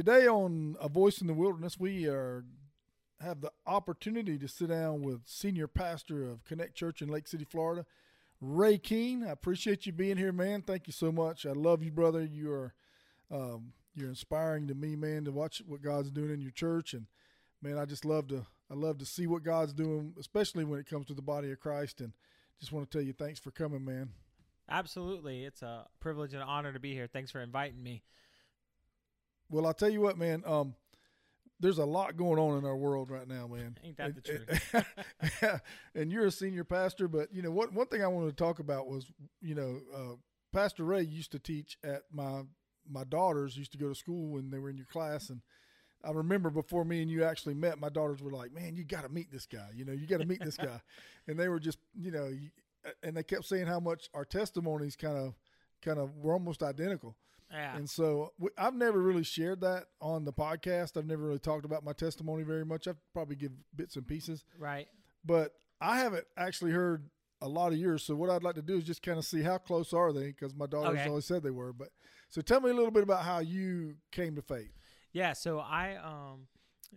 [0.00, 2.46] Today on A Voice in the Wilderness, we are
[3.20, 7.44] have the opportunity to sit down with senior pastor of Connect Church in Lake City,
[7.44, 7.84] Florida,
[8.40, 9.22] Ray Keen.
[9.22, 10.62] I appreciate you being here, man.
[10.62, 11.44] Thank you so much.
[11.44, 12.24] I love you, brother.
[12.24, 12.74] You are
[13.30, 17.04] um, you're inspiring to me, man, to watch what God's doing in your church, and
[17.60, 20.88] man, I just love to I love to see what God's doing, especially when it
[20.88, 22.00] comes to the body of Christ.
[22.00, 22.14] And
[22.58, 24.12] just want to tell you, thanks for coming, man.
[24.66, 27.06] Absolutely, it's a privilege and honor to be here.
[27.06, 28.02] Thanks for inviting me.
[29.50, 30.42] Well, I'll tell you what, man.
[30.46, 30.74] Um,
[31.58, 33.76] there's a lot going on in our world right now, man.
[33.84, 35.60] Ain't that the truth?
[35.94, 37.72] and you're a senior pastor, but you know what?
[37.72, 39.06] One thing I wanted to talk about was,
[39.42, 40.16] you know, uh,
[40.52, 42.42] Pastor Ray used to teach at my
[42.88, 45.42] my daughters used to go to school when they were in your class, and
[46.02, 49.02] I remember before me and you actually met, my daughters were like, "Man, you got
[49.02, 49.68] to meet this guy.
[49.74, 50.80] You know, you got to meet this guy,"
[51.28, 52.32] and they were just, you know,
[53.02, 55.34] and they kept saying how much our testimonies kind of,
[55.82, 57.16] kind of were almost identical.
[57.50, 57.76] Yeah.
[57.76, 60.96] And so I've never really shared that on the podcast.
[60.96, 62.86] I've never really talked about my testimony very much.
[62.86, 64.44] I've probably give bits and pieces.
[64.58, 64.86] Right.
[65.24, 67.08] But I haven't actually heard
[67.42, 68.02] a lot of yours.
[68.04, 70.28] So what I'd like to do is just kind of see how close are they
[70.28, 71.08] because my daughters Okay.
[71.08, 71.72] always said they were.
[71.72, 71.88] But
[72.28, 74.72] so tell me a little bit about how you came to faith.
[75.12, 76.46] Yeah, so I um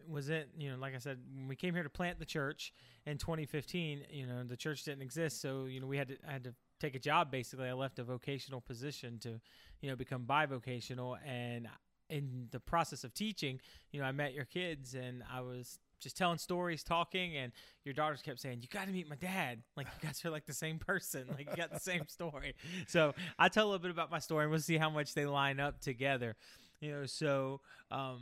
[0.08, 2.74] was it, you know, like I said, when we came here to plant the church
[3.06, 6.32] in 2015, you know, the church didn't exist, so you know, we had to I
[6.34, 7.68] had to take a job basically.
[7.68, 9.40] I left a vocational position to,
[9.82, 11.68] you know, become bivocational and
[12.10, 13.60] in the process of teaching,
[13.92, 17.54] you know, I met your kids and I was just telling stories, talking, and
[17.86, 19.64] your daughters kept saying, "You got to meet my dad.
[19.78, 21.26] Like you guys are like the same person.
[21.30, 22.56] Like you got the same story."
[22.88, 25.26] So I tell a little bit about my story, and we'll see how much they
[25.26, 26.36] line up together.
[26.82, 28.20] You know, so um,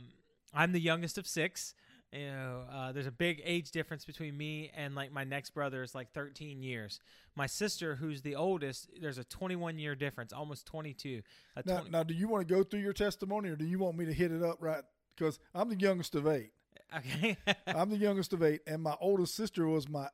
[0.54, 1.74] I'm the youngest of six.
[2.12, 5.82] You know, uh, there's a big age difference between me and like my next brother
[5.82, 7.00] is like 13 years.
[7.36, 11.22] My sister, who's the oldest, there's a 21 year difference, almost 22.
[11.64, 13.96] Now, 20 now, do you want to go through your testimony or do you want
[13.96, 14.82] me to hit it up right?
[15.16, 16.50] Because I'm the youngest of eight.
[16.96, 17.36] okay.
[17.66, 20.08] I'm the youngest of eight, and my oldest sister was my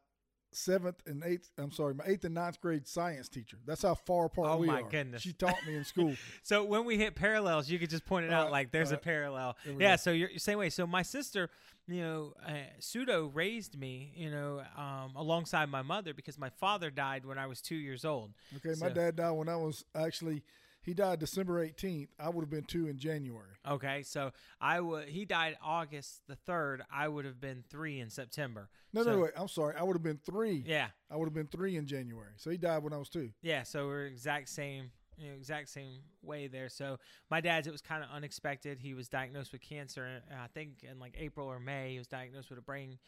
[0.53, 1.50] seventh and eighth.
[1.59, 3.59] I'm sorry, my eighth and ninth grade science teacher.
[3.66, 4.88] That's how far apart Oh, we my are.
[4.88, 5.22] goodness.
[5.22, 6.14] She taught me in school.
[6.42, 8.94] So when we hit parallels, you could just point it out Alright, like there's a
[8.94, 9.03] alright.
[9.04, 9.56] parallel.
[9.78, 9.92] Yeah.
[9.92, 9.97] go.
[9.97, 10.70] So you're you're same way.
[10.70, 11.50] So my sister,
[11.86, 16.91] you know, uh, pseudo raised me, you know, um, alongside my mother because my father
[16.91, 18.32] died when I was two years old.
[18.56, 20.42] Okay, my dad died when I was actually
[20.81, 22.09] he died December 18th.
[22.19, 23.50] I would have been two in January.
[23.69, 26.83] Okay, so I would he died August the third.
[26.91, 28.69] I would have been three in September.
[28.93, 29.33] No, So- no, wait.
[29.37, 29.75] I'm sorry.
[29.77, 30.65] I would have been three.
[30.66, 32.33] Yeah, I would have been three in January.
[32.37, 33.33] So he died when I was two.
[33.43, 33.62] yeah.
[33.65, 36.69] So we're exact same, you know, exact same way there.
[36.69, 36.99] So
[37.31, 38.78] my dad's it was kind of unexpected.
[38.78, 40.22] He was diagnosed with cancer.
[40.31, 42.99] uh, I think in like April or May, he was diagnosed with a brain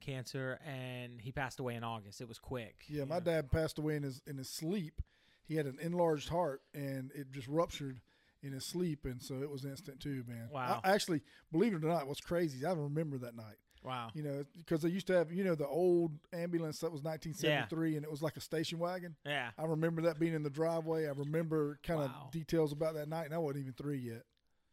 [0.00, 2.20] cancer, and he passed away in August.
[2.20, 2.84] It was quick.
[2.88, 3.24] Yeah, my know.
[3.24, 5.00] dad passed away in his in his sleep.
[5.46, 8.00] He had an enlarged heart, and it just ruptured
[8.42, 10.48] in his sleep, and so it was instant too, man.
[10.50, 10.80] Wow.
[10.84, 11.22] I, actually,
[11.52, 12.64] believe it or not, what's crazy?
[12.66, 13.56] I remember that night.
[13.82, 14.08] Wow.
[14.14, 17.96] You know, because they used to have, you know, the old ambulance that was 1973,
[17.96, 19.14] and it was like a station wagon.
[19.26, 19.50] Yeah.
[19.58, 21.06] I remember that being in the driveway.
[21.06, 22.22] I remember kind Wow.
[22.24, 24.22] of details about that night, and I wasn't even three yet.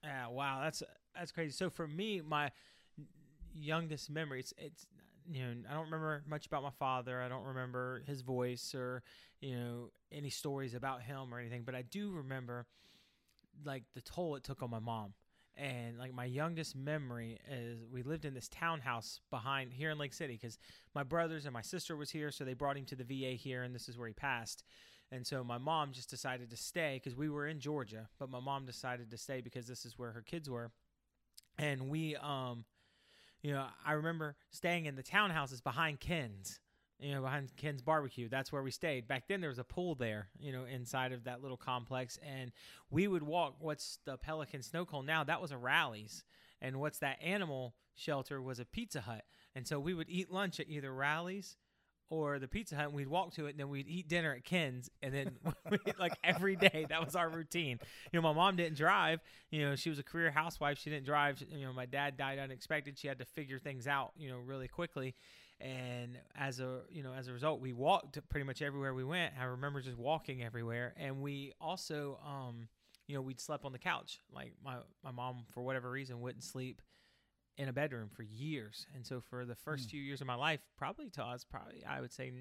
[0.03, 0.81] Yeah, wow, that's
[1.13, 1.51] that's crazy.
[1.51, 2.51] So for me, my
[3.53, 4.87] youngest memories, it's
[5.31, 7.21] you know, I don't remember much about my father.
[7.21, 9.03] I don't remember his voice or
[9.39, 11.63] you know any stories about him or anything.
[11.63, 12.65] But I do remember
[13.65, 15.13] like the toll it took on my mom.
[15.57, 20.13] And like my youngest memory is we lived in this townhouse behind here in Lake
[20.13, 20.57] City because
[20.95, 23.63] my brothers and my sister was here, so they brought him to the VA here,
[23.63, 24.63] and this is where he passed.
[25.11, 28.39] And so my mom just decided to stay because we were in Georgia, but my
[28.39, 30.71] mom decided to stay because this is where her kids were.
[31.57, 32.63] And we, um,
[33.41, 36.59] you know, I remember staying in the townhouses behind Ken's,
[36.99, 38.29] you know, behind Ken's barbecue.
[38.29, 39.07] That's where we stayed.
[39.07, 42.19] Back then, there was a pool there, you know, inside of that little complex.
[42.23, 42.51] And
[42.89, 45.23] we would walk, what's the Pelican Snow Cone now?
[45.23, 46.23] That was a Rally's.
[46.61, 49.23] And what's that animal shelter was a Pizza Hut.
[49.55, 51.57] And so we would eat lunch at either Rally's
[52.11, 54.43] or the Pizza Hut, and we'd walk to it, and then we'd eat dinner at
[54.43, 55.31] Ken's, and then
[55.97, 57.79] like every day, that was our routine.
[58.11, 59.21] You know, my mom didn't drive.
[59.49, 60.77] You know, she was a career housewife.
[60.77, 61.41] She didn't drive.
[61.49, 62.99] You know, my dad died unexpected.
[62.99, 64.11] She had to figure things out.
[64.17, 65.15] You know, really quickly,
[65.61, 69.33] and as a you know as a result, we walked pretty much everywhere we went.
[69.39, 72.67] I remember just walking everywhere, and we also um
[73.07, 74.19] you know we'd slept on the couch.
[74.35, 76.81] Like my my mom for whatever reason wouldn't sleep
[77.57, 78.87] in a bedroom for years.
[78.95, 79.91] And so for the first hmm.
[79.91, 82.31] few years of my life, probably till I was probably I would say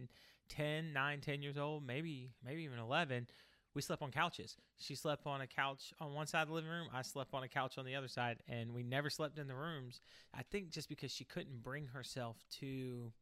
[0.48, 3.26] 10, 9, 10 years old, maybe maybe even 11,
[3.74, 4.56] we slept on couches.
[4.78, 7.42] She slept on a couch on one side of the living room, I slept on
[7.42, 10.00] a couch on the other side, and we never slept in the rooms.
[10.34, 13.12] I think just because she couldn't bring herself to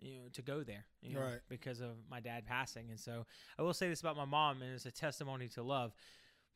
[0.00, 1.40] you know to go there you know, Right.
[1.48, 3.26] because of my dad passing and so
[3.58, 5.92] i will say this about my mom and it's a testimony to love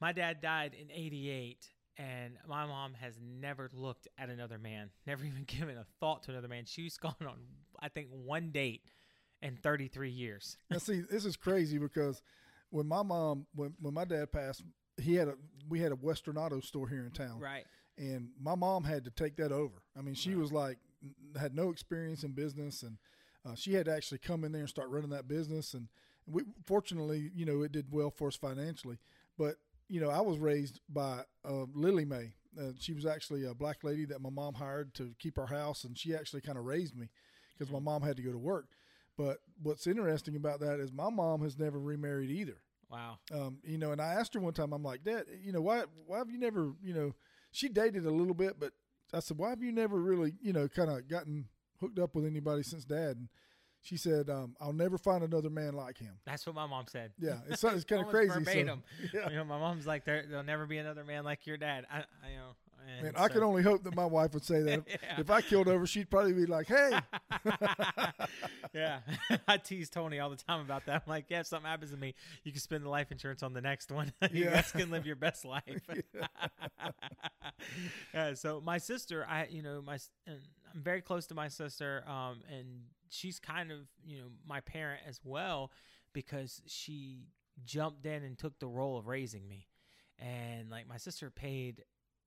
[0.01, 5.25] my dad died in 88 and my mom has never looked at another man, never
[5.25, 6.65] even given a thought to another man.
[6.67, 7.37] She's gone on,
[7.81, 8.83] I think, one date
[9.43, 10.57] in 33 years.
[10.71, 12.23] Now, see, this is crazy because
[12.71, 14.63] when my mom, when when my dad passed,
[15.01, 15.35] he had a
[15.69, 17.65] we had a Western Auto store here in town, Right.
[17.99, 19.83] and my mom had to take that over.
[19.97, 20.39] I mean, she Right.
[20.39, 20.79] was like
[21.39, 22.97] had no experience in business, and
[23.47, 25.75] uh, she had to actually come in there and start running that business.
[25.75, 25.89] And
[26.27, 28.99] we, fortunately, you know, it did well for us financially.
[29.37, 29.57] But
[29.89, 32.35] you know, I was raised by uh, Lily Mae.
[32.59, 35.85] Uh, she was actually a black lady that my mom hired to keep our house,
[35.85, 37.09] and she actually kind of raised me
[37.53, 38.67] because my mom had to go to work.
[39.17, 42.57] But what's interesting about that is my mom has never remarried either.
[42.91, 43.19] Wow.
[43.33, 45.85] Um, you know, and I asked her one time, I'm like, Dad, you know, why
[46.07, 47.15] why have you never, you know,
[47.51, 48.73] she dated a little bit, but
[49.13, 51.47] I said, why have you never really, you know, kind of gotten
[51.81, 53.17] hooked up with anybody since Dad?
[53.17, 53.29] And
[53.85, 56.15] she said, um, I'll never find another man like him.
[56.25, 57.13] That's what my mom said.
[57.21, 58.31] Yeah, it's it's kind of crazy.
[58.33, 58.83] so- verbatim.
[59.13, 59.29] yeah.
[59.31, 61.85] You know, my mom's like, there, there'll never be another man like your dad.
[61.91, 62.57] I, I you know.
[63.03, 64.81] Man, I can only hope that my wife would say that.
[64.87, 65.21] If, Yeah.
[65.21, 66.91] if I killed over, she'd probably be like, "Hey,
[68.75, 69.01] yeah,
[69.49, 70.97] I tease Tony all the time about that.
[71.07, 73.55] I'm like, yeah, if something happens to me, you can spend the life insurance on
[73.55, 74.13] the next one.
[74.31, 75.81] you guys can live your best life.
[78.13, 78.35] yeah.
[78.35, 80.39] So my sister, I, you know, my, and
[80.75, 82.67] I'm very close to my sister, um, and
[83.15, 85.71] she's kind of, you know, my parent as well
[86.13, 87.29] because she
[87.65, 89.69] jumped in and took the role of raising me,
[90.19, 91.85] and like my sister paid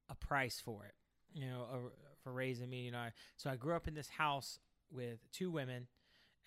[0.10, 0.94] a price for it,
[1.34, 1.78] you know, uh,
[2.24, 2.82] for raising me.
[2.82, 5.88] You know, so I grew up in this house with two women,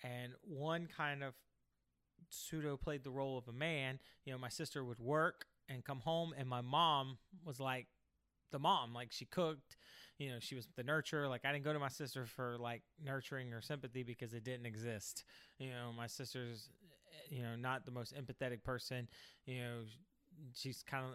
[0.03, 1.33] and one kind of
[2.29, 3.99] pseudo played the role of a man.
[4.25, 7.87] You know, my sister would work and come home, and my mom was like
[8.51, 9.77] the mom, like she cooked.
[10.21, 11.27] You know, she was the nurturer.
[11.29, 14.65] Like I didn't go to my sister for like nurturing or sympathy because it didn't
[14.67, 15.23] exist.
[15.57, 16.69] You know, my sister's,
[17.31, 19.07] eh, you know, not the most empathetic person.
[19.47, 19.73] You know,
[20.53, 21.11] she's kind of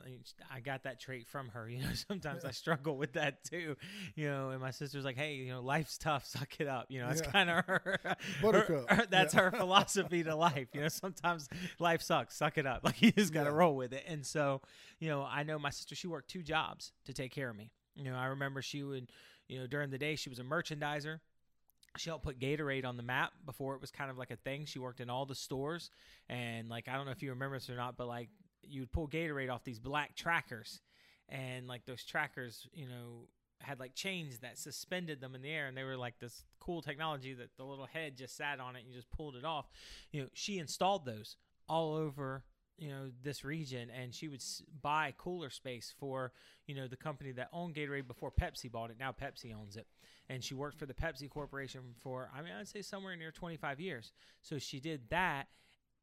[0.52, 1.68] I got that trait from her.
[1.76, 3.76] You know, sometimes I struggle with that too.
[4.16, 6.26] You know, and my sister's like, "Hey, you know, life's tough.
[6.26, 7.30] Suck it up." You know, that's Yeah.
[7.30, 8.16] kind of her.
[8.42, 8.90] Buttercup.
[8.90, 9.40] her- that's Yeah.
[9.42, 10.68] her philosophy to life.
[10.74, 11.48] You know, sometimes
[11.78, 12.36] life sucks.
[12.36, 12.80] Suck it up.
[12.82, 13.56] Like you just got to Yeah.
[13.56, 14.02] roll with it.
[14.08, 14.62] And so,
[14.98, 15.94] you know, I know my sister.
[15.94, 17.70] She worked two jobs to take care of me.
[17.96, 19.10] You know, I remember she would,
[19.48, 21.20] you know, during the day she was a merchandiser.
[21.96, 24.66] She helped put Gatorade on the map before it was kind of like a thing.
[24.66, 25.90] She worked in all the stores,
[26.28, 28.28] and like I don't know if you remember this or not, but like
[28.62, 30.80] you would pull Gatorade off these black trackers,
[31.28, 33.28] and like those trackers, you know,
[33.60, 36.82] had like chains that suspended them in the air, and they were like this cool
[36.82, 39.66] technology that the little head just sat on it and you just pulled it off.
[40.12, 41.36] You know, she installed those
[41.68, 42.44] all over
[42.78, 44.42] you know this region and she would
[44.82, 46.32] buy cooler space for
[46.66, 48.96] you know the company that owned Gatorade before Pepsi bought it.
[48.98, 49.86] Now Pepsi owns it.
[50.28, 53.80] And she worked for the Pepsi corporation for I mean I'd say somewhere near 25
[53.80, 54.12] years.
[54.42, 55.48] So she did that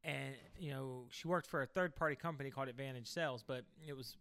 [0.03, 3.95] and you know she worked for a third party company called Advantage Sales but it
[3.95, 4.17] was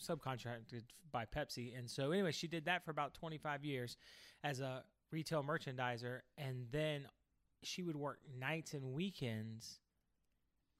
[0.00, 1.78] subcontracted by Pepsi.
[1.78, 3.96] And so anyway she did that for about 25 years
[4.44, 7.06] as a retail merchandiser and then
[7.62, 9.80] she would work nights and weekends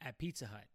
[0.03, 0.67] at Pizza Hut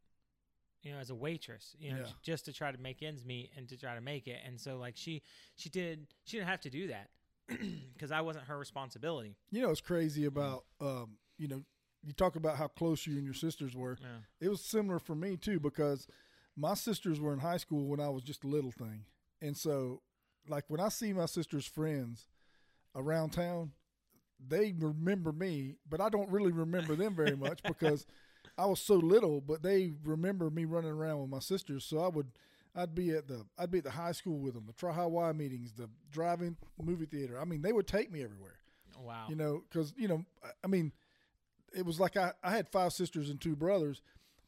[0.83, 2.03] you know as a waitress you know Yeah.
[2.05, 4.59] j- just to try to make ends meet and to try to make it and
[4.59, 5.21] so like she
[5.55, 7.09] she did she didn't have to do that
[7.93, 11.61] because I wasn't her responsibility you know, it's crazy about, um, you know,
[12.03, 13.97] you talk about how close you and your sisters were.
[14.01, 14.07] yeah
[14.39, 16.07] It was similar for me too because
[16.55, 19.05] my sisters were in high school when I was just a little thing,
[19.41, 20.01] and so
[20.47, 22.27] like when I see my sisters' friends
[22.95, 23.71] around town,
[24.45, 28.05] they remember me, but I don't really remember them very much because
[28.61, 29.41] I was so little.
[29.41, 32.27] But they remember me running around with my sisters, so I would.
[32.73, 35.73] I'd be at the I'd be at the high school with them, the Tri-Hi-Y meetings,
[35.73, 37.37] the driving movie theater.
[37.39, 38.55] I mean, they would take me everywhere
[39.03, 40.91] wow you know because you know I- i mean
[41.73, 44.01] it was like I, I had five sisters and two brothers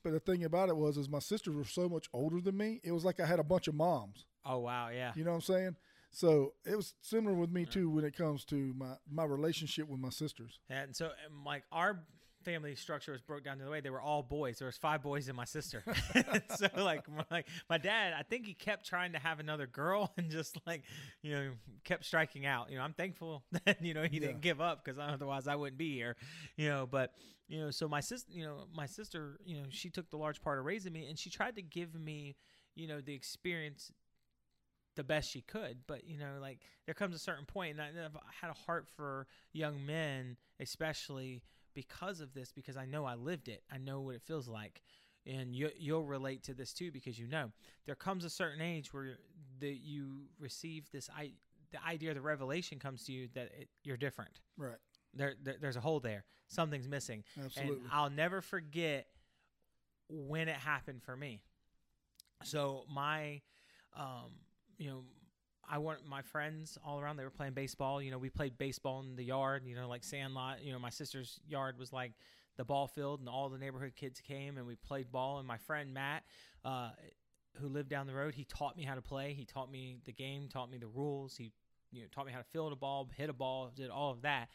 [0.04, 2.80] but the thing about it was is my sisters were so much older than me
[2.84, 5.38] it was like i had a bunch of moms oh wow yeah you know what
[5.38, 5.76] i'm saying
[6.12, 10.00] so it was similar with me too when it comes to my my relationship with
[10.00, 12.04] my sisters And so, um, like, our
[12.44, 14.60] family structure was broke down to the way they were all boys.
[14.60, 15.84] There was five boys and my sister.
[16.56, 20.12] so, like, my, like my dad, I think he kept trying to have another girl
[20.18, 20.84] and just like,
[21.22, 21.52] you know,
[21.84, 22.70] kept striking out.
[22.72, 24.28] You know, I'm thankful that you know he Yeah.
[24.28, 26.16] didn't give up because otherwise I wouldn't be here.
[26.58, 27.14] You know, but
[27.48, 30.42] you know, so my sister, you know, my sister, you know, she took the large
[30.42, 32.36] part of raising me, and she tried to give me,
[32.76, 33.92] you know, the experience
[34.96, 35.78] the best she could.
[35.88, 38.88] But you know, like there comes a certain point, and I- I've had a heart
[38.96, 41.42] for young men, especially
[41.74, 43.64] because of this, because I know I lived it.
[43.72, 44.82] I know what it feels like,
[45.26, 47.52] and you, you'll relate to this too, because you know
[47.86, 49.18] there comes a certain age where
[49.60, 51.32] that you receive this I.
[51.72, 54.42] The idea, the revelation comes to you that it, you're different.
[54.58, 54.78] right
[55.16, 56.24] There, there, there's a hole there.
[56.48, 57.24] Something's missing.
[57.44, 59.08] absolutely And I'll never forget
[60.08, 61.42] when it happened for me.
[62.44, 63.42] So my,
[63.98, 64.34] um,
[64.78, 65.04] you know,
[65.70, 67.18] I want my friends all around.
[67.18, 68.02] They were playing baseball.
[68.02, 69.64] You know, we played baseball in the yard.
[69.66, 70.64] You know, like sandlot.
[70.64, 72.14] You know, my sister's yard was like
[72.58, 75.40] the ball field, and all the neighborhood kids came and we played ball.
[75.40, 76.24] And my friend Matt,
[76.64, 76.92] uh,
[77.56, 79.34] who lived down the road, he taught me how to play.
[79.34, 81.36] He taught me the game, taught me the rules.
[81.36, 81.52] He
[81.92, 84.22] you know taught me how to field a ball, hit a ball, did all of
[84.24, 84.50] that.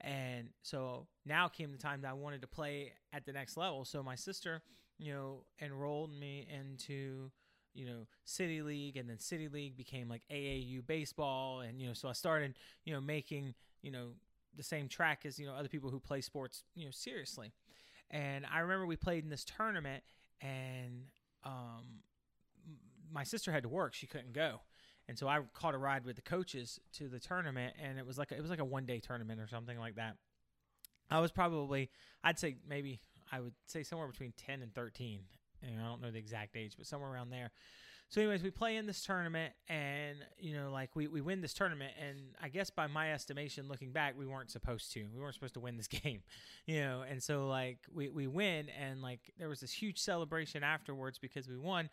[0.00, 3.84] And so now came the time that I wanted to play at the next level.
[3.84, 4.62] So my sister,
[4.98, 7.30] you know, enrolled me into
[7.74, 11.92] you know city league and then city league became like AAU baseball and you know
[11.92, 12.54] so I started
[12.84, 14.10] you know making you know
[14.56, 17.52] the same track as you know other people who play sports you know seriously.
[18.10, 20.02] And I remember we played in this tournament
[20.40, 21.04] and
[21.44, 22.00] um
[23.12, 23.94] my sister had to work.
[23.94, 24.60] She couldn't go.
[25.06, 28.18] And so I caught a ride with the coaches to the tournament and it was
[28.18, 30.16] like a, it was like a one day tournament or something like that.
[31.10, 31.90] I was probably
[32.22, 33.00] I'd say maybe
[33.32, 35.20] I would say somewhere between 10 and 13
[35.66, 37.50] and I don't know the exact age, but somewhere around there.
[38.10, 41.54] So, anyways, we play in this tournament, and you know, like we, we win this
[41.54, 45.04] tournament, and I guess by my estimation, looking back, we weren't supposed to.
[45.12, 46.22] We weren't supposed to win this game,
[46.66, 47.02] you know.
[47.08, 51.48] And so, like we we win, and like there was this huge celebration afterwards because
[51.48, 51.88] we won.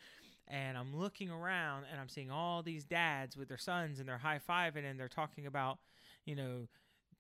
[0.48, 4.18] And I'm looking around, and I'm seeing all these dads with their sons, and they're
[4.18, 5.78] high fiving, and they're talking about,
[6.26, 6.68] you know,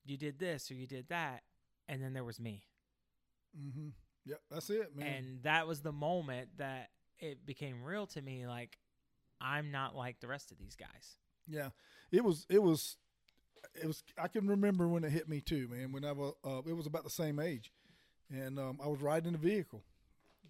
[0.04, 1.44] you did this or you did that,
[1.88, 2.66] and then there was me.
[3.58, 3.90] Mm-hmm.
[4.26, 5.08] Yeah, that's it, man.
[5.08, 8.48] And that was the moment that it became real to me.
[8.48, 8.78] Like,
[9.40, 11.18] I'm not like the rest of these guys.
[11.48, 11.70] Yeah,
[12.12, 12.46] it was.
[12.50, 12.98] It was.
[13.82, 14.04] It was.
[14.18, 15.92] I can remember when it hit me too, man.
[15.92, 17.72] When I was, uh, it was about the same age,
[18.30, 19.84] and um, I was riding a vehicle,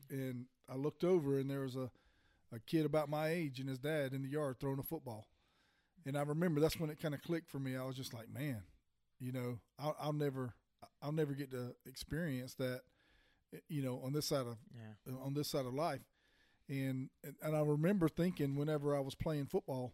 [0.10, 1.90] and I looked over, and there was a,
[2.54, 5.28] a kid about my age and his dad in the yard throwing a football,
[6.06, 7.78] and I remember that's when it kind of clicked for me.
[7.78, 8.64] I was just like, man,
[9.20, 10.54] you know, I'll, I'll never,
[11.02, 12.82] I'll never get to experience that
[13.68, 15.14] you know, on this side of yeah.
[15.14, 16.02] Uh, on this side of life.
[16.70, 19.94] And and I remember thinking whenever I was playing football,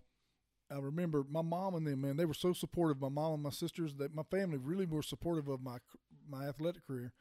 [0.72, 3.02] I remember my mom and them man, they were so supportive.
[3.02, 5.78] My mom and my sisters, that my family really were supportive of my
[6.30, 7.14] my athletic career.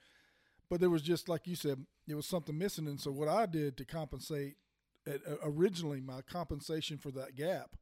[0.69, 2.89] But there was just like you said, it was something missing.
[2.89, 4.57] And so what I did to compensate,
[5.09, 7.77] uh, uh, originally my compensation for that gap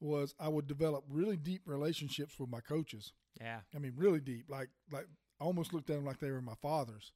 [0.00, 3.12] was I would develop really deep relationships with my coaches.
[3.40, 5.06] Yeah, I mean really deep, like like
[5.40, 7.12] I almost looked at them like they were my fathers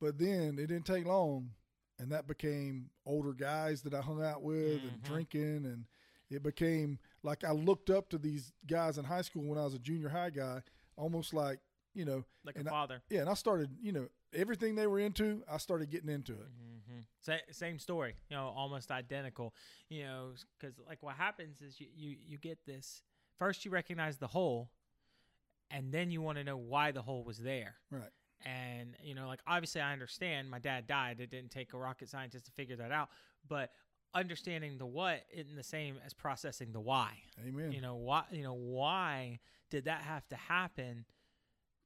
[0.00, 1.50] but then it didn't take long,
[1.98, 4.88] and that became older guys that I hung out with mm-hmm.
[4.88, 5.84] and drinking, and
[6.30, 9.74] it became like I looked up to these guys in high school when I was
[9.74, 10.62] a junior high guy,
[10.96, 11.58] almost like
[11.94, 13.02] you know, like a father.
[13.10, 16.32] I, yeah, and I started, you know, everything they were into, I started getting into
[16.32, 16.38] it.
[16.38, 17.00] Mm-hmm.
[17.20, 19.54] Sa- same story, you know, almost identical.
[19.88, 23.02] You know, because like what happens is you, you you get this
[23.38, 24.70] first you recognize the hole,
[25.70, 27.74] and then you want to know why the hole was there.
[27.90, 28.10] Right.
[28.44, 31.20] And, you know, like obviously I understand my dad died.
[31.20, 33.08] It didn't take a rocket scientist to figure that out.
[33.48, 33.70] But
[34.14, 37.18] understanding the what isn't the same as processing the why.
[37.46, 37.72] Amen.
[37.72, 41.04] You know, why you know, why did that have to happen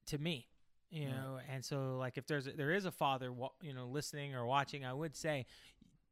[0.07, 0.47] to me?
[0.89, 1.15] You right.
[1.15, 4.45] know, and so like if there's a, there is a father, you know, listening or
[4.45, 5.45] watching, I would say,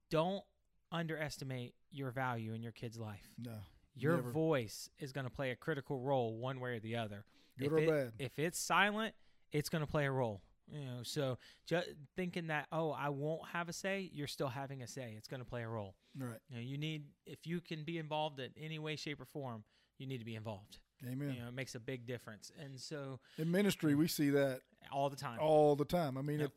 [0.09, 0.43] don't
[0.91, 3.27] underestimate your value in your kid's life.
[3.37, 3.51] No.
[3.95, 4.31] Your never.
[4.31, 7.25] voice is going to play a critical role one way or the other.
[7.59, 8.11] Good if or it, bad.
[8.19, 9.13] If it's silent,
[9.53, 10.41] it's going to play a role.
[10.71, 14.81] You know, so just thinking that oh, I won't have a say, you're still having
[14.81, 15.13] a say.
[15.17, 15.95] It's going to play a role.
[16.17, 16.39] Right.
[16.49, 19.63] You know, you need if you can be involved in any way, shape, or form,
[19.97, 20.79] you need to be involved.
[21.05, 21.33] Amen.
[21.35, 22.51] You know, it makes a big difference.
[22.59, 25.39] And so in ministry, we see that all the time.
[25.39, 26.17] All the time.
[26.17, 26.51] I mean, yep.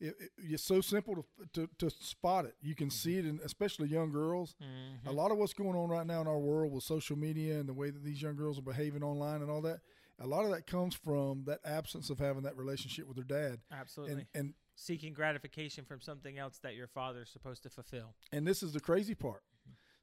[0.00, 2.54] it, it, it, it's so simple to, to, to spot it.
[2.62, 2.92] You can mm-hmm.
[2.92, 4.56] see it in especially young girls.
[4.62, 5.08] Mm-hmm.
[5.08, 7.68] A lot of what's going on right now in our world with social media and
[7.68, 9.80] the way that these young girls are behaving online and all that
[10.20, 13.60] a lot of that comes from that absence of having that relationship with their dad.
[13.72, 14.14] Absolutely.
[14.14, 18.14] And, and seeking gratification from something else that your father's supposed to fulfill.
[18.32, 19.42] And this is the crazy part.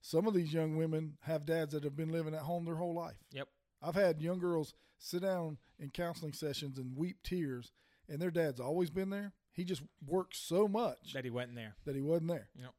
[0.02, 2.94] Some of these young women have dads that have been living at home their whole
[2.94, 3.18] life.
[3.32, 3.48] Yep.
[3.82, 7.72] I've had young girls sit down in counseling sessions and weep tears,
[8.10, 9.34] and their dad's always been there.
[9.52, 11.76] He just worked so much that he wasn't there.
[11.86, 12.50] That he wasn't there.
[12.56, 12.74] Yep.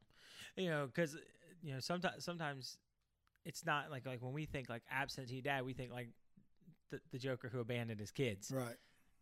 [0.55, 1.15] You know, because
[1.61, 2.77] you know sometimes sometimes
[3.45, 6.09] it's not like like when we think like absentee dad, we think like
[6.89, 8.51] the, the Joker who abandoned his kids.
[8.55, 8.75] Right.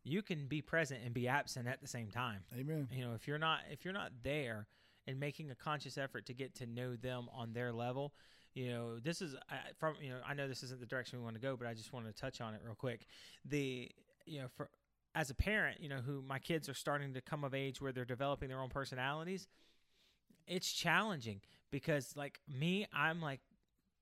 [0.03, 2.39] You can be present and be absent at the same time.
[2.57, 2.87] Amen.
[2.91, 4.67] You know, if you're not if you're not there
[5.05, 8.13] and making a conscious effort to get to know them on their level,
[8.53, 11.23] you know, this is I, from you know I know this isn't the direction we
[11.23, 13.05] want to go, but I just wanted to touch on it real quick.
[13.45, 13.91] The
[14.25, 14.69] you know for
[15.17, 17.91] as a parent, you know, who my kids are starting to come of age where
[17.91, 19.47] they're developing their own personalities,
[20.45, 23.41] it's challenging because like me, I'm like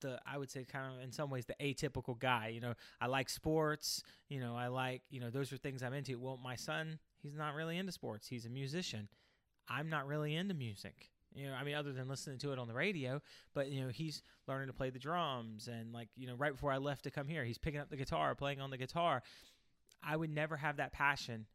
[0.02, 2.50] the I would say kind of in some ways the atypical guy.
[2.54, 4.04] You know, I like sports.
[4.30, 6.18] You know, I like you know those are things I'm into.
[6.20, 8.28] Well, my son, he's not really into sports.
[8.28, 9.08] He's a musician.
[9.68, 11.10] I'm not really into music.
[11.34, 13.22] You know, I mean, other than listening to it on the radio,
[13.54, 16.72] but you know, he's learning to play the drums, and like you know, right before
[16.72, 19.22] I left to come here, he's picking up the guitar, playing on the guitar.
[20.02, 21.46] I would never have that passion,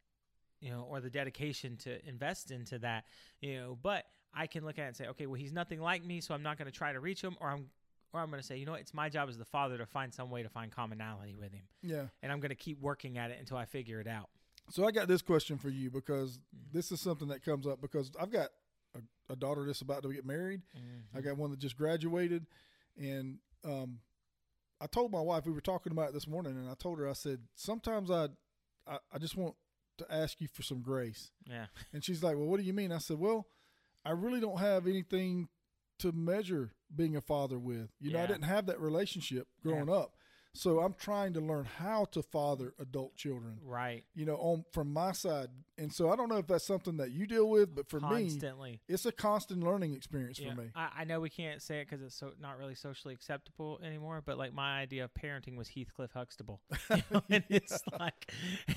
[0.59, 3.05] you know, or the dedication to invest into that,
[3.39, 3.77] you know.
[3.81, 6.33] But I can look at it and say, okay, well, he's nothing like me, so
[6.33, 7.65] I'm not going to try to reach him, or I'm,
[8.13, 9.85] or I'm going to say, you know, what, it's my job as the father to
[9.85, 12.05] find some way to find commonality with him, Yeah.
[12.21, 14.29] and I'm going to keep working at it until I figure it out.
[14.69, 16.39] So I got this question for you because
[16.71, 18.49] this is something that comes up because I've got
[18.95, 20.61] a, a daughter that's about to get married.
[21.15, 22.45] I got one that just graduated,
[22.97, 23.99] and um,
[24.79, 27.09] I told my wife we were talking about it this morning, and I told her
[27.09, 28.27] I said sometimes I,
[28.87, 29.55] I I just want
[29.97, 32.91] to ask you for some grace, Yeah, and she's like, well, what do you mean?
[32.91, 33.47] I said, well,
[34.05, 35.47] I really don't have anything
[36.01, 37.89] to measure being a father with.
[37.99, 40.13] You know, I didn't have that relationship growing up,
[40.53, 44.03] so I'm trying to learn how to father adult children right.
[44.13, 45.47] you know, on from my side.
[45.77, 48.23] And so I don't know if that's something that you deal with, but for me,
[48.29, 48.81] Constantly.
[48.87, 50.67] it's a constant learning experience Yeah, for me.
[50.75, 54.21] I, I know we can't say it because it's so not really socially acceptable anymore.
[54.23, 58.31] But like my idea of parenting was Heathcliff Huxtable, you know, and it's like,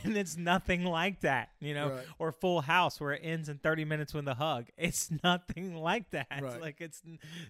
[0.05, 2.05] and it's nothing like that, you know, Right.
[2.19, 4.69] or Full House where it ends in thirty minutes with a hug.
[4.79, 6.29] It's nothing like that.
[6.41, 6.61] Right.
[6.61, 7.03] Like it's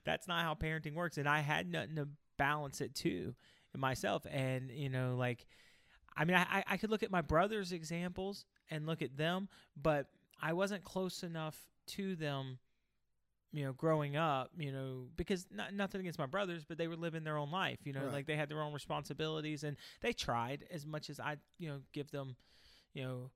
[0.05, 1.19] that's not how parenting works.
[1.19, 3.35] And I had nothing to balance it too
[3.79, 5.47] myself, and you know, like,
[6.17, 10.07] I mean, I I- could look at my brother's examples and look at them, but
[10.41, 11.57] I wasn't close enough
[11.89, 12.59] to them
[13.53, 16.97] you know, growing up, you know, because not, nothing against my brothers, but they were
[16.97, 18.13] living their own life, you know, Right.
[18.13, 21.81] like they had their own responsibilities and they tried as much as I, you know,
[21.93, 22.35] give them,
[22.95, 23.31] you know,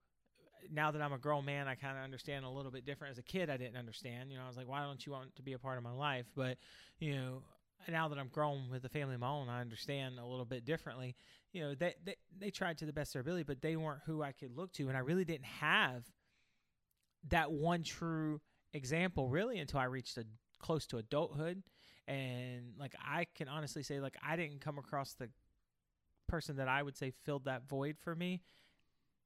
[0.73, 3.13] now that I'm a grown man, I kind of understand a little bit different.
[3.13, 5.37] As a kid, I didn't understand, you know, I was like, why don't you want
[5.37, 6.27] to be a part of my life?
[6.35, 6.59] But,
[6.99, 7.43] you know,
[7.89, 10.65] now that I'm grown with a family of my own, I understand a little bit
[10.65, 11.17] differently.
[11.53, 14.01] You know, they, they, they tried to the best of their ability, but they weren't
[14.07, 14.89] who I could look to.
[14.89, 16.05] And I really didn't have
[17.31, 18.41] that one true
[18.73, 20.25] example really until I reached a
[20.61, 21.63] close to adulthood
[22.07, 25.29] and like I can honestly say like I didn't come across the
[26.27, 28.43] person that I would say filled that void for me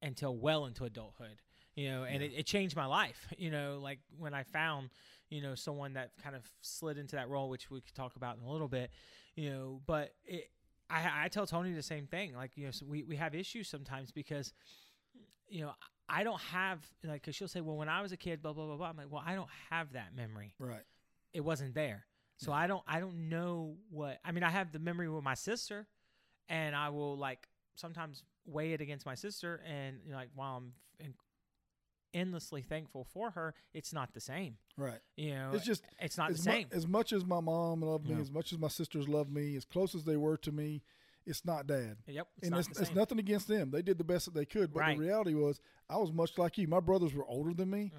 [0.01, 1.41] until well into adulthood
[1.75, 2.29] you know and Yeah.
[2.29, 4.91] it, it changed my life you know like when I found
[5.33, 8.37] you know someone that kind of slid into that role which we could talk about
[8.37, 8.91] in a little bit
[9.35, 10.51] you know but it
[10.91, 13.67] I, I tell Tony the same thing like you know so we, we have issues
[13.69, 14.53] sometimes because
[15.49, 15.73] you know
[16.09, 18.67] I don't have like because she'll say well when I was a kid blah blah
[18.67, 20.83] blah blah I'm like well I don't have that memory Right.
[21.33, 22.05] it wasn't there.
[22.37, 22.53] So.
[22.53, 25.87] I don't I don't know what I mean I have the memory with my sister
[26.49, 30.57] and I will like sometimes weigh it against my sister and you know, like while
[30.57, 30.73] I'm
[32.15, 34.57] endlessly thankful for her it's not the same.
[34.77, 35.01] Right.
[35.17, 36.67] You know It's just it's not the as, mu- same.
[36.73, 38.21] as much as my mom loved me, No.
[38.21, 40.83] as much as my sisters loved me, as close as they were to me,
[41.27, 41.97] it's not dad.
[42.07, 42.27] yep.
[42.39, 43.71] It's and not it's, the it's nothing against them.
[43.71, 44.73] They did the best that they could.
[44.73, 44.99] But Right.
[44.99, 46.67] the reality was, I was much like you.
[46.67, 47.93] My brothers were older than me.
[47.95, 47.99] Oh.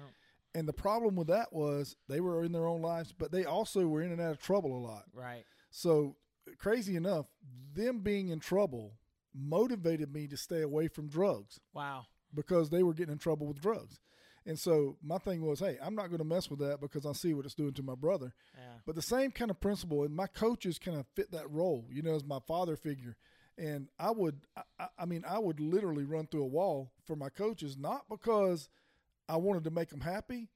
[0.56, 3.86] And the problem with that was they were in their own lives, but they also
[3.88, 5.04] were in and out of trouble a lot.
[5.14, 5.44] right.
[5.70, 6.16] So
[6.58, 7.26] crazy enough,
[7.74, 8.92] them being in trouble
[9.34, 12.06] motivated me to stay away from drugs Wow.
[12.34, 13.98] Because they were getting in trouble with drugs.
[14.46, 17.12] And so my thing was, hey, I'm not going to mess with that because I
[17.12, 18.34] see what it's doing to my brother.
[18.54, 18.74] Yeah.
[18.84, 22.02] But the same kind of principle, and my coaches kind of fit that role, you
[22.02, 23.16] know, as my father figure.
[23.56, 27.16] And I would, I- I, I mean, I would literally run through a wall for
[27.16, 28.68] my coaches, not because
[29.28, 30.48] I wanted to make them happy.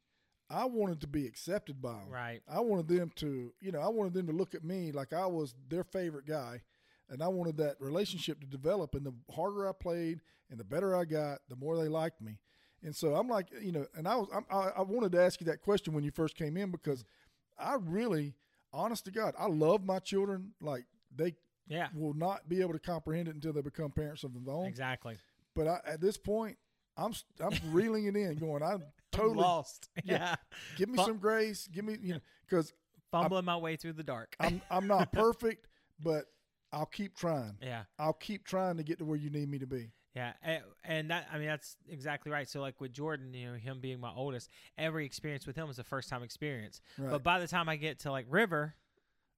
[0.50, 2.10] I wanted to be accepted by them.
[2.10, 2.40] Right.
[2.48, 5.26] I wanted them to, you know, I wanted them to look at me like I
[5.26, 6.60] was their favorite guy.
[7.10, 8.94] And I wanted that relationship to develop.
[8.94, 12.38] And the harder I played and the better I got, the more they liked me.
[12.82, 15.40] And so I'm like, you know, and I was, I'm, I, I wanted to ask
[15.40, 17.04] you that question when you first came in because
[17.58, 18.34] I really,
[18.72, 20.52] honest to God, I love my children.
[20.60, 21.34] Like they
[21.66, 21.88] Yeah.
[21.94, 24.66] will not be able to comprehend it until they become parents of their own.
[24.66, 25.16] Exactly.
[25.56, 26.56] But I, at this point,
[26.96, 28.82] I'm, I'm reeling it in, going, I'm
[29.14, 29.88] I'm totally lost.
[30.04, 30.14] Yeah.
[30.18, 30.34] Yeah.
[30.76, 32.72] give me some grace, give me, you know, because
[33.10, 34.36] Fumbling my way through the dark.
[34.38, 35.66] I'm I'm not perfect,
[35.98, 36.26] but
[36.72, 37.56] I'll keep trying.
[37.62, 37.84] yeah.
[37.98, 39.90] I'll keep trying to get to where you need me to be.
[40.14, 40.32] Yeah,
[40.84, 42.48] and that I mean that's exactly right.
[42.48, 45.78] So like with Jordan, you know, him being my oldest, every experience with him was
[45.78, 46.80] a first time experience.
[46.98, 47.10] Right.
[47.10, 48.74] But by the time I get to like River,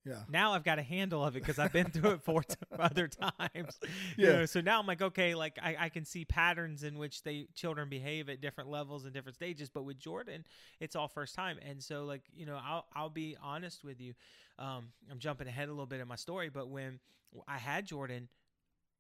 [0.05, 0.23] yeah.
[0.29, 2.43] now I've got a handle of it because I've been through it four
[2.79, 3.79] other times.
[4.17, 4.33] You Yeah.
[4.33, 7.47] know, so now I'm like, okay, like I, I can see patterns in which they
[7.55, 9.69] children behave at different levels and different stages.
[9.71, 10.45] But with Jordan,
[10.81, 11.59] it's all first time.
[11.67, 14.15] And so like, you know, I'll I'll be honest with you.
[14.59, 16.99] Um, I'm jumping ahead a little bit in my story, but when
[17.49, 18.29] I had Jordan,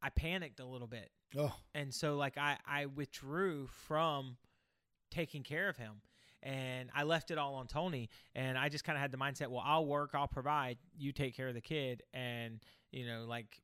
[0.02, 4.36] I panicked a little bit Oh, and so like I I withdrew from
[5.10, 6.00] taking care of him
[6.42, 9.48] and I left it all on Tony and I just kind of had the mindset
[9.48, 13.60] well I'll work I'll provide you take care of the kid and you know like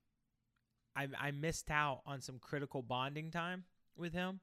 [0.95, 3.65] I I missed out on some critical bonding time
[3.97, 4.41] with him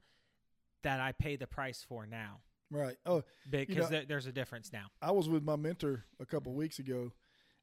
[0.82, 2.42] that I pay the price for now
[2.74, 2.98] Right.
[3.06, 4.88] Oh, because know- there, there's a difference now.
[5.02, 7.12] I was with my mentor a couple of weeks ago,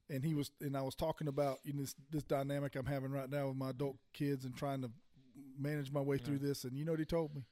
[0.09, 3.11] and he was, and I was talking about you know, this this dynamic I'm having
[3.11, 4.91] right now with my adult kids and trying to
[5.59, 6.63] manage my way through this.
[6.63, 7.45] And you know what he told me?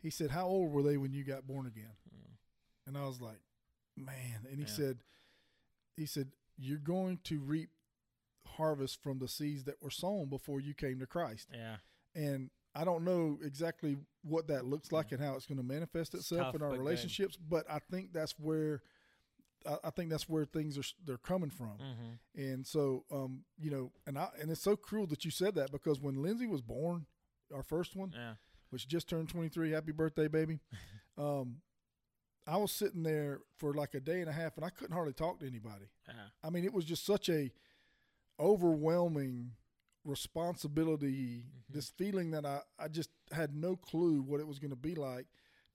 [0.00, 1.92] He said, "How old were they when you got born again?"
[2.86, 3.40] And I was like,
[3.96, 4.68] "Man!" And he Yeah.
[4.70, 4.98] said,
[5.96, 7.70] "He said you're going to reap
[8.46, 11.76] harvest from the seeds that were sown before you came to Christ." Yeah.
[12.14, 16.12] and I don't know exactly what that looks like and how it's going to manifest
[16.14, 16.80] itself tough, in our but good.
[16.82, 17.36] relationships.
[17.36, 18.82] But I think that's where
[19.64, 21.78] I, I think that's where things are they're coming from.
[21.78, 22.40] Mm-hmm.
[22.40, 25.70] And so, um, you know, and I and it's so cruel that you said that
[25.70, 27.06] because when Lindsay was born,
[27.54, 28.34] our first one, Yeah.
[28.70, 30.58] which just turned 23, happy birthday, baby.
[31.16, 31.60] um,
[32.46, 35.14] I was sitting there for like a day and a half, and I couldn't hardly
[35.14, 35.86] talk to anybody.
[36.06, 36.14] Yeah.
[36.42, 37.50] I mean, it was just such a
[38.38, 39.52] overwhelming
[40.04, 41.38] responsibility.
[41.38, 41.72] Mm-hmm.
[41.72, 44.94] This feeling that I, I just had no clue what it was going to be
[44.94, 45.26] like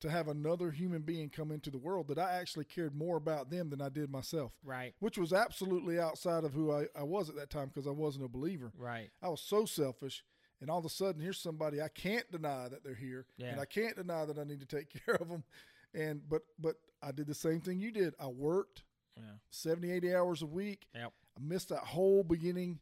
[0.01, 3.49] to have another human being come into the world that I actually cared more about
[3.49, 4.93] them than I did myself, Right.
[4.99, 8.23] which was absolutely outside of who I, I was at that time because I wasn't
[8.23, 8.71] a believer.
[8.77, 9.09] Right.
[9.21, 10.23] I was so selfish.
[10.61, 13.65] And all of a sudden, here's somebody I can't deny that they're here, and I
[13.65, 15.43] can't deny that I need to take care of them.
[15.93, 18.13] And but but I did the same thing you did.
[18.19, 18.83] I worked
[19.17, 19.23] Yeah.
[19.49, 20.87] 70, 80 hours a week.
[20.93, 21.13] Yep.
[21.37, 22.79] I missed that whole beginning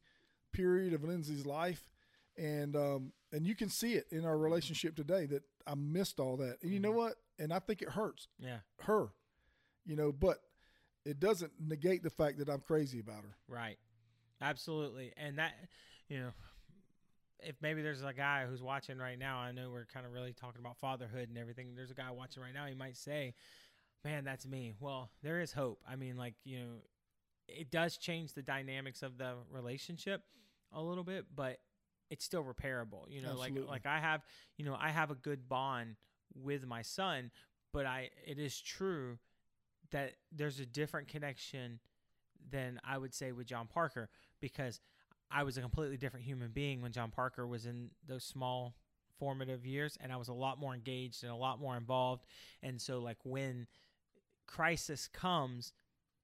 [0.52, 1.90] period of Lindsay's life,
[2.38, 6.38] and um, and you can see it in our relationship today that I missed all
[6.38, 6.58] that.
[6.64, 7.16] And you know what?
[7.40, 8.60] And I think it hurts Yeah.
[8.82, 9.10] her,
[9.86, 10.40] you know, but
[11.06, 13.36] it doesn't negate the fact that I'm crazy about her.
[13.48, 13.78] Right.
[14.42, 15.14] Absolutely.
[15.18, 15.54] And that,
[16.10, 16.32] you know,
[17.40, 20.34] if maybe there's a guy who's watching right now, I know we're kind of really
[20.34, 21.76] talking about fatherhood and everything.
[21.76, 23.34] There's a guy watching right now, he might say,
[24.04, 24.74] man, that's me.
[24.80, 25.82] Well, there is hope.
[25.88, 26.70] I mean, like, you know,
[27.48, 30.24] it does change the dynamics of the relationship
[30.74, 31.60] a little bit, but
[32.10, 33.10] it's still repairable.
[33.10, 33.62] You know, Absolutely.
[33.62, 34.22] like like I have,
[34.58, 35.96] you know, I have a good bond
[36.36, 37.32] with my son,
[37.74, 39.18] but I it is true
[39.92, 41.80] that there's a different connection
[42.50, 44.10] than I would say with John Parker
[44.42, 44.80] because
[45.32, 48.76] I was a completely different human being when John Parker was in those small
[49.20, 52.26] formative years and I was a lot more engaged and a lot more involved.
[52.62, 53.68] And so like when
[54.46, 55.74] crisis comes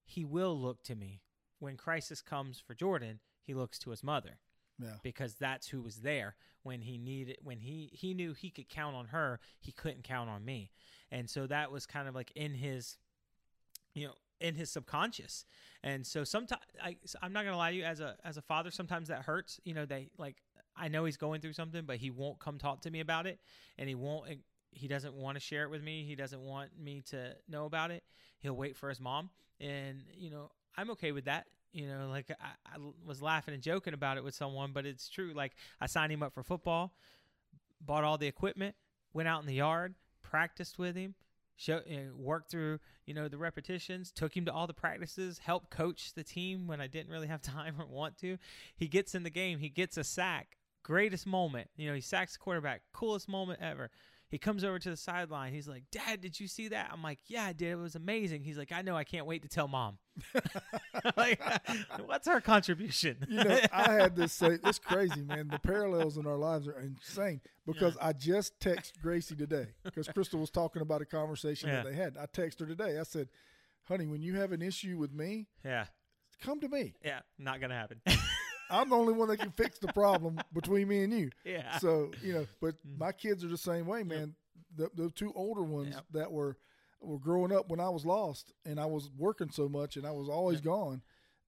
[0.06, 1.22] he will look to me.
[1.60, 4.40] When crisis comes for Jordan he looks to his mother
[4.80, 4.96] Yeah.
[5.04, 6.36] because that's who was there.
[6.62, 10.30] When he needed when he he knew he could count on her he couldn't count
[10.30, 10.72] on me.
[11.12, 12.98] And so that was kind of like in his
[13.94, 14.14] you know
[14.44, 15.46] in his subconscious.
[15.84, 18.72] And so sometimes I, i'm not gonna lie to you as a as a father
[18.72, 20.38] sometimes that hurts you know they like
[20.78, 23.40] i know he's going through something but he won't come talk to me about it
[23.78, 24.30] and he won't
[24.72, 26.04] he doesn't want to share it with me.
[26.04, 28.04] He doesn't want me to know about it.
[28.40, 29.30] He'll wait for his mom
[29.60, 33.64] and you know i'm okay with that you know like I, I was laughing and
[33.64, 36.94] joking about it with someone but it's true like i signed him up for football
[37.82, 38.76] bought all the equipment
[39.14, 41.16] went out in the yard practiced with him
[41.56, 45.38] show, uh, you worked through you know the repetitions took him to all the practices
[45.38, 48.38] helped coach the team when i didn't really have time or want to.
[48.76, 52.34] He gets in the game he gets a sack greatest moment you know he sacks
[52.34, 53.90] the quarterback coolest moment ever
[54.34, 55.54] he comes over to the sideline.
[55.54, 56.90] He's like dad did you see that?
[56.92, 57.70] I'm like yeah i did.
[57.70, 58.42] It was amazing.
[58.44, 58.98] He's like i know.
[58.98, 60.00] I can't wait to tell mom.
[61.18, 61.40] Like
[62.06, 63.28] what's our contribution?
[63.30, 65.50] You know, I had this say it's crazy, man.
[65.50, 70.40] The parallels in our lives are insane because I just text Gracie today because Crystal
[70.40, 72.18] was talking about a conversation that they had.
[72.18, 73.00] I texted her today.
[73.00, 73.28] I said,
[73.84, 75.86] "Honey, when you have an issue with me, yeah.
[76.42, 76.96] come to me.
[77.04, 78.02] yeah not gonna happen
[78.74, 82.12] I'm the only one that can fix the problem between me and you." yeah So
[82.22, 82.98] you know, but mm.
[82.98, 84.36] my kids are the same way, man.
[84.76, 86.06] The the two older ones Yep.
[86.14, 86.58] that were
[87.02, 90.12] were growing up when I was lost and I was working so much and I
[90.12, 91.02] was always gone.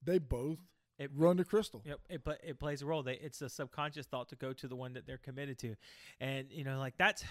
[0.03, 0.59] They both
[0.99, 1.81] It- run to Crystal.
[1.85, 3.03] Yep, it but it plays a role.
[3.03, 5.75] They it's a subconscious thought to go to the one that they're committed to,
[6.19, 7.23] and you know like that's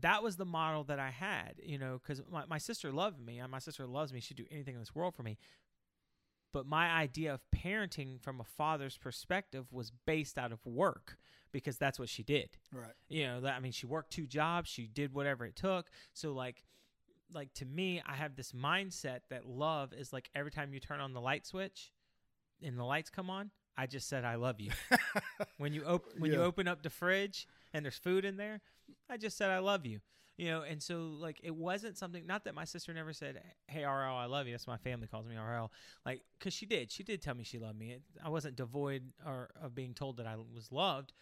[0.00, 1.54] that was the model that I had.
[1.62, 4.20] You know, because my my sister loved me, and my sister loves me.
[4.20, 5.38] She'd do anything in this world for me.
[6.54, 11.18] But my idea of parenting from a father's perspective was based out of work
[11.50, 12.50] because that's what she did.
[12.72, 12.92] Right.
[13.08, 15.90] you know that i mean she worked two jobs she did whatever it took.
[16.12, 16.62] So like
[17.32, 21.00] like to me i have this mindset that love is like every time you turn
[21.00, 21.92] on the light switch
[22.62, 24.70] and the lights come on i just said i love you.
[25.58, 28.60] When you open when you open up the fridge and there's food in there
[29.10, 30.00] i just said i love you
[30.36, 33.84] you know and so like it wasn't something not that my sister never said hey
[33.84, 34.52] rl i love you.
[34.52, 35.70] That's what my family calls me rl
[36.04, 36.90] like because she did.
[36.90, 37.92] She did tell me she loved me.
[37.92, 41.12] It, i wasn't devoid or of being told that i was loved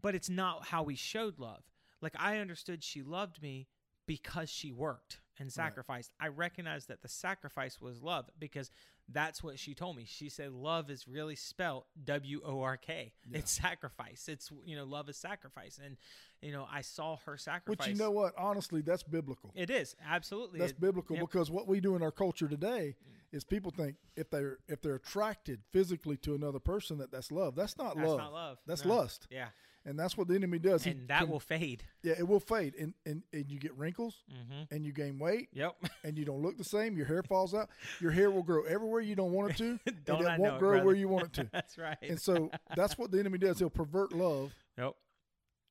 [0.00, 1.62] but it's not how we showed love.
[2.00, 3.68] Like i understood she loved me
[4.06, 6.12] because she worked and sacrificed.
[6.20, 8.70] I recognized that the sacrifice was love because
[9.08, 10.04] that's what she told me.
[10.06, 13.12] She said love is really spelt W O R K.
[13.30, 13.38] Yeah.
[13.38, 14.28] It's sacrifice.
[14.28, 15.96] It's you know love is sacrifice, and
[16.40, 17.86] you know I saw her sacrifice.
[17.86, 18.34] Which you know what?
[18.38, 19.50] Honestly, that's biblical.
[19.54, 21.26] it is absolutely That's It- biblical yep.
[21.26, 23.36] because what we do in our culture today mm.
[23.36, 27.54] is people think if they're if they're attracted physically to another person that that's love.
[27.54, 28.18] That's not That's love.
[28.18, 28.58] not love.
[28.66, 28.94] That's No.
[28.96, 29.48] lust, Yeah,
[29.84, 30.84] and that's what the enemy does.
[30.84, 31.82] He and that can- will fade.
[32.02, 34.74] yeah, it will fade, and and, and you get wrinkles, Mm-hmm.
[34.74, 35.76] and you gain weight, Yep.
[36.04, 36.96] and you don't look the same.
[36.96, 37.68] Your hair falls out.
[38.00, 40.40] Your hair will grow everywhere you don't want it to, Don't and it I won't
[40.52, 41.48] know it, grow where you want it to.
[41.52, 41.96] That's right.
[42.02, 43.58] And so that's what the enemy does.
[43.58, 44.94] He'll pervert love, Yep.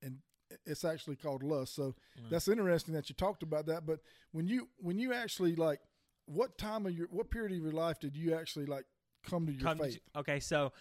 [0.04, 0.18] and
[0.66, 1.76] it's actually called lust.
[1.76, 2.30] So Mm.
[2.30, 3.86] that's interesting that you talked about that.
[3.86, 4.00] But
[4.34, 5.80] when you when you actually like,
[6.26, 8.86] what time of your what period of your life did you actually like
[9.24, 10.00] come to your Come to- faith?
[10.18, 10.74] okay, so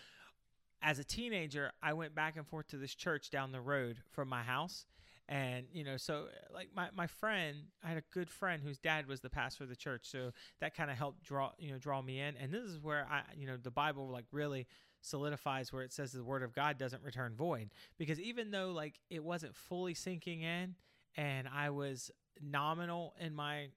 [0.83, 4.29] as a teenager, I went back and forth to this church down the road from
[4.29, 4.87] my house.
[5.29, 9.07] And, you know, so like my, my friend, I had a good friend whose dad
[9.07, 10.07] was the pastor of the church.
[10.11, 12.35] So that kind of helped draw, you know, draw me in.
[12.37, 14.67] And this is where I, you know, the Bible like really
[15.03, 17.71] solidifies where it says the word of God doesn't return void.
[17.97, 20.75] Because even though like it wasn't fully sinking in
[21.17, 22.11] and I was
[22.43, 23.69] nominal in my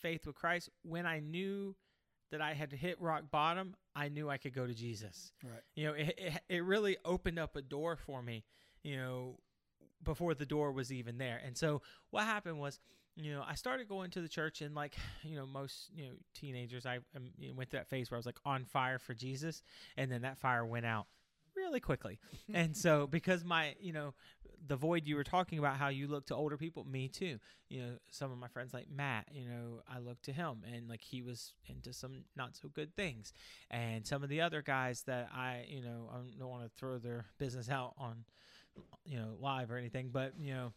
[0.00, 1.76] faith with Christ, when I knew
[2.32, 5.32] that I had hit rock bottom, I knew I could go to Jesus.
[5.44, 5.60] Right.
[5.76, 8.44] You know, it, it, it really opened up a door for me,
[8.82, 9.38] you know,
[10.02, 11.40] before the door was even there.
[11.44, 12.80] And so what happened was,
[13.14, 16.12] you know, I started going to the church and like, you know, most, you know,
[16.34, 19.62] teenagers, I um, went through that phase where I was like on fire for Jesus.
[19.96, 21.06] And then that fire went out
[21.54, 22.18] really quickly.
[22.54, 24.14] and so because my, you know,
[24.66, 26.84] the void you were talking about how you look to older people.
[26.84, 27.38] Me too.
[27.68, 30.88] You know some of my friends like matt you know i looked to him and
[30.88, 33.32] like he was into some not so good things.
[33.70, 36.98] And some of the other guys that i you know i don't want to throw
[36.98, 38.24] their business out on
[39.04, 40.72] you know live or anything but you know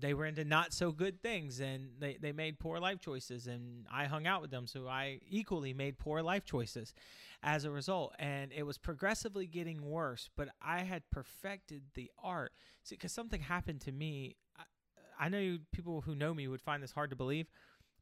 [0.00, 3.86] they were into not so good things and they, they made poor life choices and
[3.90, 6.94] i hung out with them so i equally made poor life choices
[7.42, 12.52] as a result and it was progressively getting worse but i had perfected the art.
[12.88, 16.92] Because something happened to me I, I know people who know me would find this
[16.92, 17.46] hard to believe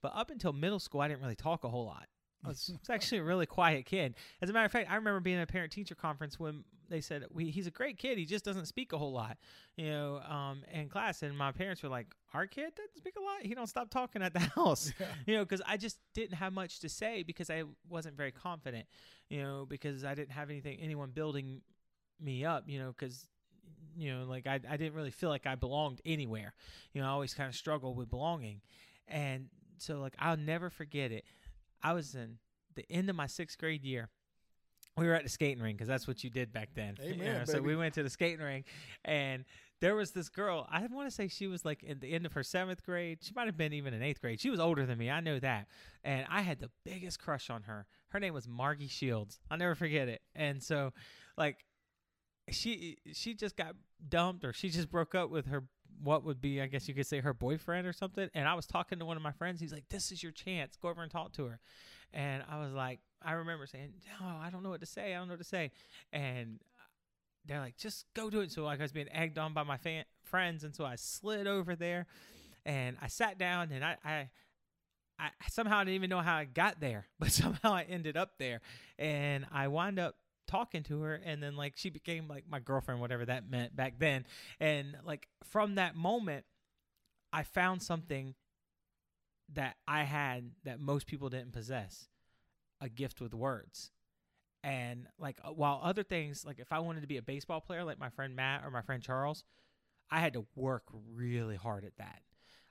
[0.00, 2.08] but up until middle school i didn't really talk a whole lot
[2.44, 4.14] I was, actually a really quiet kid.
[4.40, 7.00] As a matter of fact, I remember being at a parent teacher conference when they
[7.00, 8.18] said we, he's a great kid.
[8.18, 9.38] He just doesn't speak a whole lot,
[9.76, 11.22] you know, um, in class.
[11.22, 13.42] And my parents were like, "Our kid doesn't speak a lot.
[13.42, 14.92] He don't stop talking at the house,
[15.26, 18.86] you know, because I just didn't have much to say because I wasn't very confident,
[19.28, 21.62] you know, because I didn't have anything anyone building
[22.20, 23.26] me up, you know, because
[23.96, 26.54] you know, like I I didn't really feel like I belonged anywhere.
[26.92, 28.60] You know, I always kind of struggled with belonging,
[29.08, 31.24] and so like I'll never forget it.
[31.82, 32.38] I was in
[32.74, 34.08] the end of my sixth grade year.
[34.96, 36.96] We were at the skating rink because that's what you did back then.
[37.02, 38.66] you know, So we went to the skating rink,
[39.04, 39.44] and
[39.80, 40.68] there was this girl.
[40.70, 43.18] I want to say she was like in the end of her seventh grade.
[43.22, 44.38] She might have been even in eighth grade.
[44.38, 45.10] She was older than me.
[45.10, 45.66] I know that.
[46.04, 47.86] And I had the biggest crush on her.
[48.10, 49.40] Her name was Margie Shields.
[49.50, 50.20] I'll never forget it.
[50.36, 50.92] And so,
[51.38, 51.64] like,
[52.50, 53.74] she she just got
[54.08, 55.64] dumped or she just broke up with her
[56.02, 58.66] what would be I guess you could say her boyfriend or something and I was
[58.66, 61.10] talking to one of my friends he's like this is your chance go over and
[61.10, 61.60] talk to her.
[62.12, 65.18] And I was like I remember saying no I don't know what to say I
[65.18, 65.70] don't know what to say.
[66.12, 66.60] And
[67.46, 68.52] they're like just go do it.
[68.52, 71.46] So like I was being egged on by my fan- friends and so I slid
[71.46, 72.06] over there
[72.64, 74.28] and I sat down and I, I
[75.18, 78.32] I somehow I didn't even know how I got there, but somehow I ended up
[78.38, 78.60] there,
[78.98, 83.00] and I wound up talking to her, and then like she became like my girlfriend,
[83.00, 84.26] whatever that meant back then,
[84.60, 86.44] and like from that moment,
[87.32, 88.34] I found something
[89.54, 92.08] that I had that most people didn't possess,
[92.80, 93.90] a gift with words.
[94.64, 97.84] And like uh, while other things, like if I wanted to be a baseball player,
[97.84, 99.44] like my friend Matt or my friend Charles,
[100.10, 102.20] I had to work really hard at that.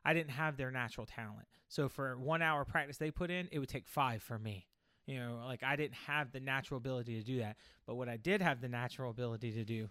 [0.04, 1.48] I didn't have their natural talent.
[1.68, 4.68] So for one hour practice they put in, it would take five for me.
[5.12, 7.58] You know, like I didn't have the natural ability to do that.
[7.86, 9.90] But what I did have the natural ability to do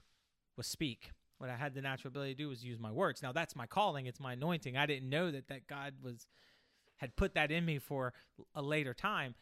[0.56, 1.10] was speak.
[1.36, 3.22] What I had the natural ability to do was use my words.
[3.22, 4.06] Now that's my calling.
[4.06, 4.78] It's my anointing.
[4.78, 6.26] I didn't know that that God was
[6.96, 8.14] had put that in me for
[8.54, 9.34] a later time.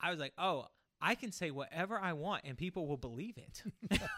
[0.00, 0.66] I was like, oh,
[1.00, 3.62] I can say whatever I want and people will believe it.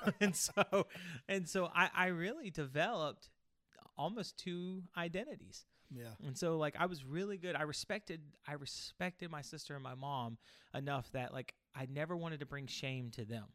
[0.20, 0.86] and so
[1.28, 3.28] and so I, I really developed
[3.98, 5.66] almost two identities.
[5.94, 6.12] Yeah.
[6.24, 7.56] And so like I was really good.
[7.56, 10.38] I respected I respected my sister and my mom
[10.74, 13.46] enough that like I never wanted to bring shame to them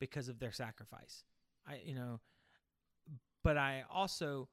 [0.00, 1.24] because of their sacrifice.
[1.66, 2.20] I you know
[3.42, 4.48] but I also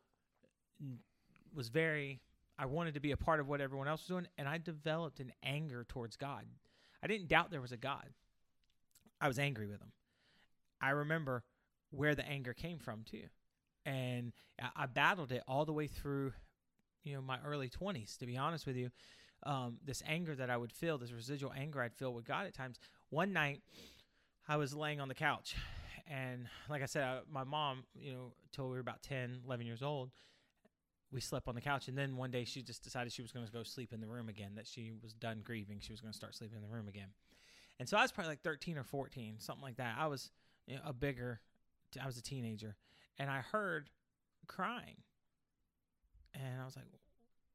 [1.54, 2.22] was very
[2.60, 5.20] I wanted to be a part of what everyone else was doing and I developed
[5.20, 6.46] an anger towards God.
[7.04, 8.10] I didn't doubt there was a God.
[9.20, 9.92] I was angry with him.
[10.82, 11.44] I remember
[11.92, 13.24] where the anger came from too.
[13.86, 14.34] And
[14.76, 16.34] I, battled it all the way through
[17.04, 18.90] you know my early 20s to be honest with you
[19.44, 22.54] um, this anger that i would feel this residual anger i'd feel with god at
[22.54, 23.62] times one night
[24.48, 25.56] I was laying on the couch,
[26.10, 29.66] and like I said, I, my mom, you know, till we were about 10, 11
[29.66, 30.12] years old,
[31.12, 31.88] we slept on the couch.
[31.88, 34.08] And then one day she just decided she was going to go sleep in the
[34.08, 35.80] room again, that she was done grieving.
[35.80, 37.10] She was going to start sleeping in the room again.
[37.80, 39.96] And so I was probably like 13 or 14, something like that.
[39.98, 40.32] I was
[40.68, 41.40] you know, a bigger,
[42.02, 42.76] I was a teenager,
[43.18, 43.90] and I heard
[44.48, 44.98] crying.
[46.34, 46.86] And I was like,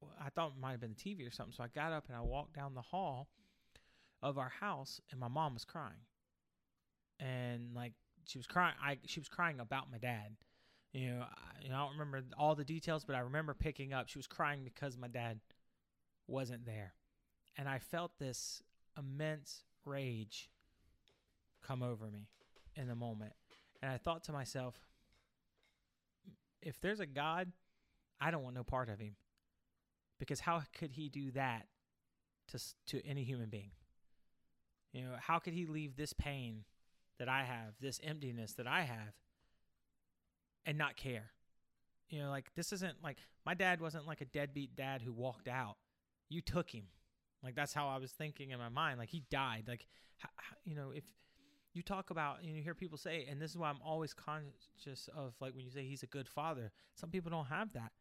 [0.00, 1.54] well, I thought it might have been the TV or something.
[1.56, 3.28] So I got up and I walked down the hall
[4.22, 6.04] of our house, and my mom was crying.
[7.20, 7.92] And like
[8.26, 10.36] she was crying, I she was crying about my dad.
[10.92, 13.92] You know, I, you know, I don't remember all the details, but I remember picking
[13.92, 14.08] up.
[14.08, 15.40] She was crying because my dad
[16.26, 16.94] wasn't there,
[17.56, 18.62] and I felt this
[18.98, 20.50] immense rage
[21.62, 22.28] come over me
[22.74, 23.32] in the moment.
[23.82, 24.74] And I thought to myself,
[26.62, 27.52] if there's a God,
[28.20, 29.16] I don't want no part of him.
[30.18, 31.66] Because how could he do that
[32.48, 33.70] to to any human being?
[34.92, 36.64] You know, how could he leave this pain
[37.18, 39.14] that I have, this emptiness that I have
[40.64, 41.32] and not care?
[42.08, 45.48] You know, like this isn't like my dad wasn't like a deadbeat dad who walked
[45.48, 45.76] out.
[46.28, 46.84] You took him.
[47.42, 48.98] Like that's how I was thinking in my mind.
[48.98, 49.64] Like he died.
[49.68, 49.86] Like
[50.64, 51.04] you know, if
[51.74, 55.10] you talk about know, you hear people say, and this is why I'm always conscious
[55.14, 56.72] of like when you say he's a good father.
[56.94, 57.92] Some people don't have that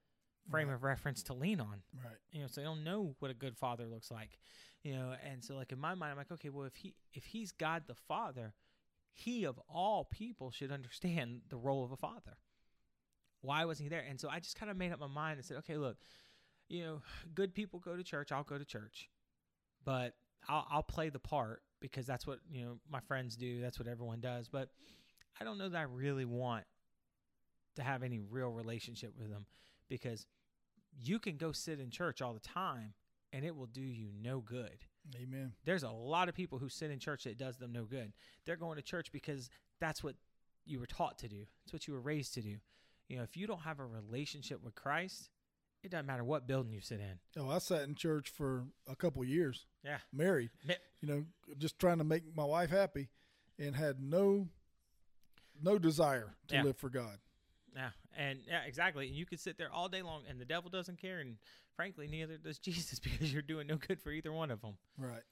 [0.50, 0.74] frame Right.
[0.76, 1.82] of reference to lean on.
[2.04, 2.18] Right.
[2.32, 4.38] You know, so they don't know what a good father looks like.
[4.84, 7.26] You know, and so like in my mind, I'm like, okay, well if he if
[7.26, 8.54] he's God the Father,
[9.12, 12.38] he of all people should understand the role of a father.
[13.42, 14.06] Why wasn't he there?
[14.08, 15.98] And so I just kind of made up my mind and said, okay, look,
[16.68, 17.02] you know,
[17.34, 18.32] good people go to church.
[18.32, 19.10] I'll go to church,
[19.84, 20.14] but
[20.48, 23.62] I'll, I'll play the part because that's what you know my friends do.
[23.62, 24.48] That's what everyone does.
[24.50, 24.70] But
[25.40, 26.66] I don't know that I really want
[27.76, 29.46] to have any real relationship with them
[29.90, 30.26] because
[31.04, 32.94] you can go sit in church all the time
[33.34, 34.78] and it will do you no good
[35.22, 35.54] Amen.
[35.66, 38.12] there's a lot of people who sit in church that does them no good.
[38.46, 40.16] They're going to church because that's what
[40.66, 41.46] you were taught to do.
[41.64, 42.56] It's what you were raised to do.
[43.08, 45.30] You know, if you don't have a relationship with Christ,
[45.84, 47.20] it doesn't matter what building you sit in.
[47.40, 50.00] Oh, I sat in church for a couple of years, Yeah.
[50.12, 50.50] married.
[51.02, 51.26] You know,
[51.60, 53.10] just trying to make my wife happy,
[53.60, 54.48] and had no,
[55.62, 56.64] no desire to Yeah.
[56.64, 57.20] live for God.
[57.76, 57.90] Yeah.
[58.18, 59.08] And yeah, exactly.
[59.08, 61.20] And you could sit there all day long and the devil doesn't care.
[61.20, 61.36] And
[61.76, 64.78] frankly, neither does Jesus because you're doing no good for either one of them.
[64.98, 65.24] Right.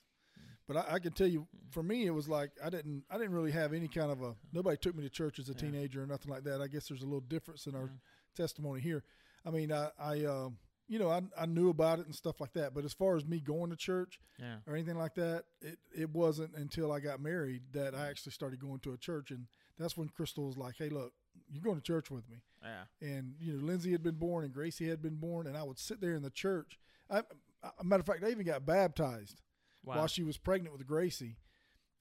[0.68, 3.34] But I, I can tell you, for me, it was like I didn't, I didn't
[3.34, 4.36] really have any kind of a.
[4.54, 5.58] Nobody took me to church as a Yeah.
[5.60, 6.62] teenager or nothing like that.
[6.62, 8.00] I guess there's a little difference in our Mhm.
[8.36, 9.04] testimony here.
[9.46, 12.54] I mean, I, I, um, you know, I, I knew about it and stuff like
[12.54, 12.74] that.
[12.74, 14.58] But as far as me going to church Yeah.
[14.66, 18.60] or anything like that, it, it wasn't until I got married that I actually started
[18.60, 21.14] going to a church, and that's when Crystal was like, "Hey, look,
[21.54, 22.84] you're going to church with me." Yeah.
[23.02, 25.78] and you know Lindsay had been born and Gracie had been born, and I would
[25.80, 26.80] sit there in the church.
[27.10, 27.24] I,
[27.80, 29.42] a matter of fact, I even got baptized
[29.84, 29.98] Wow.
[29.98, 31.36] while she was pregnant with Gracie.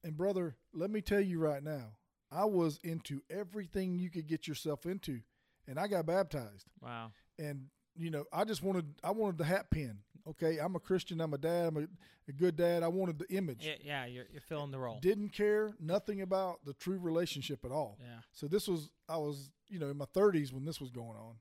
[0.05, 1.97] And brother, let me tell you right now,
[2.31, 5.21] I was into everything you could get yourself into,
[5.67, 6.67] and I got baptized.
[6.81, 7.11] wow.
[7.39, 9.99] And you know, I just wanted, I wanted the hat pin.
[10.29, 11.21] Okay, I'm a Christian.
[11.21, 11.69] I'm a dad.
[11.69, 11.87] I'm a,
[12.29, 12.83] a good dad.
[12.83, 13.67] I wanted the image.
[13.67, 13.75] Yeah.
[13.83, 14.07] Yeah.
[14.07, 14.99] You're, you're filling the role.
[15.01, 17.99] Didn't care nothing about the true relationship at all.
[18.01, 18.21] Yeah.
[18.33, 21.35] So this was I was you know in my 30s when this was going on.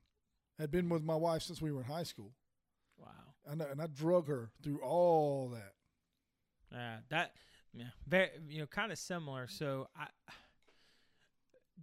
[0.58, 2.32] Had been with my wife since we were in high school.
[2.98, 3.08] Wow.
[3.50, 5.72] I know, and I drug her through all that.
[6.70, 7.32] Yeah, that
[7.74, 9.46] yeah, very you know, kind of similar.
[9.48, 10.06] So I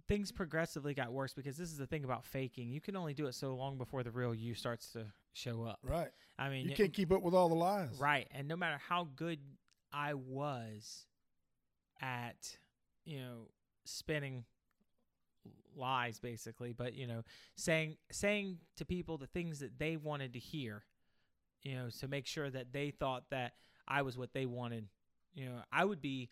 [0.08, 2.70] things progressively got worse because this is the thing about faking.
[2.70, 5.78] You can only do it so long before the real you starts to show up.
[5.82, 6.10] Right.
[6.38, 7.98] I mean, You can't keep up with all the lies.
[7.98, 9.38] right, and no matter how good
[9.92, 11.06] I was
[12.00, 12.56] at,
[13.04, 13.48] you know,
[13.84, 14.44] spinning
[15.76, 17.22] lies basically, but you know,
[17.56, 20.84] saying saying to people the things that they wanted to hear,
[21.62, 23.52] you know, to make sure that they thought that
[23.86, 24.88] I was what they wanted.
[25.34, 26.30] You know, I would be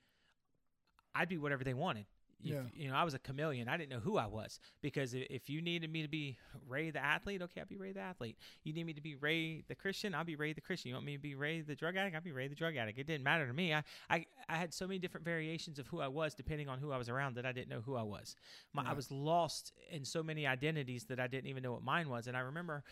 [1.15, 2.07] I'd be whatever they wanted.
[2.43, 2.63] If, Yeah.
[2.75, 3.69] You know, I was a chameleon.
[3.69, 7.05] I didn't know who I was because if you needed me to be Ray the
[7.05, 8.37] athlete, okay, I'll be Ray the athlete.
[8.65, 10.91] You need me to be Ray the Christian, I'll be Ray the Christian.
[10.91, 12.99] You want me to be Ray the drug addict, I'll be Ray the drug addict.
[12.99, 13.75] It didn't matter to me.
[13.75, 16.93] I, I, I had so many different variations of who I was depending on who
[16.93, 18.37] I was around that I didn't know who I was.
[18.73, 22.09] My, I was lost in so many identities that I didn't even know what mine
[22.09, 22.27] was.
[22.29, 22.85] And I remember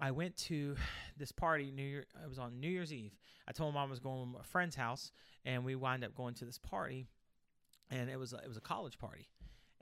[0.00, 0.74] I went to
[1.16, 2.06] this party New Year.
[2.22, 3.16] It was on New Year's Eve.
[3.46, 5.12] I told mom I was going to a friend's house,
[5.44, 7.06] and we wound up going to this party,
[7.92, 9.28] and it was it was a college party,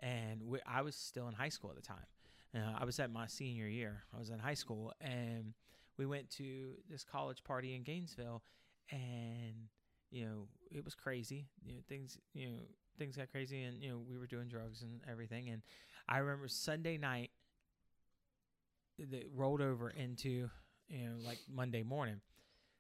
[0.01, 2.07] and we, I was still in high school at the time.
[2.55, 4.03] Uh, I was at my senior year.
[4.15, 5.55] I was in high school, and
[5.97, 8.43] we went to this college party in Gainesville,
[8.91, 9.69] and
[10.11, 11.47] you know it was crazy.
[11.65, 12.59] You know things you know
[12.99, 15.49] things got crazy, and you know we were doing drugs and everything.
[15.49, 15.63] And
[16.09, 17.31] I remember Sunday night
[18.99, 20.51] that rolled over into
[20.89, 22.21] you know like Monday morning,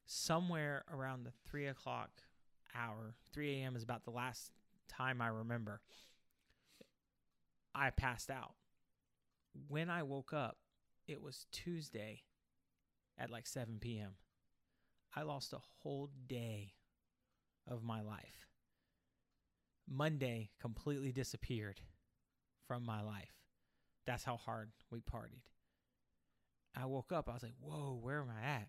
[0.06, 2.10] somewhere around the three o'clock
[2.74, 3.14] hour.
[3.32, 3.76] 3 a.m.
[3.76, 4.52] is about the last
[4.90, 5.80] time I remember.
[7.74, 8.54] I passed out.
[9.68, 10.58] When I woke up,
[11.06, 12.22] it was Tuesday
[13.18, 14.12] at like 7 p.m.
[15.14, 16.74] I lost a whole day
[17.68, 18.46] of my life.
[19.88, 21.80] Monday completely disappeared
[22.66, 23.34] from my life.
[24.06, 25.42] That's how hard we partied.
[26.76, 27.28] I woke up.
[27.28, 28.68] I was like, "Whoa, where am I at?"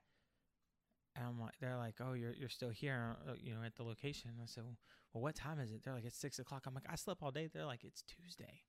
[1.15, 3.83] And I'm like, they're like, "Oh, you're you're still here, uh, you know, at the
[3.83, 4.77] location." I said, "Well,
[5.19, 7.47] what time is it?" They're like, "It's six o'clock." I'm like, "I slept all day."
[7.47, 8.63] They're like, "It's Tuesday."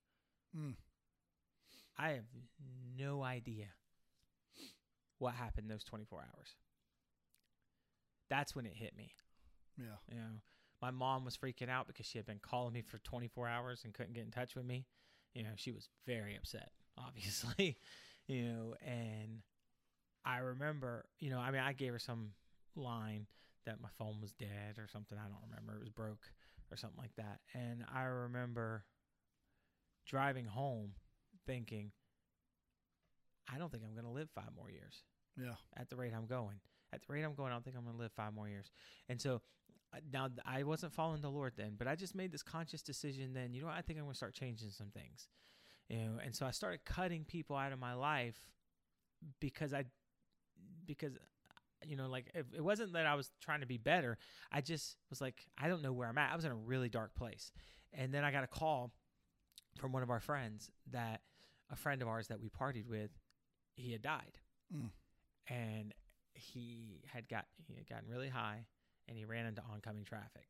[0.57, 0.77] Mm.
[1.97, 2.25] I have
[2.97, 3.69] no idea
[5.19, 6.57] what happened those 24 hours.
[8.29, 9.15] That's when it hit me.
[9.79, 9.97] Yeah.
[10.11, 10.41] You know,
[10.81, 13.95] my mom was freaking out because she had been calling me for 24 hours and
[13.95, 14.87] couldn't get in touch with me.
[15.35, 17.79] You know, she was very upset, obviously.
[18.27, 19.43] you know, and
[20.25, 22.33] I remember, you know, I mean, I gave her some
[22.75, 23.27] line
[23.67, 25.19] that my phone was dead or something.
[25.19, 25.75] I don't remember.
[25.75, 26.27] It was broke
[26.71, 27.41] or something like that.
[27.55, 28.85] And I remember
[30.07, 30.93] driving home
[31.47, 31.93] thinking,
[33.53, 35.03] I don't think I'm going to live five more years
[35.37, 35.55] Yeah.
[35.77, 36.61] at the rate I'm going.
[36.93, 38.71] At the rate I'm going, I don't think I'm going to live five more years.
[39.09, 39.43] And so
[39.95, 43.33] uh, now I wasn't following the Lord then, but I just made this conscious decision
[43.33, 43.77] then, you know what?
[43.77, 45.29] I think I'm going to start changing some things.
[45.89, 48.39] You know, and so I started cutting people out of my life
[49.41, 49.85] because I
[50.87, 51.13] because
[51.87, 54.19] you know, like it, it wasn't that I was trying to be better.
[54.51, 56.33] I just was like, I don't know where I'm at.
[56.33, 57.53] I was in a really dark place.
[57.93, 58.93] And then I got a call
[59.79, 61.21] from one of our friends that
[61.71, 63.11] a friend of ours that we partied with,
[63.75, 64.39] he had died.
[64.75, 64.91] Mm.
[65.49, 65.95] And
[66.35, 68.67] he had got he had gotten really high
[69.09, 70.49] and he ran into oncoming traffic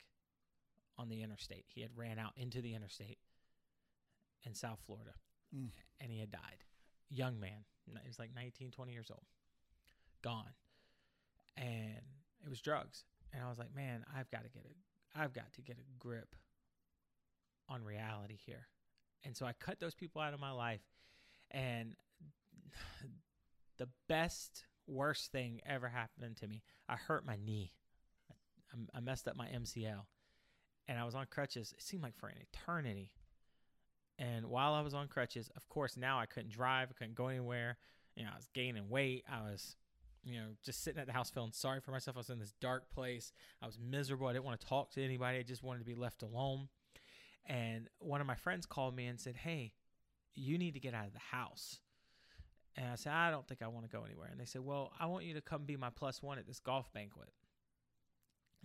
[0.98, 1.64] on the interstate.
[1.68, 3.18] He had ran out into the interstate
[4.44, 5.12] in South Florida
[5.54, 5.68] Mm.
[6.00, 6.64] and he had died.
[7.10, 7.64] Young man.
[7.84, 9.26] He was like 19, 20 years old.
[10.22, 10.54] Gone.
[11.56, 12.00] And
[12.44, 13.04] it was drugs.
[13.32, 15.98] And I was like, man, I've got to get a I've got to get a
[15.98, 16.34] grip
[17.68, 18.66] on reality here.
[19.24, 20.80] And so I cut those people out of my life
[21.50, 21.94] and
[23.78, 26.62] the best worst thing ever happened to me.
[26.88, 27.72] I hurt my knee.
[28.72, 30.04] I, I messed up my MCL.
[30.88, 31.72] And I was on crutches.
[31.76, 33.12] It seemed like for an eternity.
[34.18, 36.88] And while I was on crutches, of course, now I couldn't drive.
[36.90, 37.78] I couldn't go anywhere.
[38.16, 39.24] You know, I was gaining weight.
[39.30, 39.76] I was,
[40.24, 42.16] you know, just sitting at the house feeling sorry for myself.
[42.16, 43.32] I was in this dark place.
[43.60, 44.28] I was miserable.
[44.28, 45.38] I didn't want to talk to anybody.
[45.38, 46.68] I just wanted to be left alone.
[47.46, 49.74] And one of my friends called me and said, Hey,
[50.34, 51.80] you need to get out of the house.
[52.76, 54.28] And I said, I don't think I want to go anywhere.
[54.30, 56.60] And they said, Well, I want you to come be my plus one at this
[56.60, 57.30] golf banquet.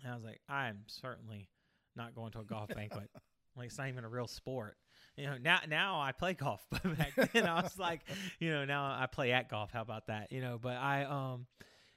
[0.03, 1.49] And I was like, I'm certainly
[1.95, 3.09] not going to a golf banquet.
[3.57, 4.77] Like it's not even a real sport.
[5.15, 8.01] You know, now now I play golf, but back then I was like,
[8.39, 9.71] you know, now I play at golf.
[9.71, 10.31] How about that?
[10.31, 11.47] You know, but I um,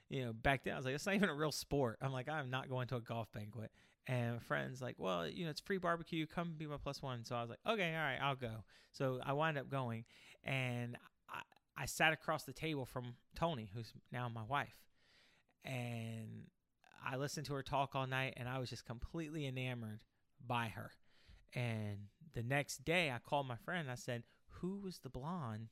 [0.09, 1.99] you know, back then I was like, it's not even a real sport.
[2.01, 3.71] I'm like, I'm not going to a golf banquet.
[4.07, 6.27] And my friends like, well, you know, it's free barbecue.
[6.27, 7.25] Come be my plus one.
[7.25, 8.65] So I was like, okay, all right, I'll go.
[8.93, 10.05] So I wind up going,
[10.43, 10.97] and
[11.29, 11.43] I,
[11.83, 14.77] I sat across the table from Tony, who's now my wife,
[15.65, 16.47] and
[17.07, 20.03] I listened to her talk all night, and I was just completely enamored
[20.45, 20.91] by her.
[21.55, 21.99] And
[22.35, 23.91] the next day, I called my friend.
[23.91, 24.25] I said,
[24.61, 25.69] "Who was the blonde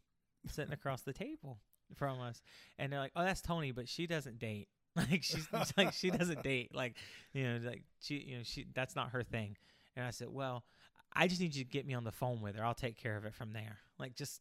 [0.46, 1.60] sitting across the table
[1.94, 2.42] from us?"
[2.78, 4.68] And they're like, "Oh, that's Tony, but she doesn't date.
[4.96, 6.74] Like she's like she doesn't date.
[6.74, 6.96] Like
[7.32, 9.56] you know, like she you know she that's not her thing."
[9.94, 10.64] And I said, "Well,
[11.12, 12.64] I just need you to get me on the phone with her.
[12.64, 13.78] I'll take care of it from there.
[13.98, 14.40] Like just."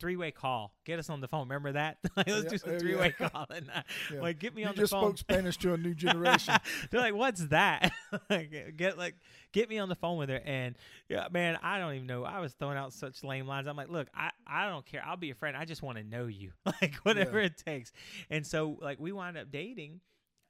[0.00, 0.72] Three way call.
[0.84, 1.42] Get us on the phone.
[1.48, 1.98] Remember that?
[2.16, 3.46] like, let's Yeah, do some three way call.
[3.50, 3.82] And uh,
[4.12, 4.20] Yeah.
[4.20, 5.02] like, get me You on the phone.
[5.08, 6.54] You just spoke Spanish to a new generation.
[6.90, 7.90] They're like, "What's that?"
[8.30, 9.16] Like, get like,
[9.52, 10.76] get me on the phone with her, and
[11.08, 12.24] yeah, man, I don't even know.
[12.24, 13.66] I was throwing out such lame lines.
[13.66, 15.02] I'm like, "Look, I, I don't care.
[15.04, 15.56] I'll be a friend.
[15.56, 17.92] I just want to know you, like whatever it takes."
[18.30, 20.00] And so, like, we wound up dating,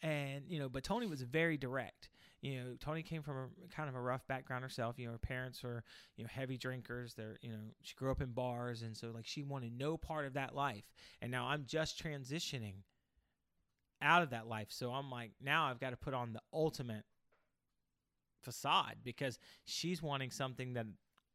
[0.02, 2.10] and you know, but Tony was very direct.
[2.40, 4.98] You know, Tony came from a kind of a rough background herself.
[4.98, 5.82] You know, her parents were,
[6.16, 7.14] you know, heavy drinkers.
[7.14, 10.24] They're, you know, she grew up in bars, and so like she wanted no part
[10.26, 10.84] of that life.
[11.20, 12.74] And now I'm just transitioning
[14.00, 14.68] out of that life.
[14.70, 17.04] So I'm like, now I've got to put on the ultimate
[18.42, 20.86] facade because she's wanting something that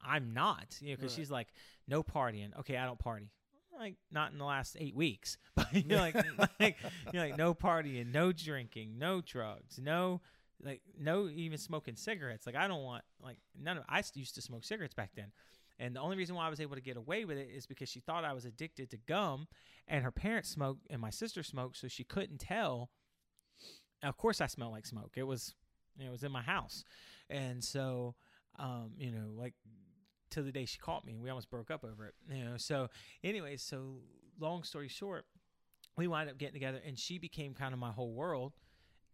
[0.01, 0.78] I'm not.
[0.80, 1.18] You know, because Right.
[1.18, 1.47] she's like,
[1.88, 2.58] no partying.
[2.60, 3.30] Okay, I don't party.
[3.78, 6.16] Like not in the last eight weeks, but you're like,
[6.60, 6.78] like
[7.12, 10.22] you're like no partying, no drinking, no drugs, no
[10.62, 12.45] like no even smoking cigarettes.
[12.45, 13.84] Like I don't want like none of.
[13.88, 15.32] I used to smoke cigarettes back then,
[15.80, 17.89] and the only reason why I was able to get away with it is because
[17.89, 19.47] she thought I was addicted to gum,
[19.88, 22.89] and her parents smoked and my sister smoked, so she couldn't tell.
[24.01, 25.14] Of course, I smell like smoke.
[25.16, 25.56] It was,
[25.97, 26.84] it was in my house,
[27.30, 28.16] and so,
[28.60, 29.54] um, you know, like
[30.32, 32.14] to the day she caught me, we almost broke up over it.
[32.30, 32.89] You know, so
[33.24, 33.99] anyway, so
[34.39, 35.26] long story short,
[35.95, 38.54] we wound up getting together, and she became kind of my whole world.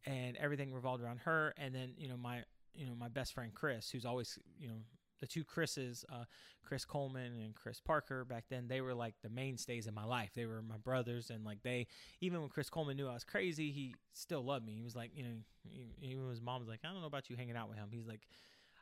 [0.06, 1.54] And everything revolved around her.
[1.58, 2.43] And then you know my
[2.74, 4.76] you know my best friend Chris, who's always you know
[5.20, 6.24] the two Chris's, uh,
[6.64, 8.24] Chris Coleman and Chris Parker.
[8.24, 10.32] Back then, they were like the mainstays in my life.
[10.34, 11.88] They were my brothers, and like they,
[12.22, 14.76] even when Chris Coleman knew I was crazy, he still loved me.
[14.76, 15.30] He was like, you know,
[16.02, 17.89] even his mom was like, I don't know about you hanging out with him.
[17.91, 18.22] He's like,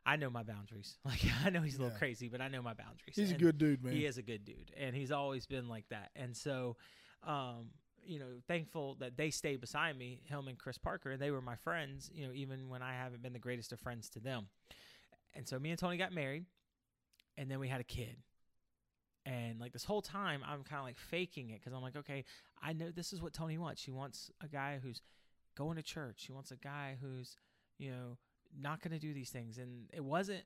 [0.05, 0.97] I know my boundaries.
[1.05, 1.97] Like I know he's a little Yeah.
[1.97, 3.15] crazy, but I know my boundaries.
[3.15, 3.93] He's a good dude, man.
[3.93, 6.11] He is a good dude, and he's always been like that.
[6.15, 6.77] And so,
[7.23, 7.71] um,
[8.07, 11.41] you know, thankful that they stayed beside me, him and Chris Parker, and they were
[11.41, 12.09] my friends.
[12.13, 14.47] You know, even when I haven't been the greatest of friends to them.
[15.33, 16.45] And so me and Tony got married,
[17.37, 18.17] and then we had a kid.
[19.25, 22.23] And like this whole time, I'm kind of like faking it because I'm like, okay,
[22.63, 23.81] I know this is what Tony wants.
[23.81, 25.01] She wants a guy who's
[25.57, 26.15] going to church.
[26.25, 27.35] She wants a guy who's,
[27.77, 28.17] you know,
[28.57, 29.57] not going to do these things.
[29.57, 30.43] And it wasn't,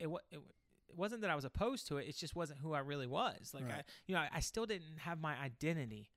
[0.00, 0.40] it, wa- it,
[0.88, 2.08] it wasn't that I was opposed to it.
[2.08, 3.52] It just wasn't who I really was.
[3.54, 6.10] Like I, you know, I, I still didn't have my identity.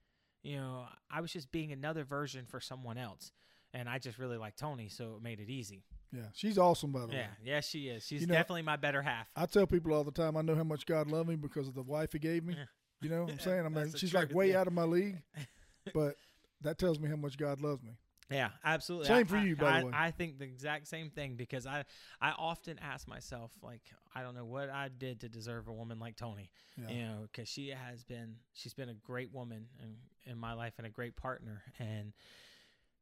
[0.44, 3.32] You know, I was just being another version for someone else.
[3.74, 5.84] And I just really liked Tony, so it made it easy.
[6.12, 7.14] Yeah, she's awesome, by the way.
[7.16, 8.06] Yeah, yeah, she is.
[8.06, 9.28] She's You know- definitely my better half.
[9.36, 11.74] I tell people all the time, I know how much God loved me because of
[11.74, 12.56] the wife He gave me.
[13.02, 13.66] You know what I'm saying?
[13.66, 14.60] I mean, she's like way yeah.
[14.60, 15.24] out of my league,
[15.94, 16.18] but
[16.62, 17.94] that tells me how much God loves me.
[18.34, 19.08] Yeah, absolutely.
[19.08, 19.92] Same I- for I- you, by the I, way.
[19.94, 21.86] I think the exact same thing because I,
[22.22, 23.82] I often ask myself, like,
[24.16, 26.50] I don't know what I did to deserve a woman like Tony.
[26.78, 26.90] Yeah.
[26.90, 30.74] You know, because she has been, she's been a great woman in, in my life
[30.78, 31.64] and a great partner.
[31.80, 32.14] And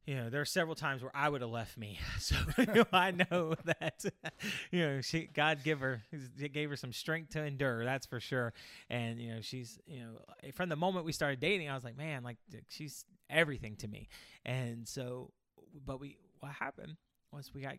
[0.06, 2.00] you know, there are several times where I would have left me.
[2.20, 4.06] So you know, I know that
[4.72, 6.02] you know she God give her
[6.54, 7.84] gave her some strength to endure.
[7.84, 8.54] That's for sure.
[8.90, 11.98] And you know, she's you know from the moment we started dating, I was like,
[11.98, 12.38] man, like
[12.70, 14.08] she's everything to me.
[14.46, 15.32] And so,
[15.86, 16.98] but we what happened
[17.32, 17.76] was we got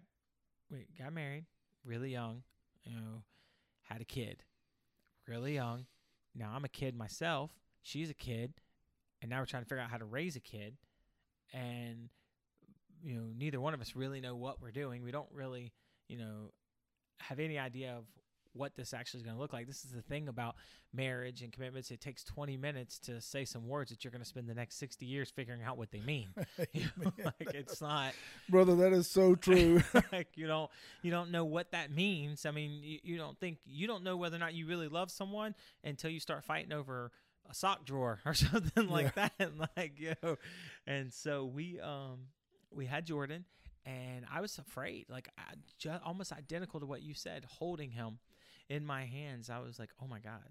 [0.70, 1.44] we got married
[1.84, 2.42] really young.
[2.84, 3.22] You know,
[3.82, 4.42] had a kid
[5.28, 5.86] really young.
[6.34, 7.50] Now I'm a kid myself.
[7.82, 8.54] She's a kid,
[9.20, 10.76] and now we're trying to figure out how to raise a kid
[11.52, 12.08] and
[13.02, 15.02] you know neither one of us really know what we're doing.
[15.02, 15.72] We don't really
[16.08, 16.52] you know
[17.20, 18.04] have any idea of
[18.54, 19.66] what this actually is going to look like.
[19.66, 20.56] This is the thing about
[20.92, 21.90] marriage and commitments.
[21.90, 24.78] It takes 20 minutes to say some words that you're going to spend the next
[24.78, 26.28] 60 years figuring out what they mean.
[26.72, 28.12] You know, like it's not
[28.48, 29.82] Brother, that is so true.
[30.12, 30.70] like you don't
[31.02, 32.46] you don't know what that means.
[32.46, 35.10] I mean you, you don't think you don't know whether or not you really love
[35.10, 37.10] someone until you start fighting over
[37.50, 39.32] a sock drawer or something like that
[39.76, 40.36] like know
[40.86, 42.18] and so we um
[42.70, 43.44] we had jordan
[43.84, 48.18] and i was afraid like I, ju- almost identical to what you said holding him
[48.68, 50.48] in my hands i was like oh my god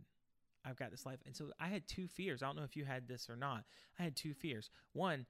[0.66, 2.86] i've got this life and so i had two fears i don't know if you
[2.86, 3.64] had this or not
[4.00, 5.26] i had two fears one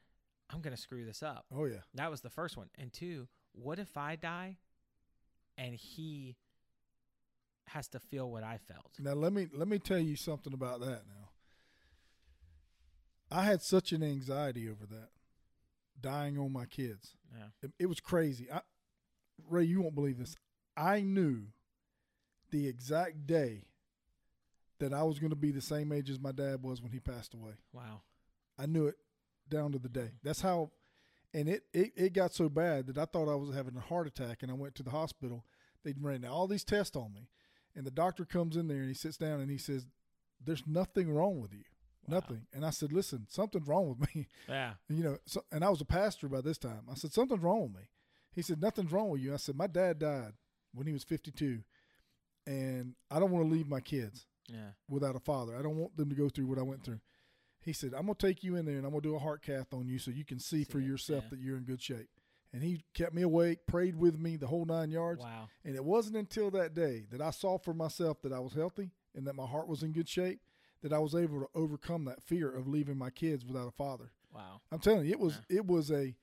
[0.49, 1.77] i'm gonna screw this up oh yeah.
[1.93, 2.67] that was the first one.
[2.77, 4.57] And two, what if I die
[5.57, 6.35] and he
[7.67, 8.91] has to feel what I felt?
[8.99, 11.29] Now let me let me tell you something about that now.
[13.31, 15.09] I had such an anxiety over that,
[15.99, 17.15] dying on my kids.
[17.33, 17.45] Yeah.
[17.63, 18.47] It, it was crazy.
[18.51, 18.61] I,
[19.49, 20.35] Ray, you won't believe this.
[20.75, 21.43] I knew
[22.51, 23.65] the exact day
[24.79, 26.99] that I was going to be the same age as my dad was when he
[26.99, 27.53] passed away.
[27.71, 28.01] Wow.
[28.59, 28.95] I knew it
[29.47, 30.01] down to the day.
[30.01, 30.23] Mm-hmm.
[30.23, 30.71] That's how,
[31.33, 34.07] and it, it, it got so bad that I thought I was having a heart
[34.07, 35.45] attack, and I went to the hospital.
[35.83, 37.29] They'd ran all these tests on me,
[37.75, 39.85] and the doctor comes in there and he sits down and he says,
[40.43, 41.63] "There's nothing wrong with you,
[42.11, 42.17] Wow.
[42.19, 44.73] nothing." And I said, "Listen, something's wrong with me." Yeah.
[44.89, 46.81] And, you know, so, and I was a pastor by this time.
[46.91, 47.87] I said, something's wrong with me.
[48.33, 49.33] He said, nothing's wrong with you.
[49.33, 50.33] I said, my dad died
[50.73, 51.63] when he was 52,
[52.47, 54.71] and I don't want to leave my kids Yeah.
[54.89, 55.55] without a father.
[55.55, 56.99] I don't want them to go through what I went through.
[57.59, 59.19] He said, I'm going to take you in there and I'm going to do a
[59.19, 61.29] heart cath on you so you can see, See for it, yourself yeah.
[61.31, 62.09] that you're in good shape.
[62.53, 65.21] And he kept me awake, prayed with me the whole nine yards.
[65.21, 65.47] Wow.
[65.63, 68.91] And it wasn't until that day that I saw for myself that I was healthy
[69.15, 70.39] and that my heart was in good shape
[70.81, 74.11] that I was able to overcome that fear of leaving my kids without a father.
[74.33, 74.61] Wow.
[74.71, 76.15] I'm telling you, it was it was a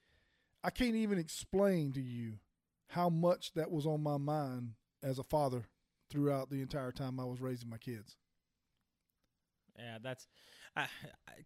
[0.64, 2.34] I can't even explain to you
[2.88, 5.66] how much that was on my mind as a father
[6.10, 8.16] throughout the entire time I was raising my kids.
[9.78, 9.98] Yeah.
[10.02, 10.26] That's
[10.76, 10.86] uh,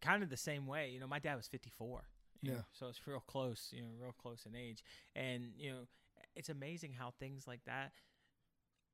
[0.01, 0.91] kind of the same way.
[0.91, 2.05] You know, my dad was 54.
[2.41, 2.63] you know, Yeah.
[2.73, 4.83] so it's real close, you know, real close in age.
[5.15, 5.79] And, you know,
[6.35, 7.93] it's amazing how things like that,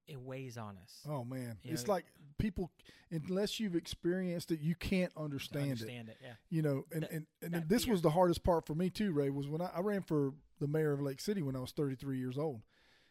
[0.08, 1.00] it weighs on us.
[1.08, 2.06] Oh man, You it's know- like
[2.38, 2.70] people
[3.10, 5.70] unless you've experienced it, you can't to understand, it.
[5.72, 6.16] understand it.
[6.22, 6.32] Yeah.
[6.50, 7.92] You know, and That- and, and that this fear.
[7.92, 9.12] was the hardest part for me too.
[9.12, 11.70] Ray was when I, I ran for the mayor of Lake City when I was
[11.72, 12.62] 33 years old,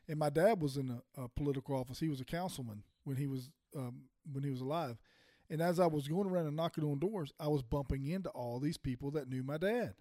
[0.07, 1.99] and my dad was in a, a political office.
[1.99, 4.97] He was a councilman when he was um, when he was alive,
[5.49, 8.59] and as I was going around and knocking on doors, I was bumping into all
[8.59, 9.95] these people that knew my dad.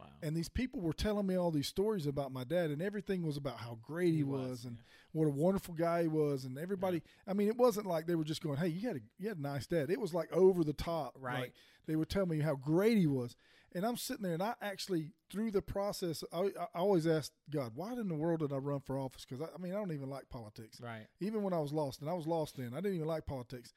[0.00, 0.06] Wow.
[0.22, 3.36] And these people were telling me all these stories about my dad, and everything was
[3.36, 4.82] about how great he, was, and yeah.
[5.12, 7.02] what a wonderful guy he was, and everybody.
[7.26, 9.38] I mean, it wasn't like they were just going, "Hey, you had a you had
[9.38, 11.40] a nice dad." It was like over the top, Right.
[11.40, 11.52] Like
[11.86, 13.36] they would tell me how great he was,
[13.74, 17.72] and I'm sitting there, and I actually through the process, I, I always asked God,
[17.74, 19.92] "Why in the world did I run for office?" Because I, I mean, I don't
[19.92, 20.80] even like politics.
[20.80, 21.06] right.
[21.20, 23.72] Even when I was lost, and I was lost then, I didn't even like politics.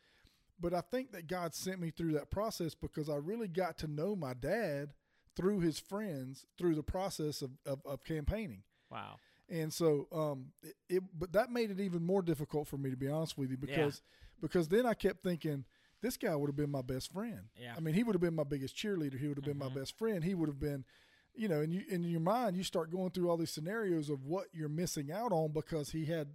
[0.59, 3.87] But I think that God sent me through that process because I really got to
[3.87, 4.93] know my dad
[5.35, 8.63] through his friends through the process of, of, of campaigning.
[8.89, 9.15] Wow.
[9.49, 12.95] And so, um, it, it, but that made it even more difficult for me to
[12.97, 14.01] be honest with you because,
[14.41, 15.65] because then I kept thinking
[16.01, 17.41] this guy would have been my best friend.
[17.59, 17.73] Yeah.
[17.75, 19.19] I mean, he would have been my biggest cheerleader.
[19.19, 19.69] He would have been Mhm.
[19.73, 20.23] my best friend.
[20.23, 20.85] He would have been,
[21.33, 24.25] you know, and you in your mind you start going through all these scenarios of
[24.25, 26.27] what you're missing out on because he had,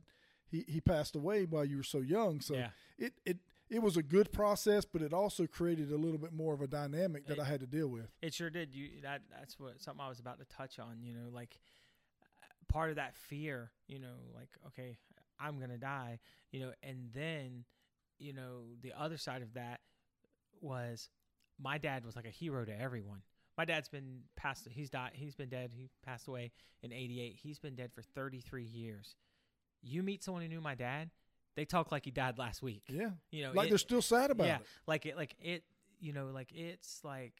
[0.50, 2.40] he he passed away while you were so young.
[2.40, 2.70] So yeah.
[2.98, 3.36] it it
[3.70, 6.66] it was a good process, but it also created a little bit more of a
[6.66, 8.10] dynamic that It- I had to deal with.
[8.22, 8.74] It sure did.
[8.74, 11.02] You that that's what something I was about to touch on.
[11.02, 11.58] You know, like
[12.68, 13.72] part of that fear.
[13.86, 14.98] You know, like okay,
[15.38, 16.20] I'm gonna die.
[16.50, 17.64] You know, and then
[18.18, 19.80] you know the other side of that
[20.60, 21.10] was
[21.58, 23.22] my dad was like a hero to everyone.
[23.56, 24.68] My dad's been passed.
[24.70, 25.12] He's died.
[25.14, 25.72] He's been dead.
[25.74, 26.52] He passed away
[26.82, 27.36] in '88.
[27.36, 29.16] He's been dead for 33 years.
[29.82, 31.10] You meet someone who knew my dad,
[31.58, 32.84] they talk like he died last week.
[32.88, 34.62] Yeah, You know, like it- they're still sad about yeah, it.
[34.86, 35.64] like it, like it,
[36.00, 37.34] you know, like it's like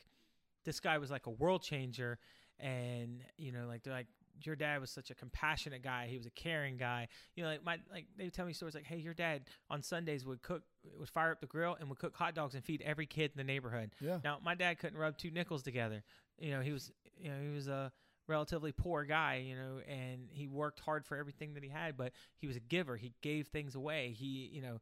[0.64, 2.18] this guy was like a world changer,
[2.58, 4.06] and you know, like they're like
[4.44, 6.06] your dad was such a compassionate guy.
[6.08, 7.08] He was a caring guy.
[7.34, 10.24] You know, like my like they tell me stories like, hey, your dad on Sundays
[10.26, 10.62] would cook,
[10.98, 13.38] would fire up the grill and would cook hot dogs and feed every kid in
[13.38, 13.90] the neighborhood.
[14.00, 16.02] Yeah, Now, my dad couldn't rub two nickels together.
[16.38, 17.90] You know, he was, you know, he was a
[18.28, 22.12] relatively poor guy, you know, and he worked hard for everything that he had, but
[22.36, 22.96] he was a giver.
[22.96, 24.14] He gave things away.
[24.16, 24.80] He, you know,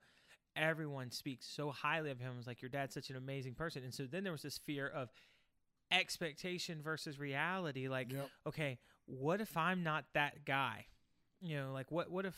[0.57, 2.33] everyone speaks so highly of him.
[2.35, 3.85] It was like your dad's such an amazing person.
[3.85, 5.11] And so then there was this fear of
[5.93, 7.89] expectation versus reality.
[7.89, 8.29] Like, Yep.
[8.49, 10.87] okay, what if I'm not that guy?
[11.41, 12.35] You know, like what what if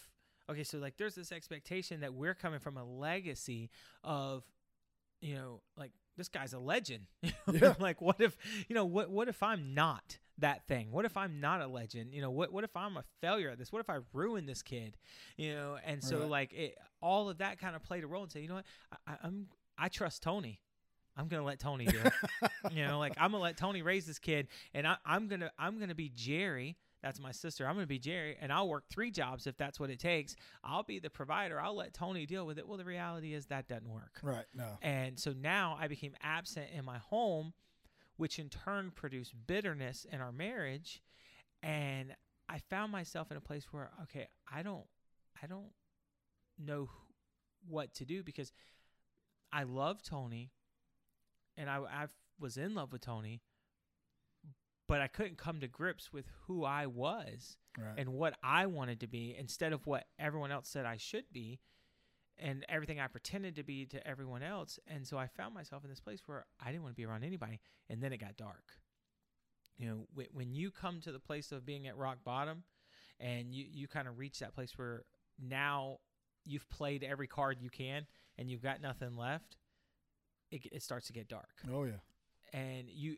[0.50, 3.70] okay, so like there's this expectation that we're coming from a legacy
[4.04, 4.44] of
[5.20, 7.06] you know, like this guy's a legend.
[7.50, 7.74] Yeah.
[7.78, 8.36] like what if
[8.68, 10.90] you know, what what if I'm not that thing?
[10.92, 12.12] What if I'm not a legend?
[12.14, 13.72] You know, what what if I'm a failure at this?
[13.72, 14.96] What if I ruin this kid?
[15.36, 16.28] You know, and so Right.
[16.28, 18.64] like it, all of that kind of played a role and say, you know what,
[19.06, 20.60] I, I- I'm I trust Tony.
[21.16, 22.12] I'm gonna let Tony do it.
[22.72, 25.78] you know, like I'm gonna let Tony raise this kid, and I, I'm gonna I'm
[25.80, 26.76] gonna be Jerry.
[27.02, 27.66] That's my sister.
[27.66, 30.34] I'm gonna be Jerry, and I'll work three jobs if that's what it takes.
[30.64, 31.60] I'll be the provider.
[31.60, 32.66] I'll let Tony deal with it.
[32.68, 34.18] Well, the reality is that doesn't work.
[34.22, 34.44] right.
[34.54, 37.52] No, And so now I became absent in my home,
[38.18, 41.00] which in turn produced bitterness in our marriage.
[41.62, 42.14] And
[42.48, 44.84] I found myself in a place where, okay, I don't,
[45.42, 45.70] I don't
[46.58, 48.52] know wh- what to do because
[49.52, 50.50] I love Tony
[51.56, 52.06] and I, I
[52.38, 53.40] was in love with Tony,
[54.86, 57.94] but I couldn't come to grips with who I was right.
[57.96, 61.60] and what I wanted to be instead of what everyone else said I should be
[62.38, 64.78] and everything I pretended to be to everyone else.
[64.86, 67.24] And so I found myself in this place where I didn't want to be around
[67.24, 67.60] anybody.
[67.88, 68.72] And then it got dark.
[69.76, 72.64] You know, wh- when you come to the place of being at rock bottom
[73.20, 75.04] and you, you kind of reach that place where
[75.40, 75.98] now
[76.44, 79.56] you've played every card you can and you've got nothing left,
[80.50, 82.58] it, it starts to get dark oh yeah.
[82.58, 83.16] and you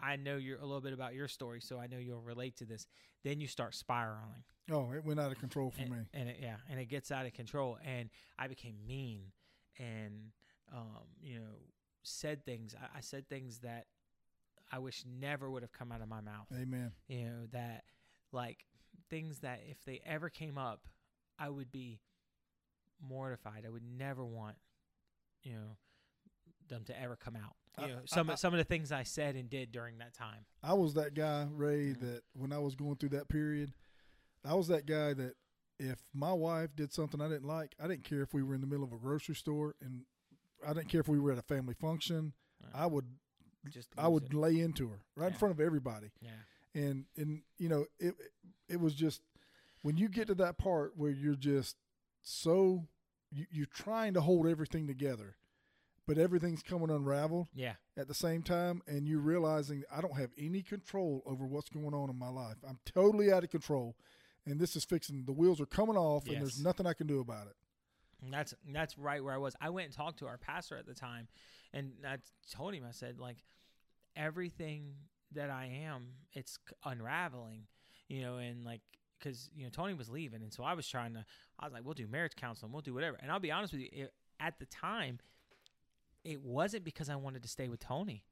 [0.00, 2.64] I- know you're a little bit about your story, so I know you'll relate to
[2.64, 2.86] this.
[3.24, 5.98] Then you start spiraling, Oh, it went out of control for and, me.
[6.14, 7.78] and it, yeah, and it gets out of control.
[7.84, 9.32] And I became mean,
[9.78, 10.32] and
[10.72, 11.54] um, you know,
[12.02, 12.74] said things.
[12.80, 13.86] I, I said things that
[14.72, 16.46] I wish never would have come out of my mouth.
[16.52, 16.92] Amen.
[17.08, 17.84] You know that,
[18.32, 18.64] like
[19.10, 20.86] things that if they ever came up,
[21.38, 22.00] I would be
[23.00, 23.64] mortified.
[23.66, 24.56] I would never want,
[25.42, 25.76] you know,
[26.68, 27.54] them to ever come out.
[27.80, 30.46] You know, some I- some of the things I said and did during that time.
[30.62, 31.94] I was that guy, Ray, Yeah.
[32.00, 33.72] that when I was going through that period,
[34.44, 35.34] I was that guy that
[35.78, 38.62] if my wife did something I didn't like, I didn't care if we were in
[38.62, 40.06] the middle of a grocery store and
[40.66, 42.32] I didn't care if we were at a family function.
[42.62, 42.72] Right.
[42.74, 43.04] I would
[43.68, 44.34] Just I would it.
[44.34, 46.12] lay into her right in front of everybody.
[46.22, 46.30] Yeah.
[46.74, 48.14] And and you know, it
[48.68, 49.20] it was just
[49.82, 51.76] when you get to that part where you're just
[52.22, 52.88] so
[53.30, 55.36] you, you're trying to hold everything together,
[56.06, 57.74] but everything's coming unraveled Yeah.
[57.96, 61.94] at the same time and you're realizing I don't have any control over what's going
[61.94, 62.56] on in my life.
[62.68, 63.96] I'm totally out of control
[64.46, 67.20] and this is fixing the wheels are coming off and there's nothing I can do
[67.20, 67.56] about it.
[68.22, 69.54] And that's that's right where I was.
[69.60, 71.28] I went and talked to our pastor at the time,
[71.74, 72.16] and I
[72.50, 73.36] told him I said like
[74.14, 74.94] everything
[75.32, 77.66] that I am, it's unraveling,
[78.08, 78.80] you know, and like
[79.18, 81.24] because you know Tony was leaving, and so I was trying to.
[81.58, 83.18] I was like, we'll do marriage counseling, we'll do whatever.
[83.20, 85.18] And I'll be honest with you, it, at the time,
[86.26, 88.24] it wasn't because I wanted to stay with Tony.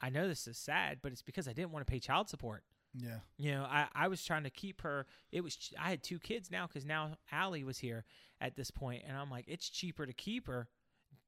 [0.00, 2.62] I know this is sad, but it's because I didn't want to pay child support.
[2.94, 3.18] Yeah.
[3.38, 5.06] You know, I, I was trying to keep her.
[5.32, 8.04] It was I had two kids now because now Allie was here
[8.40, 10.68] at this point, and I'm like, it's cheaper to keep her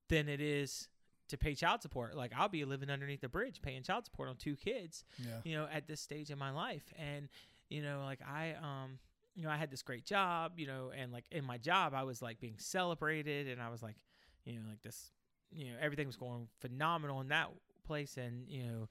[0.09, 0.89] than it is
[1.29, 2.17] to pay child support.
[2.17, 5.05] Like I'll be living underneath the bridge paying child support on two kids.
[5.19, 5.39] Yeah.
[5.45, 7.29] You know, at this stage in my life, and
[7.69, 8.99] you know, like I um,
[9.35, 10.53] you know, I had this great job.
[10.57, 13.83] You know, and like in my job, I was like being celebrated, and I was
[13.83, 13.97] like,
[14.45, 15.11] you know, like this,
[15.53, 17.49] you know, everything was going phenomenal in that
[17.85, 18.89] place, and you know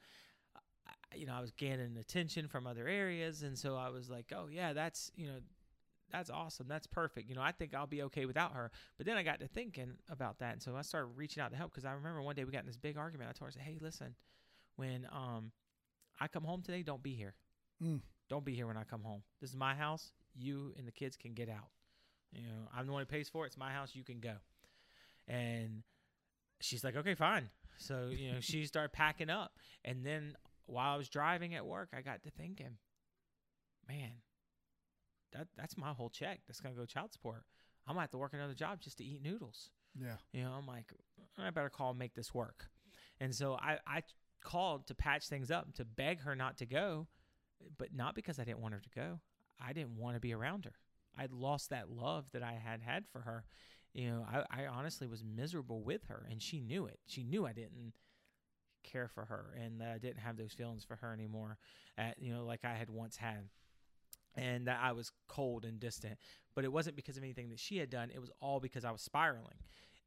[1.16, 4.47] you know, I was gaining attention from other areas, and so I was like, oh
[4.51, 5.39] yeah, that's you know,
[6.12, 7.30] that's awesome, that's perfect.
[7.30, 8.72] You know, I think I'll be okay without her.
[8.97, 11.58] But then I got to thinking about that, and so I started reaching out to
[11.58, 13.30] help because I remember one day we got in this big argument.
[13.30, 14.16] I told her, I said, hey, listen,
[14.76, 15.51] when um
[16.20, 17.36] I come home today, don't be here.
[17.84, 18.01] Mm.
[18.30, 19.22] Don't be here when I come home.
[19.39, 20.12] This is my house.
[20.36, 21.70] You and the kids can get out.
[22.32, 23.47] You know, I'm the one who pays for it.
[23.47, 23.95] It's my house.
[23.95, 24.34] You can go.
[25.28, 25.84] And
[26.60, 27.49] she's like, okay, fine.
[27.78, 29.53] So, you know, she started packing up.
[29.86, 30.36] And then
[30.66, 32.78] while I was driving at work, I got to thinking,
[33.88, 34.14] man,
[35.34, 36.41] that that's my whole check.
[36.47, 37.43] That's gonna go child support.
[37.88, 39.70] I'm gonna have to work another job just to eat noodles.
[39.99, 40.16] Yeah.
[40.32, 40.93] You know, I'm like,
[41.38, 42.70] I better call and make this work.
[43.20, 44.03] And so I, I
[44.43, 47.08] called to patch things up, to beg her not to go,
[47.78, 49.20] but not because I didn't want her to go.
[49.60, 50.74] I didn't want to be around her.
[51.18, 53.45] I'd lost that love that I had had for her.
[53.94, 57.00] You know, I, I honestly was miserable with her, and she knew it.
[57.08, 57.94] She knew I didn't
[58.84, 61.58] care for her and that I didn't have those feelings for her anymore
[61.98, 63.50] at you know like I had once had
[64.36, 66.18] and that I was cold and distant.
[66.56, 68.10] But it wasn't because of anything that she had done.
[68.14, 69.58] It was all because I was spiraling.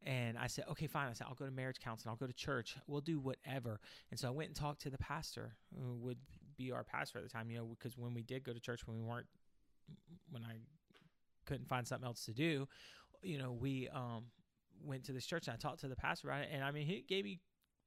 [0.05, 1.09] And I said okay fine.
[1.09, 2.11] I said I'll go to marriage counseling.
[2.11, 2.76] I'll go to church.
[2.87, 3.81] We'll do whatever.
[4.11, 6.18] And so I went and talked to the pastor who would
[6.57, 8.87] be our pastor at the time you know because when we did go to church
[8.87, 9.26] when we weren't
[10.31, 10.57] when I
[11.47, 12.68] couldn't find something else to do
[13.22, 14.24] you know we um
[14.84, 16.86] went to this church and I talked to the pastor about it and I mean
[16.86, 17.40] he gave me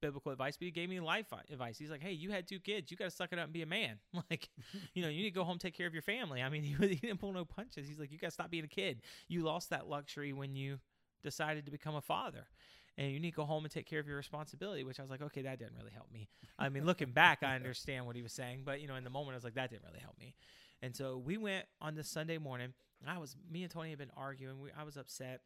[0.04, 1.78] biblical advice, but he gave me life advice.
[1.78, 2.92] He's like, "Hey, you had two kids.
[2.92, 4.00] You got to suck it up and be a man.
[4.30, 4.50] Like,
[4.94, 6.74] you know, you need to go home, take care of your family." I mean, he,
[6.74, 7.88] he didn't pull no punches.
[7.88, 9.02] He's like, "You got to stop being a kid.
[9.30, 10.80] You lost that luxury when you
[11.24, 12.48] decided to become a father."
[12.96, 15.10] And you need to go home and take care of your responsibility, which I was
[15.10, 16.30] like, okay, that didn't really help me.
[16.60, 19.10] I mean, looking back, I understand what he was saying, but you know, in the
[19.10, 20.36] moment, I was like, that didn't really help me.
[20.84, 22.74] And so we went on this Sunday morning.
[23.10, 24.60] I was, me and Tony had been arguing.
[24.60, 25.42] We, I was upset.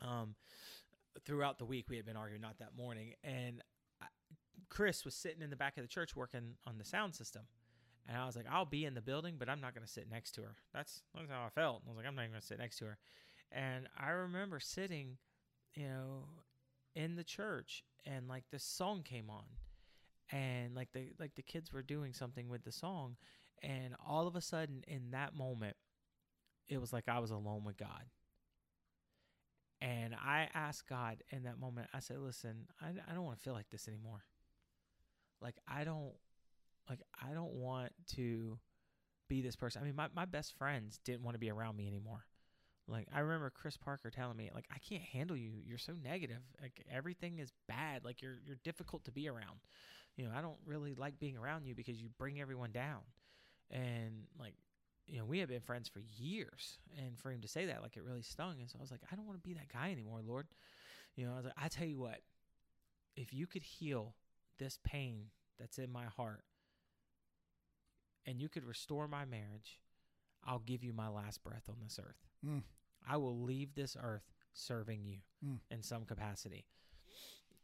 [0.00, 0.34] Um,
[1.24, 3.62] throughout the week we had been arguing, not that morning, and
[4.68, 7.42] Chris was sitting in the back of the church working on the sound system.
[8.08, 10.08] And I was like, I'll be in the building, but I'm not going to sit
[10.10, 10.56] next to her.
[10.72, 11.82] That's, that's how I felt.
[11.86, 12.98] I was like, I'm not even going to sit next to her.
[13.50, 15.16] And I remember sitting,
[15.74, 16.24] you know,
[16.94, 19.44] in the church and like this song came on
[20.32, 23.16] and like the like the kids were doing something with the song
[23.62, 25.76] and all of a sudden in that moment
[26.68, 28.04] it was like I was alone with God.
[29.80, 33.44] And I asked God in that moment, I said, listen, I, I don't want to
[33.44, 34.24] feel like this anymore.
[35.40, 36.14] Like, I don't,
[36.88, 38.58] like, I don't want to
[39.28, 39.82] be this person.
[39.82, 42.24] I mean, my, my best friends didn't want to be around me anymore.
[42.88, 45.50] Like, I remember Chris Parker telling me, like, I can't handle you.
[45.64, 46.40] You're so negative.
[46.62, 48.04] Like, everything is bad.
[48.04, 49.60] Like, you're, you're difficult to be around.
[50.16, 53.00] You know, I don't really like being around you because you bring everyone down.
[53.70, 54.54] And, like,
[55.06, 57.96] you know, we had been friends for years, and for him to say that, like,
[57.96, 58.56] it really stung.
[58.60, 60.48] And so I was like, I don't want to be that guy anymore, Lord.
[61.14, 62.20] You know, I was like, I tell you what,
[63.16, 64.14] if you could heal
[64.58, 65.26] this pain
[65.58, 66.42] that's in my heart,
[68.26, 69.80] and you could restore my marriage,
[70.44, 72.26] I'll give you my last breath on this earth.
[72.44, 72.62] Mm.
[73.08, 75.60] I will leave this earth serving you Mm.
[75.70, 76.66] in some capacity.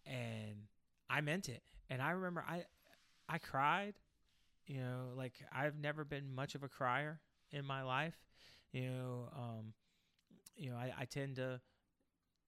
[0.07, 0.69] And
[1.11, 1.63] I meant it.
[1.91, 2.65] And I remember I
[3.29, 3.95] I cried.
[4.67, 7.21] You know, like I've never been much of a crier
[7.53, 8.17] in my life.
[8.73, 9.75] You know, um,
[10.57, 11.61] you know, I, I tend to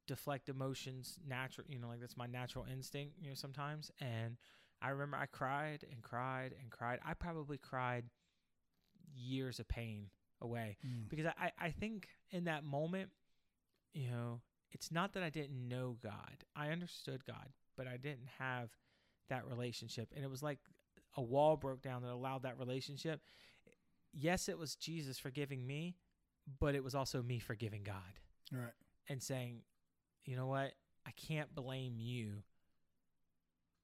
[0.06, 3.90] deflect emotions natural you know, like that's my natural instinct, you know, sometimes.
[4.00, 4.36] And
[4.82, 7.00] I remember I cried and cried and cried.
[7.04, 8.04] I probably cried
[9.14, 11.08] years of pain away Mm.
[11.08, 13.10] because I, I think in that moment,
[13.94, 14.40] you know,
[14.72, 16.44] it's not that I didn't know God.
[16.56, 18.70] I understood God, but I didn't have
[19.28, 20.12] that relationship.
[20.14, 20.58] And it was like
[21.16, 23.20] a wall broke down that allowed that relationship.
[24.16, 25.96] Yes, it was Jesus forgiving me,
[26.60, 28.18] but it was also me forgiving God
[28.52, 28.72] Right.
[29.08, 29.62] and saying,
[30.24, 30.72] you know what?
[31.06, 32.42] I can't blame you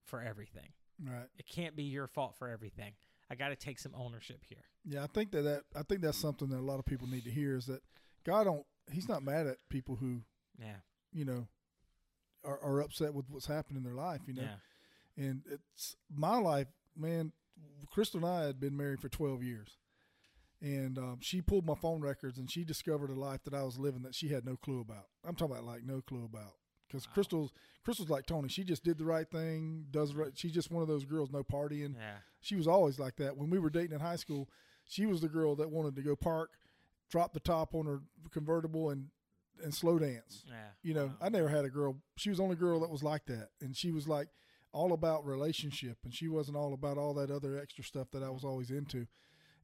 [0.05, 0.69] for everything.
[1.03, 1.27] Right.
[1.39, 2.93] It can't be your fault for everything.
[3.31, 4.65] I got to take some ownership here.
[4.85, 7.25] Yeah, I think that, that I think that's something that a lot of people need
[7.25, 7.83] to hear is that
[8.25, 10.23] God don't he's not mad at people who,
[10.59, 10.77] Yeah.
[11.13, 11.47] you know,
[12.45, 14.43] are, are upset with what's happened in their life, you know.
[14.43, 15.25] Yeah.
[15.25, 16.67] And it's my life,
[16.97, 17.33] man.
[17.93, 19.77] Crystal and I had been married for 12 years.
[20.63, 23.79] And um, she pulled my phone records and she discovered a life that I was
[23.79, 25.07] living that she had no clue about.
[25.27, 26.53] I'm talking about like no clue about.
[26.87, 27.13] because Wow.
[27.15, 27.53] Crystal's
[27.83, 28.49] Crystal's like Tony.
[28.49, 29.87] She just did the right thing.
[29.91, 30.33] Does right.
[30.35, 31.95] She's just one of those girls, no partying.
[31.97, 32.17] Yeah.
[32.41, 33.37] She was always like that.
[33.39, 34.51] When we were dating in high school,
[34.85, 36.51] she was the girl that wanted to go park,
[37.11, 38.01] drop the top on her
[38.31, 39.07] convertible, and
[39.63, 40.45] and slow dance.
[40.47, 40.55] Yeah.
[40.83, 41.17] You know, Wow.
[41.23, 41.97] I never had a girl.
[42.17, 44.29] She was the only girl that was like that, and she was like
[44.73, 48.29] all about relationship, and she wasn't all about all that other extra stuff that I
[48.31, 49.07] was always into.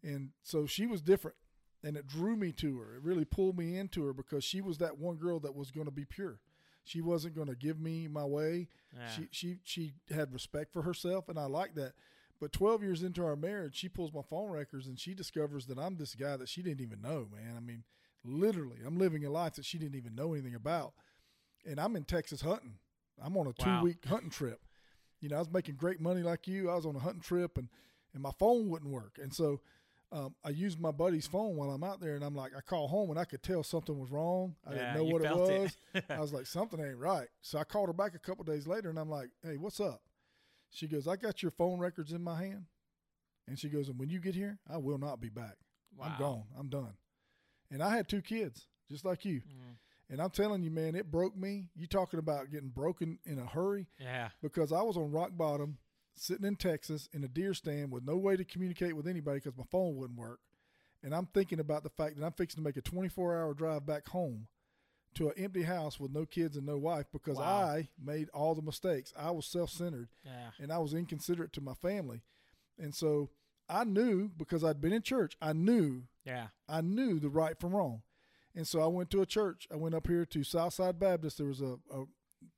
[0.07, 1.37] And so she was different,
[1.83, 2.95] and it drew me to her.
[2.95, 5.87] It really pulled me into her because she was that one girl that was going
[5.87, 6.39] to be pure.
[6.85, 8.69] She wasn't going to give me my way.
[8.95, 9.09] yeah.
[9.09, 11.95] She she she had respect for herself, and I like that.
[12.41, 15.79] But 12 years into our marriage, she pulls my phone records and she discovers that
[15.79, 17.55] I'm this guy that she didn't even know, man.
[17.57, 17.83] I mean,
[18.25, 20.93] literally, I'm living a life that she didn't even know anything about.
[21.65, 22.75] And I'm in Texas hunting.
[23.21, 23.83] I'm on a two Wow.
[23.83, 24.61] week hunting trip.
[25.21, 26.71] You know, I was making great money like you.
[26.71, 27.69] I was on a hunting trip and,
[28.13, 29.19] and my phone wouldn't work.
[29.21, 29.61] And so
[30.13, 32.89] um, I used my buddy's phone while I'm out there and I'm like, I call
[32.89, 34.55] home and I could tell something was wrong.
[34.67, 35.77] I Yeah, didn't know what it was.
[35.95, 36.05] it.
[36.11, 37.29] I was like, something ain't right.
[37.43, 40.01] So I called her back a couple days later and I'm like, hey, what's up?
[40.71, 42.65] She goes, I got your phone records in my hand.
[43.49, 45.57] And she goes, and when you get here, I will not be back.
[46.01, 46.45] I'm gone.
[46.59, 46.95] I'm done.
[47.71, 49.41] And I had two kids, just like you.
[49.41, 49.77] Mm.
[50.11, 51.67] And I'm telling you, man, it broke me.
[51.75, 54.29] You talking about getting broken in a hurry Yeah.
[54.43, 55.79] because I was on rock bottom,
[56.17, 59.57] sitting in Texas in a deer stand with no way to communicate with anybody because
[59.57, 60.41] my phone wouldn't work.
[61.03, 63.87] And I'm thinking about the fact that I'm fixing to make a 24 hour drive
[63.87, 64.49] back home
[65.15, 67.45] to an empty house with no kids and no wife because Wow.
[67.45, 69.13] I made all the mistakes.
[69.17, 70.51] I was self centered Yeah.
[70.59, 72.23] and I was inconsiderate to my family.
[72.79, 73.31] And so
[73.69, 76.49] I knew because I'd been in church, I knew Yeah.
[76.69, 78.03] I knew the right from wrong.
[78.55, 79.69] And so I went to a church.
[79.71, 81.37] I went up here to Southside Baptist.
[81.39, 82.05] There was a, a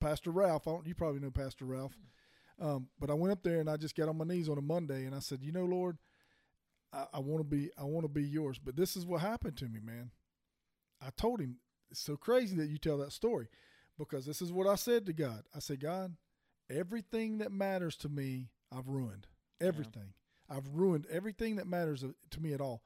[0.00, 0.68] Pastor Ralph.
[0.68, 1.96] I don't, you probably know Pastor Ralph.
[2.60, 4.62] Um, but I went up there and I just got on my knees on a
[4.62, 5.96] Monday and I said, you know, Lord,
[6.92, 8.58] I, I want to be, I want to be yours.
[8.58, 10.10] But this is what happened to me, man.
[11.00, 11.56] I told him
[11.90, 13.48] it's so crazy that you tell that story
[13.98, 15.42] because this is what I said to God.
[15.54, 16.16] I said, God,
[16.68, 19.26] everything that matters to me, I've ruined.
[19.60, 20.14] Everything.
[20.50, 22.82] I've ruined everything that matters to me at all.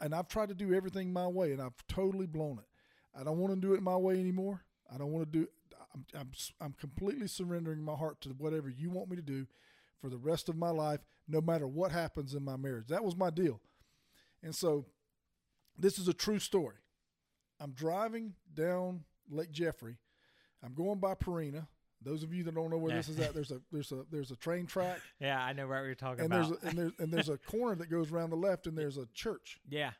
[0.00, 2.66] And I've tried to do everything my way and I've totally blown it.
[3.18, 4.62] I don't want to do it my way anymore.
[4.92, 5.48] I don't want to do
[5.96, 6.30] I'm, I'm,
[6.60, 9.46] I'm completely surrendering my heart to whatever you want me to do
[10.00, 12.88] for the rest of my life, no matter what happens in my marriage.
[12.88, 13.60] That was my deal.
[14.42, 14.84] And so
[15.78, 16.76] this is a true story.
[17.60, 19.96] I'm driving down Lake Jeffery.
[20.62, 21.66] I'm going by Perina.
[22.02, 24.30] Those of you that don't know where this is at, there's a there's a there's
[24.30, 25.42] a train track, Yeah.
[25.42, 26.50] I know what you're talking and about.
[26.50, 28.98] there's a, and there's and there's a corner that goes around the left, and there's
[28.98, 29.92] a church yeah.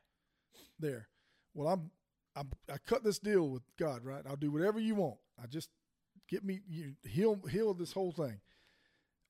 [0.78, 1.08] there.
[1.54, 1.90] Well, I'm,
[2.36, 4.22] I'm I cut this deal with God, right?
[4.28, 5.16] I'll do whatever you want.
[5.42, 5.70] I just
[6.28, 8.40] get me you heal heal this whole thing.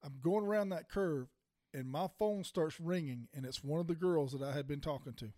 [0.05, 1.28] I'm going around that curve,
[1.74, 4.80] and my phone starts ringing, and it's one of the girls that I had been
[4.80, 5.32] talking to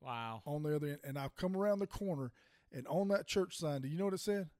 [0.00, 0.42] Wow.
[0.44, 0.98] on the other end.
[1.04, 2.32] And I've come around the corner,
[2.72, 4.50] and on that church sign, do you know what it said?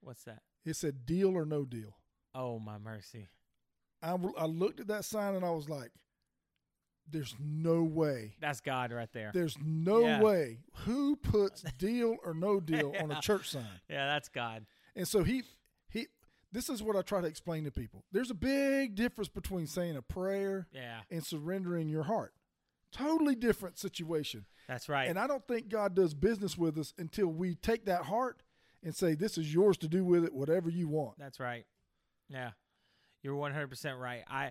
[0.00, 0.42] What's that?
[0.64, 1.96] It said "Deal or No Deal."
[2.34, 3.28] Oh my mercy.
[4.02, 5.92] I, I looked at that sign and I was like,
[7.10, 9.30] "There's no way." That's God right there.
[9.34, 10.22] There's no Yeah.
[10.22, 10.58] way.
[10.84, 13.66] Who puts deal or no deal on a church sign?
[13.88, 14.66] Yeah, that's God.
[14.96, 15.42] And so he
[15.88, 16.08] he
[16.52, 18.04] this is what I try to explain to people.
[18.12, 22.34] There's a big difference between saying a prayer Yeah, and surrendering your heart.
[22.92, 24.44] Totally different situation.
[24.68, 25.08] that's right.
[25.08, 28.42] And I don't think God does business with us until we take that heart
[28.82, 31.18] and say this is yours to do with it whatever you want.
[31.18, 31.64] That's right.
[32.28, 32.50] Yeah,
[33.22, 34.22] you're 100 percent right.
[34.28, 34.50] I, I-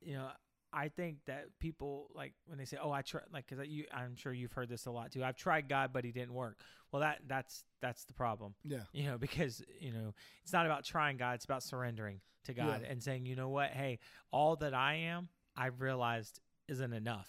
[0.00, 0.30] you know,
[0.72, 4.16] I think that people like when they say, "Oh, I tried," like because you, I'm
[4.16, 5.22] sure you've heard this a lot too.
[5.22, 6.58] I've tried God, but He didn't work.
[6.90, 8.54] Well, that that's that's the problem.
[8.64, 8.80] Yeah.
[8.92, 12.80] You know, because you know it's not about trying God; it's about surrendering to God
[12.82, 12.90] Yeah.
[12.90, 13.70] and saying, "You know what?
[13.70, 13.98] Hey,
[14.30, 17.28] all that I am, I've realized isn't enough."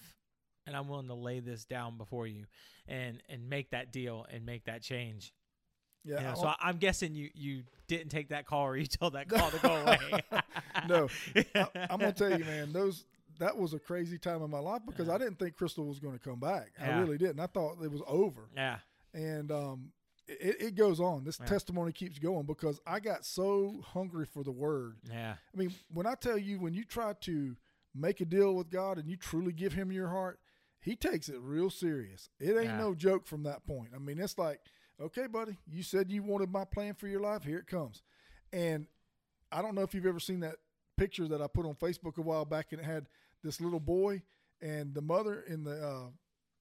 [0.66, 2.46] And I'm willing to lay this down before you,
[2.88, 5.34] and and make that deal and make that change.
[6.06, 6.18] Yeah.
[6.20, 9.14] You know, so I, I'm guessing you you didn't take that call or you told
[9.14, 10.22] that call to go away.
[10.88, 11.10] No.
[11.56, 13.06] I, I'm gonna tell you, man, those
[13.40, 15.16] that was a crazy time in my life because Yeah.
[15.16, 16.72] I didn't think Crystal was going to come back.
[16.80, 17.40] I really didn't.
[17.40, 18.50] I thought it was over.
[18.56, 18.80] Yeah,
[19.14, 19.92] and um,
[20.28, 21.24] it, it goes on.
[21.24, 21.46] This Yeah.
[21.48, 24.98] testimony keeps going because I got so hungry for the word.
[25.10, 27.56] yeah, I mean, when I tell you, when you try to
[27.96, 30.40] make a deal with God and you truly give Him your heart,
[30.80, 32.30] He takes it real serious.
[32.40, 32.78] It ain't Yeah.
[32.78, 33.92] no joke from that point.
[33.96, 34.60] I mean, it's like,
[35.00, 37.44] okay, buddy, you said you wanted my plan for your life.
[37.44, 38.02] Here it comes.
[38.52, 38.88] And
[39.52, 40.56] I don't know if you've ever seen that
[40.98, 43.08] picture that I put on Facebook a while back, and it had
[43.44, 44.22] this little boy
[44.62, 46.08] and the mother in the uh,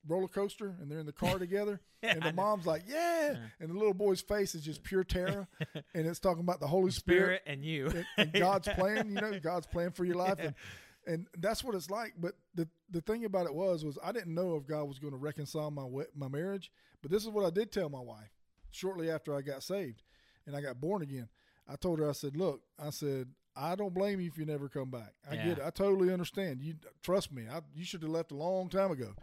[0.06, 1.80] roller coaster, and they're in the car together.
[2.04, 3.30] Yeah, and the mom's like, yeah.
[3.34, 3.36] Yeah.
[3.60, 5.46] And the little boy's face is just pure terror.
[5.94, 7.86] and it's talking about the Holy Spirit, Spirit and you.
[7.86, 10.40] and, and God's plan, you know, God's plan for your life.
[10.40, 10.54] And,
[11.06, 12.14] and that's what it's like.
[12.18, 15.12] But the, the thing about it was, was I didn't know if God was going
[15.12, 16.72] to reconcile my, my marriage.
[17.02, 18.32] But this is what I did tell my wife
[18.72, 20.02] shortly after I got saved.
[20.44, 21.28] and I got born again.
[21.68, 24.68] I told her, I said, look, I said, I don't blame you if you never
[24.68, 25.12] come back.
[25.30, 25.44] I Yeah.
[25.48, 25.64] get it.
[25.64, 26.62] I totally understand.
[26.62, 27.44] You trust me.
[27.50, 29.14] I, you should have left a long time ago.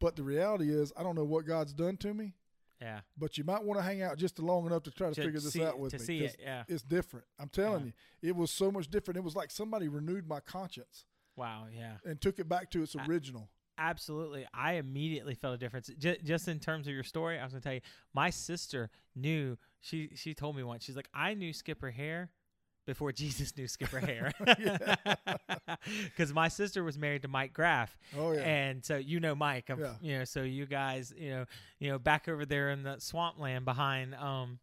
[0.00, 2.34] But the reality is, I don't know what God's done to me.
[2.80, 3.00] Yeah.
[3.16, 5.40] But you might want to hang out just long enough to try to To figure
[5.40, 6.04] this see- out with to me.
[6.04, 6.62] see it, yeah.
[6.68, 7.26] It's different.
[7.38, 7.92] I'm telling Yeah.
[8.22, 9.18] you, it was so much different.
[9.18, 11.04] It was like somebody renewed my conscience
[11.34, 11.66] Wow.
[11.72, 11.96] Yeah.
[12.04, 13.50] and took it back to its I- original.
[13.80, 14.46] Absolutely.
[14.54, 15.88] I immediately felt a difference.
[15.98, 17.80] Just, just in terms of your story, I was going to tell you,
[18.12, 22.30] my sister knew, she, she told me once, she's like, I knew Skipper Hair
[22.88, 24.32] before Jesus knew Skipper Hair.
[26.04, 27.96] Because my sister was married to Mike Graff.
[28.18, 28.40] Oh yeah.
[28.40, 29.92] And so you know Mike, I'm, Yeah.
[30.02, 31.44] you know, so you guys, you know,
[31.78, 34.58] you know, back over there in the swampland behind um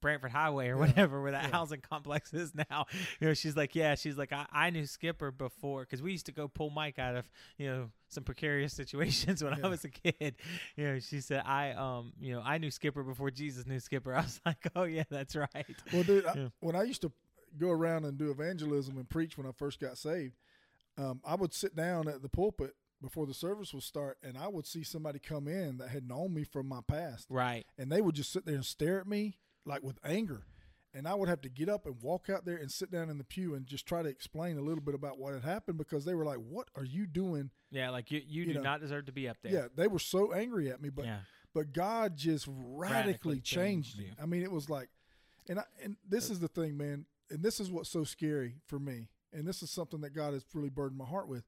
[0.00, 0.74] Branford Highway or Yeah.
[0.86, 1.50] whatever where that Yeah.
[1.52, 2.86] housing complex is now.
[3.20, 6.26] You know, she's like, yeah, she's like, I, I knew Skipper before because we used
[6.26, 9.66] to go pull Mike out of you know some precarious situations when Yeah.
[9.66, 10.36] I was a kid.
[10.76, 14.14] You know, she said I um you know I knew Skipper before Jesus knew Skipper.
[14.14, 15.66] I was like, oh yeah, that's right.
[15.92, 17.12] Well, dude, I, when I used to
[17.58, 20.36] go around and do evangelism and preach when I first got saved,
[20.98, 24.48] um, I would sit down at the pulpit before the service would start, and I
[24.48, 27.66] would see somebody come in that had known me from my past, Right.
[27.76, 30.44] and they would just sit there and stare at me like with anger.
[30.94, 33.18] And I would have to get up and walk out there and sit down in
[33.18, 36.06] the pew and just try to explain a little bit about what had happened because
[36.06, 38.80] they were like, "What are you doing?" Yeah, like you you, You do know, not
[38.80, 39.52] deserve to be up there.
[39.52, 41.18] Yeah, they were so angry at me, but yeah.
[41.52, 44.14] but God just radically, Radically changed changed me.
[44.18, 44.88] I mean, it was like,
[45.50, 48.78] and I, and this is the thing, man, and this is what's so scary for
[48.78, 51.44] me, and this is something that God has really burdened my heart with.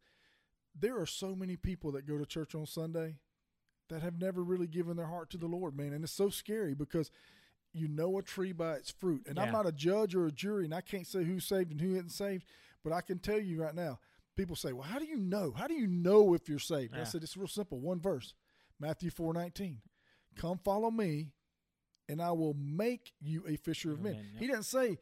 [0.78, 3.16] There are so many people that go to church on Sunday
[3.88, 6.74] that have never really given their heart to the Lord, man, and it's so scary
[6.74, 7.10] because
[7.72, 9.22] you know a tree by its fruit.
[9.26, 11.80] And I'm not a judge or a jury, and I can't say who's saved and
[11.80, 12.44] who isn't saved,
[12.84, 13.98] but I can tell you right now.
[14.36, 15.52] People say, "Well, how do you know?
[15.56, 17.80] How do you know if you're saved?" And I said, "It's real simple.
[17.80, 18.34] One verse,
[18.78, 19.80] Matthew four nineteen.
[20.36, 21.32] Come follow me,
[22.08, 24.12] and I will make you a fisher of men.
[24.12, 24.40] men, yep.
[24.40, 24.98] He didn't say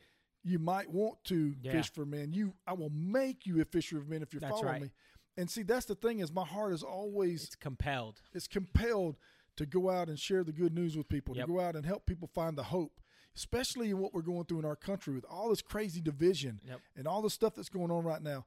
[0.46, 1.72] you might want to Yeah.
[1.72, 2.32] fish for men.
[2.32, 4.80] You, I will make you a fisher of men if you That's follow right.
[4.82, 4.90] me.
[5.36, 8.22] And see, that's the thing is my heart is always It's compelled.
[8.32, 9.16] it's compelled
[9.56, 11.46] to go out and share the good news with people, Yep.
[11.46, 13.00] to go out and help people find the hope,
[13.34, 16.80] especially in what we're going through in our country with all this crazy division Yep.
[16.94, 18.46] and all the stuff that's going on right now.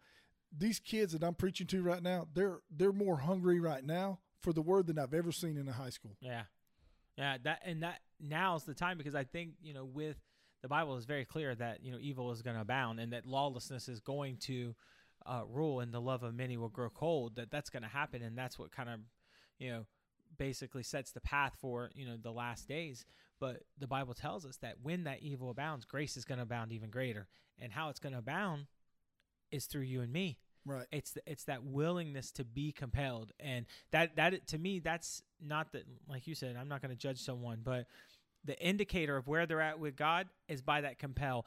[0.57, 4.53] These kids that I'm preaching to right now, they're they're more hungry right now for
[4.53, 6.15] the word than I've ever seen in a high school.
[6.21, 6.45] Yeah.
[7.17, 10.17] Yeah, that and that now's the time because I think, you know, with
[10.61, 13.25] the Bible is very clear that, you know, evil is going to abound and that
[13.25, 14.75] lawlessness is going to
[15.25, 18.21] uh, rule and the love of many will grow cold, that that's going to happen
[18.21, 18.99] and that's what kind of,
[19.57, 19.85] you know,
[20.37, 23.05] basically sets the path for, you know, the last days.
[23.39, 26.71] But the Bible tells us that when that evil abounds, grace is going to abound
[26.71, 27.27] even greater.
[27.61, 28.67] And how it's going to abound
[29.51, 30.85] is through you and me Right.
[30.91, 35.71] it's th- it's that willingness to be compelled and that that to me that's not
[35.71, 37.87] that like you said i'm not going to judge someone but
[38.49, 41.45] the indicator of where they're at with god is by that compel.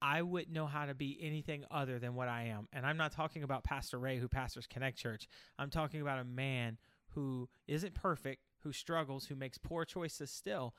[0.00, 2.68] I wouldn't know how to be anything other than what i am.
[2.72, 5.28] And i'm not talking about pastor ray who pastors connect church.
[5.58, 6.78] I'm talking about a man
[7.10, 10.74] who isn't perfect who struggles who makes poor choices still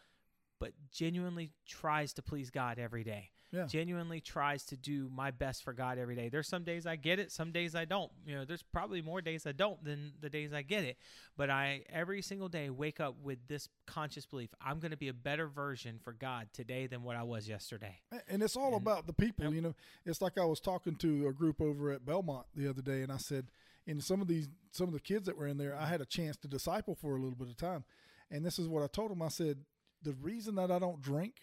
[0.60, 3.66] but genuinely tries to please god every day Yeah.
[3.66, 6.30] genuinely tries to do my best for God every day.
[6.30, 8.12] There's some days I get it, some days I don't.
[8.26, 10.98] You know, there's probably more days I don't than the days I get it.
[11.36, 15.08] But I every single day wake up with this conscious belief, I'm going to be
[15.08, 17.98] a better version for God today than what I was yesterday.
[18.28, 19.54] And it's all And- about the people, Yep.
[19.54, 19.76] you know.
[20.06, 23.12] It's like I was talking to a group over at Belmont the other day, and
[23.12, 23.48] I said,
[23.88, 26.06] in some of these, some of the kids that were in there, I had a
[26.06, 27.84] chance to disciple for a little bit of time,
[28.30, 29.24] and this is what I told them.
[29.24, 29.66] I said,
[30.04, 31.34] the reason that I don't drink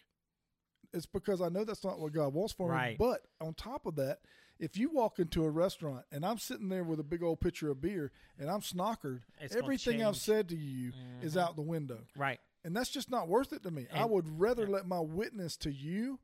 [0.92, 2.96] is because I know that's not what God wants for me.
[2.98, 4.20] But on top of that,
[4.58, 7.70] if you walk into a restaurant and I'm sitting there with a big old pitcher
[7.70, 11.40] of beer and I'm snockered, It's everything I've said to you is Mhm.
[11.42, 12.40] out the window Right.
[12.64, 13.86] and that's just not worth it to me.
[13.92, 14.70] I would rather yeah.
[14.70, 16.18] let my witness to you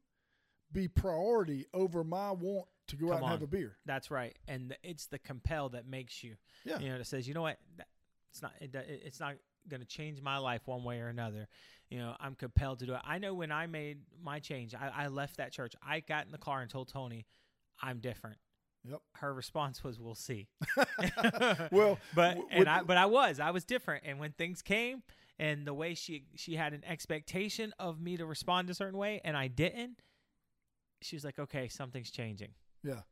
[0.73, 3.77] be priority over my want to go out Come and have a beer.
[3.85, 4.35] That's right.
[4.49, 6.37] And the, it's the compel that makes you.
[6.65, 6.79] Yeah.
[6.79, 7.89] You know, that says, you know what, that,
[8.31, 9.35] it's not it, it- it's not
[9.69, 11.49] going to change my life one way or another.
[11.91, 13.01] You know, I'm compelled to do it.
[13.05, 15.75] I know when I made my change, I, I left that church.
[15.87, 17.27] I got in the car and told Tony,
[17.83, 18.39] I'm different.
[18.85, 19.01] Yep.
[19.17, 20.49] Her response was, "We'll see."
[21.71, 24.03] Well, but w- and I but I was I was different.
[24.05, 25.03] And when things came,
[25.39, 29.21] and the way she she had an expectation of me to respond a certain way,
[29.25, 30.01] and I didn't,
[31.01, 32.51] she was like, "Okay, something's changing."
[32.83, 33.03] Yeah.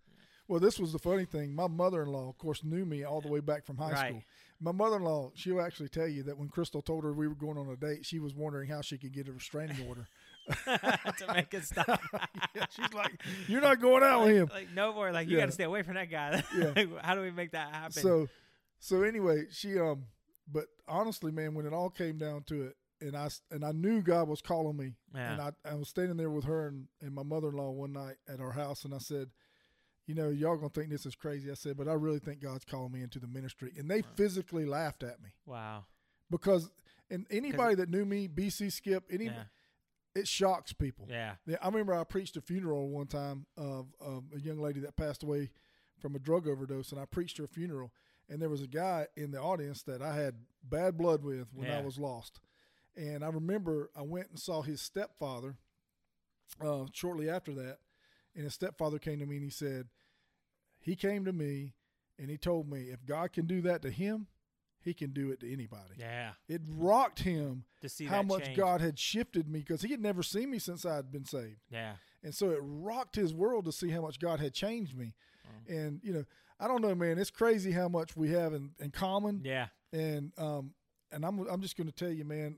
[0.49, 1.55] Well, this was the funny thing.
[1.55, 4.09] My mother-in-law, of course, knew me all the way back from high Right.
[4.09, 4.23] school.
[4.63, 7.69] My mother-in-law, she'll actually tell you that when Crystal told her we were going on
[7.71, 10.07] a date, she was wondering how she could get a restraining order.
[10.65, 12.01] to make it stop.
[12.55, 15.13] yeah, she's like, "You're not going out with him." Like no more.
[15.13, 15.43] Like you Yeah.
[15.43, 16.43] got to stay away from that guy.
[16.57, 16.85] Yeah.
[17.03, 17.93] How do we make that happen?
[17.93, 18.29] So,
[18.81, 20.05] so anyway, she um,
[20.51, 24.03] but honestly, man, when it all came down to it, and I and I knew
[24.03, 25.33] God was calling me, Yeah.
[25.33, 27.93] and I, I was standing there with her and, and my mother in law one
[27.93, 29.29] night at our house, and I said,
[30.11, 31.53] you know, y'all gonna think this is crazy.
[31.53, 34.65] I said, but I really think God's calling me into the ministry, and they physically
[34.65, 35.85] laughed at me wow.
[36.29, 36.69] because
[37.11, 39.45] and anybody that knew me, BC Skip, any Yeah.
[40.17, 41.07] it shocks people.
[41.09, 41.37] Yeah.
[41.47, 44.97] Yeah, I remember I preached a funeral one time of, of a young lady that
[44.97, 45.51] passed away
[46.01, 47.93] from a drug overdose, and I preached her funeral.
[48.29, 51.71] And there was a guy in the audience that I had bad blood with when
[51.71, 52.41] I was lost.
[52.97, 55.57] And I remember I went and saw his stepfather
[56.61, 57.79] uh, shortly after that.
[58.35, 59.89] And his stepfather came to me and he said,
[60.81, 61.75] He came to me
[62.19, 64.27] and he told me, if God can do that to him,
[64.83, 65.95] he can do it to anybody.
[65.99, 66.31] Yeah.
[66.49, 68.57] It rocked him To see how much change.
[68.57, 71.61] God had shifted me because he had never seen me since I had been saved.
[71.71, 71.93] Yeah.
[72.23, 75.15] And so it rocked his world to see how much God had changed me.
[75.47, 75.75] Oh.
[75.75, 76.25] And, you know,
[76.59, 79.43] I don't know, man, it's crazy how much we have in, in common.
[79.45, 79.67] Yeah.
[79.93, 80.73] And, um,
[81.13, 82.57] and I'm, I'm just going to tell you, man,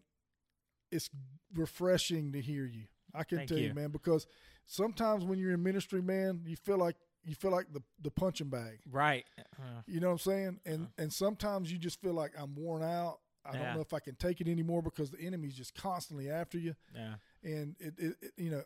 [0.90, 1.10] it's
[1.54, 2.84] refreshing to hear you.
[3.14, 3.68] I can Thank tell you.
[3.68, 3.74] you.
[3.74, 4.26] man, because
[4.66, 8.48] sometimes when you're in ministry, man, you feel like, you feel like the, the punching
[8.48, 8.80] bag.
[8.90, 9.24] Right.
[9.38, 10.60] Uh, You know what I'm saying?
[10.66, 13.18] And and sometimes you just feel like I'm worn out.
[13.44, 13.64] I Yeah.
[13.64, 16.74] don't know if I can take it anymore because the enemy's just constantly after you.
[16.94, 17.14] yeah.
[17.44, 18.62] And it, it, it you know,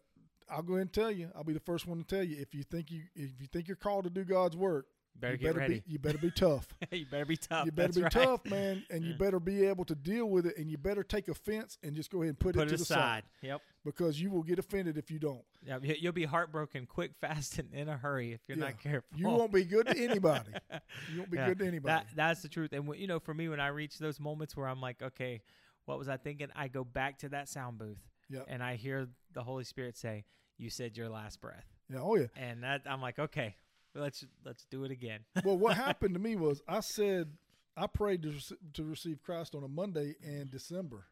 [0.51, 1.31] I'll go ahead and tell you.
[1.35, 3.69] I'll be the first one to tell you if you think you if you think
[3.69, 4.87] you're called to do God's work,
[5.19, 5.75] Better you get better ready.
[5.87, 6.69] be you better be tough.
[6.93, 7.65] you better be tough.
[7.67, 8.13] you better That's be right.
[8.13, 11.29] tough, man, and you better be able to deal with it, and you better take
[11.29, 13.63] offense and just go ahead and put, Put it to it the side Yep.
[13.85, 15.43] because you will get offended if you don't.
[15.63, 18.65] Yeah, you- you'll be heartbroken quick, fast, and in a hurry if you're Yeah.
[18.67, 19.19] not careful.
[19.19, 20.51] You won't be good to anybody.
[21.13, 22.05] You won't be Yeah, good to anybody.
[22.05, 22.73] That that's the truth.
[22.73, 25.41] And you know, for me, when I reach those moments where I'm like, okay,
[25.87, 26.49] what was I thinking?
[26.55, 27.99] I go back to that sound booth,
[28.29, 28.41] Yeah.
[28.49, 30.25] and I hear the Holy Spirit say,
[30.59, 32.01] "You said your last breath," yeah.
[32.01, 32.27] Oh yeah.
[32.37, 33.55] and that I'm like, okay,
[33.97, 35.21] let's let's do it again.
[35.45, 37.33] well, what happened to me was I said
[37.77, 38.33] I prayed to
[38.75, 41.07] to receive Christ on a Monday in December,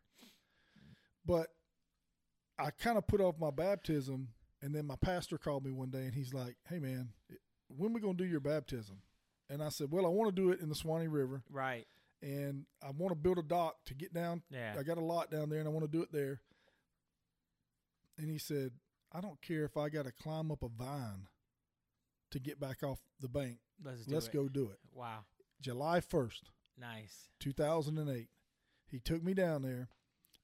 [1.25, 1.49] but
[2.59, 4.29] I kind of put off my baptism,
[4.63, 7.13] and then my pastor called me one day, and he's like, "Hey, man,
[7.69, 9.03] when we gonna do your baptism?"
[9.49, 11.87] And I said, "Well, I want to do it in the Swanee River, right.
[12.23, 14.43] and I want to build a dock to get down.
[14.51, 14.77] Yeah.
[14.79, 16.41] I got a lot down there, and I want to do it there."
[18.17, 18.73] And he said,
[19.13, 21.27] "I don't care if I got to climb up a vine
[22.35, 23.59] to get back off the bank.
[23.83, 24.33] Let's do Let's it.
[24.33, 25.25] go do it." Wow.
[25.61, 27.31] July 1st, Nice.
[27.41, 28.29] 2008.
[28.87, 29.89] He took me down there,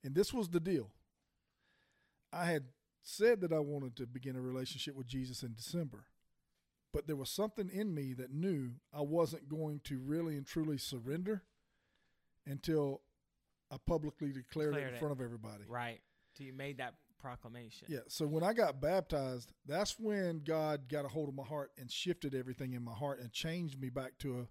[0.03, 0.91] and this was the deal.
[2.32, 2.64] I had
[3.03, 6.07] said that I wanted to begin a relationship with Jesus in December,
[6.93, 10.78] but there was something in me that knew I wasn't going to really and truly
[10.78, 11.43] surrender
[12.47, 13.03] until
[13.70, 14.99] I publicly declared it Declared in it.
[14.99, 15.64] front of everybody.
[15.68, 16.01] Right.
[16.34, 17.87] So you made that proclamation.
[17.91, 18.01] Yeah.
[18.09, 21.91] So when I got baptized, that's when God got a hold of my heart and
[21.91, 24.47] shifted everything in my heart and changed me back to a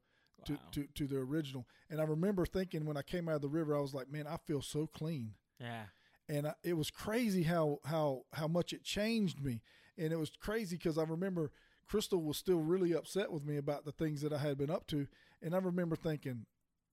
[0.45, 0.59] to, Wow.
[0.71, 1.67] to, to the original.
[1.89, 4.25] And I remember thinking when I came out of the river, I was like, man,
[4.25, 5.33] I feel so clean.
[5.59, 5.83] Yeah.
[6.29, 9.61] And I, it was crazy how, how, how much it changed me.
[9.97, 11.51] And it was crazy because I remember
[11.89, 14.87] Crystal was still really upset with me about the things that I had been up
[14.87, 15.07] to.
[15.41, 16.45] And I remember thinking,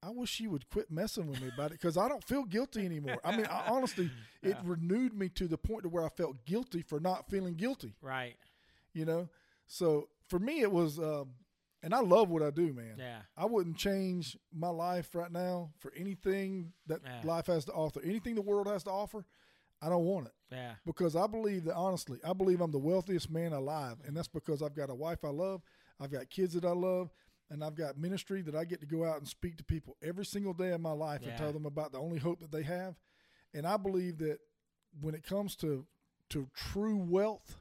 [0.06, 2.84] I wish she would quit messing with me about it because I don't feel guilty
[2.86, 3.18] anymore.
[3.24, 4.10] I mean, I, honestly,
[4.42, 7.94] it renewed me to the point to where I felt guilty for not feeling guilty
[8.00, 8.36] Right.
[8.92, 9.28] you know
[9.66, 11.30] so for me it was um
[11.82, 13.18] and i love what i do man Yeah.
[13.36, 17.20] i wouldn't change my life right now for anything that Yeah.
[17.24, 19.24] life has to offer anything the world has to offer
[19.82, 20.74] i don't want it Yeah.
[20.86, 24.62] because i believe that honestly i believe i'm the wealthiest man alive and that's because
[24.62, 25.62] i've got a wife i love
[25.98, 27.12] i've got kids that i love
[27.50, 30.24] and i've got ministry that i get to go out and speak to people every
[30.24, 32.94] single day of my life and tell them about the only hope that they have
[33.54, 34.38] and i believe that
[35.00, 35.86] when it comes to
[36.28, 37.56] to true wealth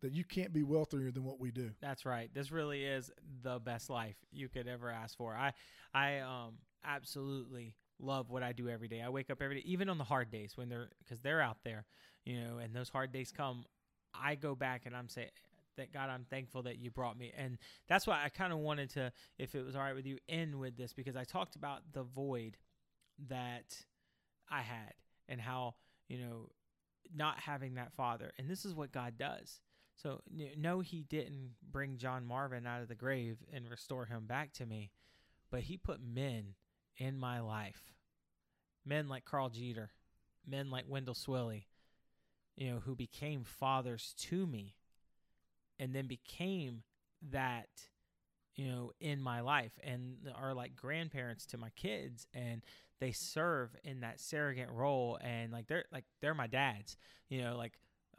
[0.00, 2.28] that you can't be wealthier than what we do That's right.
[2.34, 3.08] This really is
[3.42, 5.32] the best life you could ever ask for.
[5.36, 5.52] I
[5.94, 6.54] I um
[6.84, 9.00] absolutely love what I do every day.
[9.00, 11.58] I wake up every day, even on the hard days when they're because they're out
[11.64, 11.84] there,
[12.24, 13.64] you know, and those hard days come.
[14.12, 15.30] I go back and I'm saying
[15.76, 17.58] that God, I'm thankful that you brought me, and
[17.88, 20.58] that's why I kind of wanted to, if it was all right with you, end
[20.58, 22.56] with this because I talked about the void
[23.28, 23.76] that
[24.50, 24.94] I had
[25.28, 25.74] and how
[26.08, 26.50] you know
[27.14, 29.60] not having that father, and this is what God does.
[29.96, 30.20] So
[30.56, 34.66] no, he didn't bring John Marvin out of the grave and restore him back to
[34.66, 34.90] me,
[35.50, 36.54] but he put men
[36.96, 37.92] in my life,
[38.84, 39.90] men like Carl Jeter,
[40.46, 41.66] men like Wendell Swilly,
[42.56, 44.74] you know, who became fathers to me,
[45.78, 46.82] and then became
[47.30, 47.68] that,
[48.54, 52.62] you know, in my life, and are like grandparents to my kids, and
[53.00, 56.96] they serve in that surrogate role, and like they're like they're my dads,
[57.28, 57.72] you know, like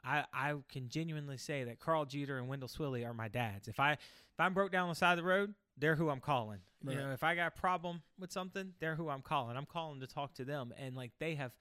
[0.03, 3.67] I, I can genuinely say that Carl Jeter and Wendell Swilly are my dads.
[3.67, 6.19] If I if I'm broke down on the side of the road, they're who I'm
[6.19, 6.59] calling.
[6.84, 6.95] Right.
[6.95, 9.55] You know, if I got a problem with something, they're who I'm calling.
[9.55, 11.53] I'm calling to talk to them, and like they have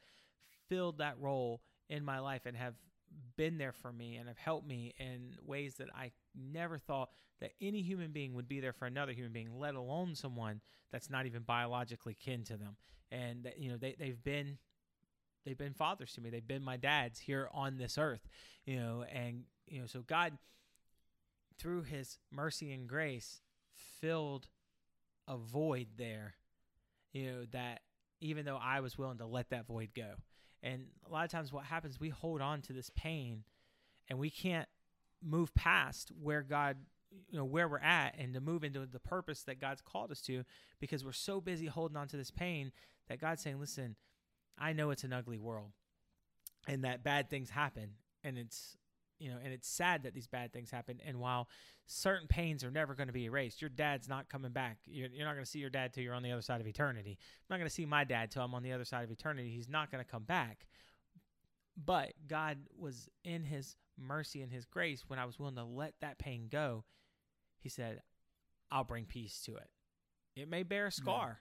[0.68, 2.74] filled that role in my life and have
[3.36, 7.10] been there for me and have helped me in ways that I never thought
[7.40, 10.60] that any human being would be there for another human being, let alone someone
[10.90, 12.76] that's not even biologically kin to them.
[13.10, 14.58] And that, you know, they they've been
[15.44, 16.30] they've been fathers to me.
[16.30, 18.26] They've been my dads here on this earth,
[18.64, 20.38] you know, and you know, so God
[21.58, 23.40] through his mercy and grace
[24.00, 24.48] filled
[25.28, 26.34] a void there,
[27.12, 27.80] you know, that
[28.20, 30.14] even though I was willing to let that void go.
[30.62, 33.44] And a lot of times what happens, we hold on to this pain
[34.08, 34.68] and we can't
[35.22, 36.76] move past where God,
[37.30, 40.20] you know, where we're at and to move into the purpose that God's called us
[40.22, 40.44] to
[40.80, 42.72] because we're so busy holding on to this pain
[43.08, 43.96] that God's saying, listen,
[44.58, 45.72] I know it's an ugly world
[46.68, 47.90] and that bad things happen
[48.22, 48.76] and it's
[49.22, 51.00] you know and it's sad that these bad things happen.
[51.06, 51.48] And while
[51.86, 54.78] certain pains are never going to be erased your dad's not coming back.
[54.86, 56.66] You're, you're not going to see your dad till you're on the other side of
[56.66, 57.18] eternity.
[57.20, 59.50] I'm not going to see my dad till i'm on the other side of eternity.
[59.50, 60.66] He's not going to come back.
[61.82, 65.94] But god was in his mercy and his grace when i was willing to let
[66.00, 66.84] that pain go.
[67.60, 68.02] He said
[68.70, 69.70] i'll bring peace to it.
[70.34, 71.40] It may bear a scar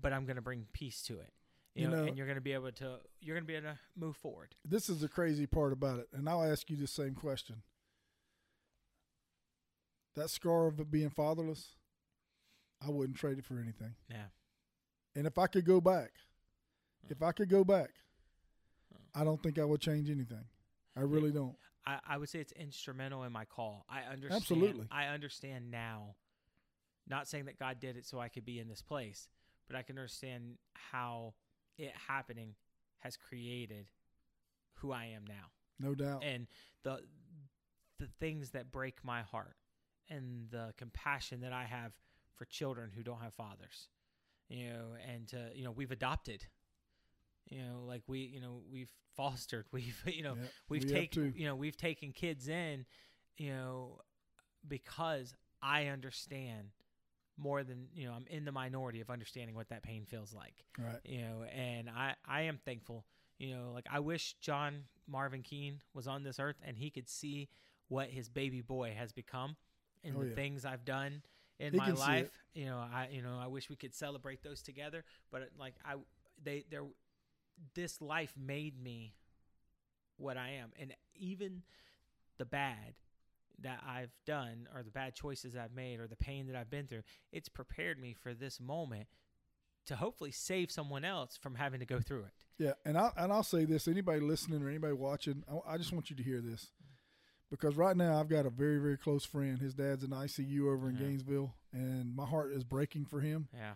[0.00, 1.32] but i'm going to bring peace to it
[1.74, 3.54] you, You know, know- and you're going to be able to you're going to be
[3.54, 6.76] able to move forward This is the crazy part about it, and I'll ask you
[6.76, 7.62] the same question.
[10.16, 11.76] That scar of being fatherless,
[12.84, 13.94] I wouldn't trade it for anything.
[14.08, 14.26] yeah
[15.14, 16.10] And if I could go back,
[17.04, 17.12] hmm.
[17.12, 17.90] if I could go back,
[18.92, 19.20] hmm.
[19.20, 20.44] I don't think I would change anything.
[20.96, 21.54] I really don't.
[21.86, 23.86] I, I would say it's instrumental in my call.
[23.88, 24.42] I understand.
[24.42, 24.86] Absolutely.
[24.90, 26.14] I understand now.
[27.08, 29.28] Not saying that God did it so I could be in this place,
[29.66, 31.34] but I can understand how
[31.82, 32.54] it happening
[33.00, 33.90] has created
[34.74, 36.22] who I am now, No doubt.
[36.24, 36.46] and
[36.82, 37.00] the
[37.98, 39.56] the things that break my heart,
[40.08, 41.92] and the compassion that I have
[42.36, 43.88] for children who don't have fathers,
[44.48, 46.46] you know, and to you know we've adopted.
[47.48, 51.34] You know, like we, you know, we've fostered, we've, you know, Yeah, we've we taken
[51.36, 52.86] you know we've taken kids in
[53.36, 53.98] you know
[54.68, 56.68] because i understand
[57.40, 60.64] more than you know i'm in the minority of understanding what that pain feels like
[60.78, 61.00] Right.
[61.04, 63.04] you know and i i am thankful
[63.38, 67.08] you know like i wish john marvin Keen was on this earth and he could
[67.08, 67.48] see
[67.88, 69.56] what his baby boy has become
[70.04, 70.34] and Oh, the yeah.
[70.34, 71.22] things i've done
[71.58, 72.06] in He my can see it.
[72.22, 75.74] life you know i you know i wish we could celebrate those together but like
[75.84, 75.94] i
[76.42, 76.84] they they're
[77.74, 79.14] this life made me
[80.16, 80.72] what I am.
[80.78, 81.62] And even
[82.38, 82.94] the bad
[83.62, 86.86] that I've done or the bad choices I've made or the pain that I've been
[86.86, 89.06] through, it's prepared me for this moment
[89.86, 92.32] to hopefully save someone else from having to go through it.
[92.58, 95.92] Yeah, and I and I'll say this: anybody listening or anybody watching, I, I just
[95.92, 96.70] want you to hear this,
[97.50, 99.58] because right now I've got a very very close friend.
[99.58, 101.02] His dad's in ICU over in Yeah.
[101.06, 103.48] Gainesville, and my heart is breaking for him.
[103.54, 103.72] Yeah.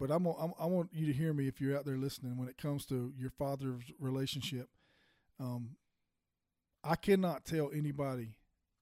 [0.00, 2.48] But I'm, I'm I want you to hear me if you're out there listening when
[2.48, 4.68] it comes to your father's relationship.
[5.40, 5.76] Um,
[6.84, 8.36] I cannot tell anybody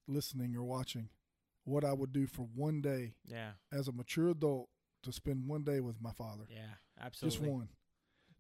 [0.07, 1.09] listening or watching
[1.65, 3.53] what I would do for one day Yeah.
[3.73, 4.69] as a mature adult
[5.03, 6.75] to spend one day with my father, Yeah.
[7.01, 7.39] Absolutely.
[7.39, 7.69] just one,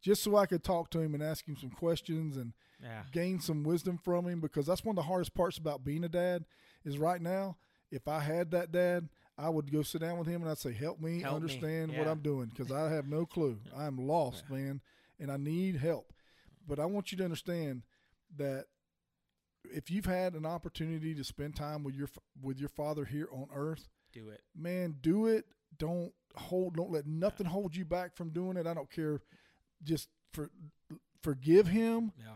[0.00, 3.04] just so I could talk to him and ask him some questions and Yeah.
[3.12, 6.08] gain some wisdom from him because that's one of the hardest parts about being a
[6.08, 6.44] dad
[6.84, 7.56] is right now
[7.90, 10.72] if i had that dad i would go sit down with him and i'd say
[10.72, 11.36] help me Help me.
[11.36, 14.56] understand what i'm doing because i have no clue i'm lost Yeah.
[14.56, 14.80] man
[15.20, 16.12] and i need help
[16.66, 17.82] but i want you to understand
[18.36, 18.66] that
[19.72, 22.08] if you've had an opportunity to spend time with your
[22.42, 24.40] with your father here on earth Do it.
[24.56, 25.44] man do it
[25.78, 29.20] don't hold don't let nothing hold you back from doing it i don't care
[29.82, 30.50] just for
[31.22, 32.34] forgive him Yeah.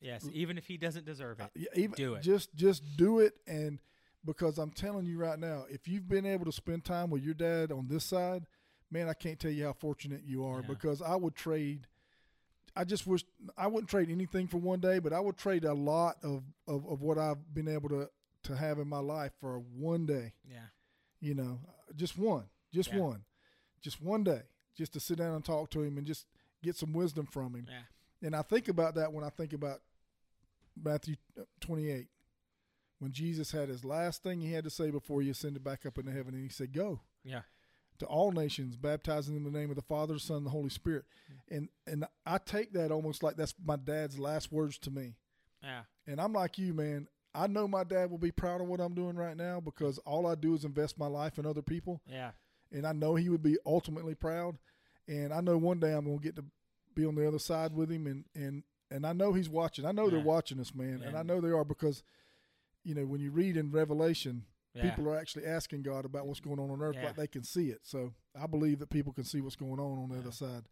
[0.00, 0.28] Yes.
[0.32, 1.46] Even if he doesn't deserve it.
[1.54, 2.22] yeah, even Do it.
[2.22, 3.78] Just just do it, and
[4.24, 7.34] because I'm telling you right now, if you've been able to spend time with your
[7.34, 8.46] dad on this side,
[8.90, 10.60] man, I can't tell you how fortunate you are.
[10.60, 10.66] Yeah.
[10.66, 11.86] Because I would trade.
[12.74, 13.24] I just wish
[13.56, 16.86] I wouldn't trade anything for one day, but I would trade a lot of, of,
[16.86, 18.08] of what I've been able to
[18.44, 20.32] to have in my life for one day.
[20.50, 20.66] Yeah.
[21.20, 21.60] You know,
[21.94, 22.98] just one, just Yeah.
[22.98, 23.24] one,
[23.80, 24.42] just one day,
[24.76, 26.26] just to sit down and talk to him and just
[26.62, 27.66] get some wisdom from him.
[27.68, 28.26] Yeah.
[28.26, 29.80] And I think about that when I think about
[30.82, 32.08] Matthew uh, 28,
[32.98, 35.98] when Jesus had his last thing he had to say before he ascended back up
[35.98, 37.42] into heaven, and he said, "Go Yeah.
[38.02, 40.68] To all nations, baptizing them in the name of the Father, Son, and the Holy
[40.70, 41.04] Spirit."
[41.48, 45.16] And and I take that almost like that's my dad's last words to me.
[45.62, 45.82] Yeah.
[46.06, 47.08] And I'm like you, man.
[47.34, 50.26] I know my dad will be proud of what I'm doing right now because all
[50.26, 52.32] I do is invest my life in other people Yeah.
[52.70, 54.58] and I know he would be ultimately proud.
[55.08, 56.44] And I know one day I'm gonna get to
[56.94, 59.86] be on the other side with him, and and and I know he's watching.
[59.86, 62.02] I know they're watching us, man, and I know they are because,
[62.84, 64.88] you know, when you read in Revelation, Yeah.
[64.88, 67.06] people are actually asking God about what's going on on earth, Yeah.
[67.06, 67.80] like they can see it.
[67.82, 70.64] So I believe that people can see what's going on on the other side.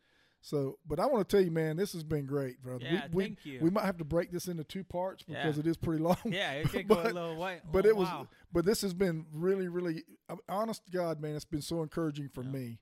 [0.43, 2.83] So, but I want to tell you, man, this has been great, brother.
[2.83, 3.59] Yeah, we, thank we, you.
[3.61, 5.61] We might have to break this into two parts because Yeah.
[5.61, 6.17] it is pretty long.
[6.25, 7.61] Yeah, it go But- a little way.
[7.71, 8.27] but oh, it was wow.
[8.51, 12.31] but this has been really really uh, honest to god man it's been so encouraging
[12.31, 12.51] for Yeah.
[12.53, 12.79] me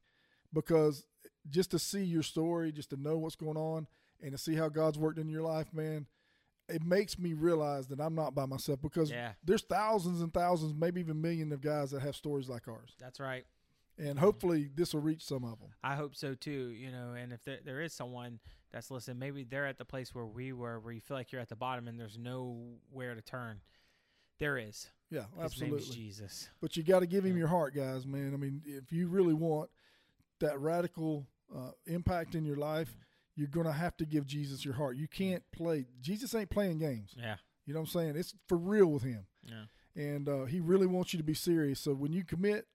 [0.53, 1.05] because
[1.51, 3.89] just to see your story just to know what's going on
[4.20, 6.07] and to see how god's worked in your life man
[6.69, 10.74] it makes me realize that i'm not by myself because Yeah, there's thousands and thousands
[10.74, 13.45] maybe even millions of guys that have stories like ours that's right.
[13.99, 16.69] and hopefully this will reach some of them I hope so too.
[16.70, 18.40] You know, and if there there is someone
[18.70, 21.40] that's listening, maybe they're at the place where we were, where you feel like you're
[21.40, 23.61] at the bottom and there's nowhere to turn.
[24.39, 24.89] There is.
[25.11, 26.49] yeah His absolutely Jesus.
[26.61, 27.39] but you got to give him Yeah.
[27.39, 29.70] your heart guys man i mean if you really want
[30.40, 32.95] that radical uh, impact in your life
[33.39, 36.78] you're going to have to give jesus your heart you can't play jesus ain't playing
[36.78, 37.36] games Yeah.
[37.66, 39.65] you know what i'm saying it's for real with him Yeah.
[39.97, 42.66] and uh, he really wants you to be serious so when you commit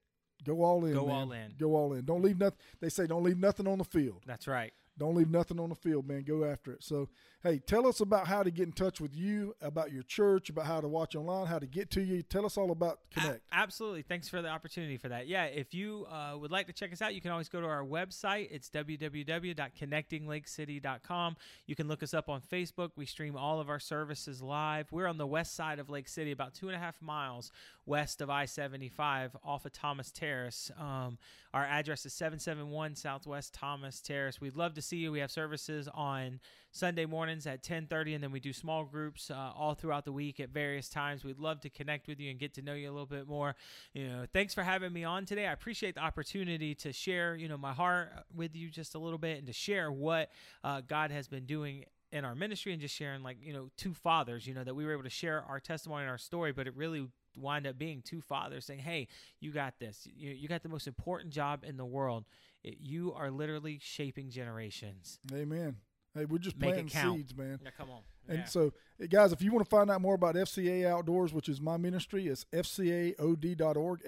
[0.45, 1.15] go all in Go man.
[1.15, 1.53] all in.
[1.59, 4.47] go all in don't leave nothing they say don't leave nothing on the field That's
[4.47, 4.73] right.
[4.97, 6.23] Don't leave nothing on the field, man.
[6.23, 6.83] Go after it.
[6.83, 7.09] So,
[7.41, 10.65] hey, tell us about how to get in touch with you, about your church, about
[10.67, 12.21] how to watch online, how to get to you.
[12.21, 13.41] Tell us all about A- Connect.
[13.51, 14.03] absolutely.
[14.03, 15.27] Thanks for the opportunity for that.
[15.27, 17.67] Yeah, if you uh, would like to check us out, you can always go to
[17.67, 18.49] our website.
[18.51, 21.35] It's www.connectinglakecity.com.
[21.65, 22.91] You can look us up on Facebook.
[22.95, 24.91] We stream all of our services live.
[24.91, 27.51] We're on the west side of Lake City, about two and a half miles
[27.85, 30.71] west of I 75 off of Thomas Terrace.
[30.79, 31.17] Um,
[31.53, 34.39] our address is 771 Southwest Thomas Terrace.
[34.39, 35.11] We'd love to see you.
[35.11, 36.39] We have services on
[36.71, 40.39] Sunday mornings at 10:30 and then we do small groups uh, all throughout the week
[40.39, 41.23] at various times.
[41.23, 43.55] We'd love to connect with you and get to know you a little bit more.
[43.93, 45.45] You know, thanks for having me on today.
[45.45, 49.19] I appreciate the opportunity to share, you know, my heart with you just a little
[49.19, 50.31] bit and to share what
[50.63, 53.93] uh, God has been doing in our ministry and just sharing like, you know, two
[53.93, 56.67] fathers, you know, that we were able to share our testimony and our story, but
[56.67, 57.07] it really
[57.37, 59.07] wind up being two fathers saying, "Hey,
[59.39, 60.07] you got this.
[60.15, 62.25] You, you got the most important job in the world.
[62.63, 65.77] It, you are literally shaping generations." Amen.
[66.15, 67.59] Hey, we're just Make planting seeds, man.
[67.63, 68.01] Yeah, come on.
[68.27, 68.45] And Yeah.
[68.45, 68.71] so,
[69.09, 72.27] guys, if you want to find out more about FCA Outdoors, which is my ministry,
[72.27, 74.03] it's fcaod.org,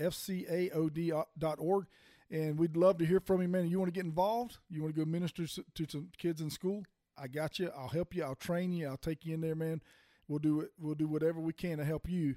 [0.71, 1.85] fcaod.org.
[2.31, 3.67] And we'd love to hear from you, man.
[3.67, 4.57] You want to get involved?
[4.69, 6.83] You want to go minister to some kids in school?
[7.17, 7.71] I got you.
[7.77, 8.23] I'll help you.
[8.23, 8.87] I'll train you.
[8.87, 9.81] I'll take you in there, man.
[10.27, 10.71] We'll do it.
[10.79, 12.35] We'll do whatever we can to help you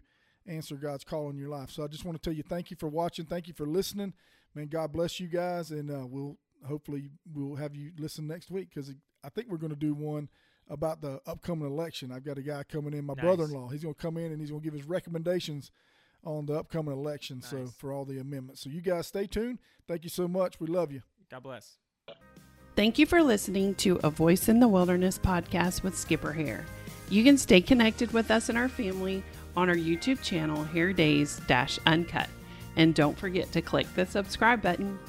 [0.49, 1.71] answer God's call in your life.
[1.71, 3.27] So I just want to tell you, thank you for watching.
[3.27, 4.15] Thank you for listening.
[4.55, 8.69] Man, God bless you guys, and uh, we'll hopefully we'll have you listen next week
[8.75, 8.93] because
[9.23, 10.29] I think we're going to do one
[10.71, 12.11] about the upcoming election.
[12.13, 13.25] I've got a guy coming in, my Nice.
[13.25, 13.69] brother-in-law.
[13.69, 15.71] He's going to come in and he's going to give his recommendations
[16.25, 17.41] on the upcoming election.
[17.43, 18.63] So for all the amendments.
[18.63, 19.61] So you guys stay tuned.
[19.87, 20.61] Thank you so much.
[20.61, 21.03] We love you.
[21.31, 21.79] God bless.
[22.77, 26.65] Thank you for listening to a Voice in the Wilderness podcast with Skipper Hair.
[27.11, 29.23] You can stay connected with us and our family
[29.59, 31.41] on our YouTube channel, Hair Days
[31.85, 32.29] Uncut.
[32.77, 35.01] And don't forget to click the subscribe button.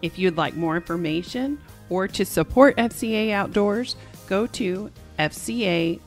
[0.00, 1.58] If you'd like more information
[1.90, 3.96] or to support FCA Outdoors,
[4.28, 6.04] go to fcaod.org.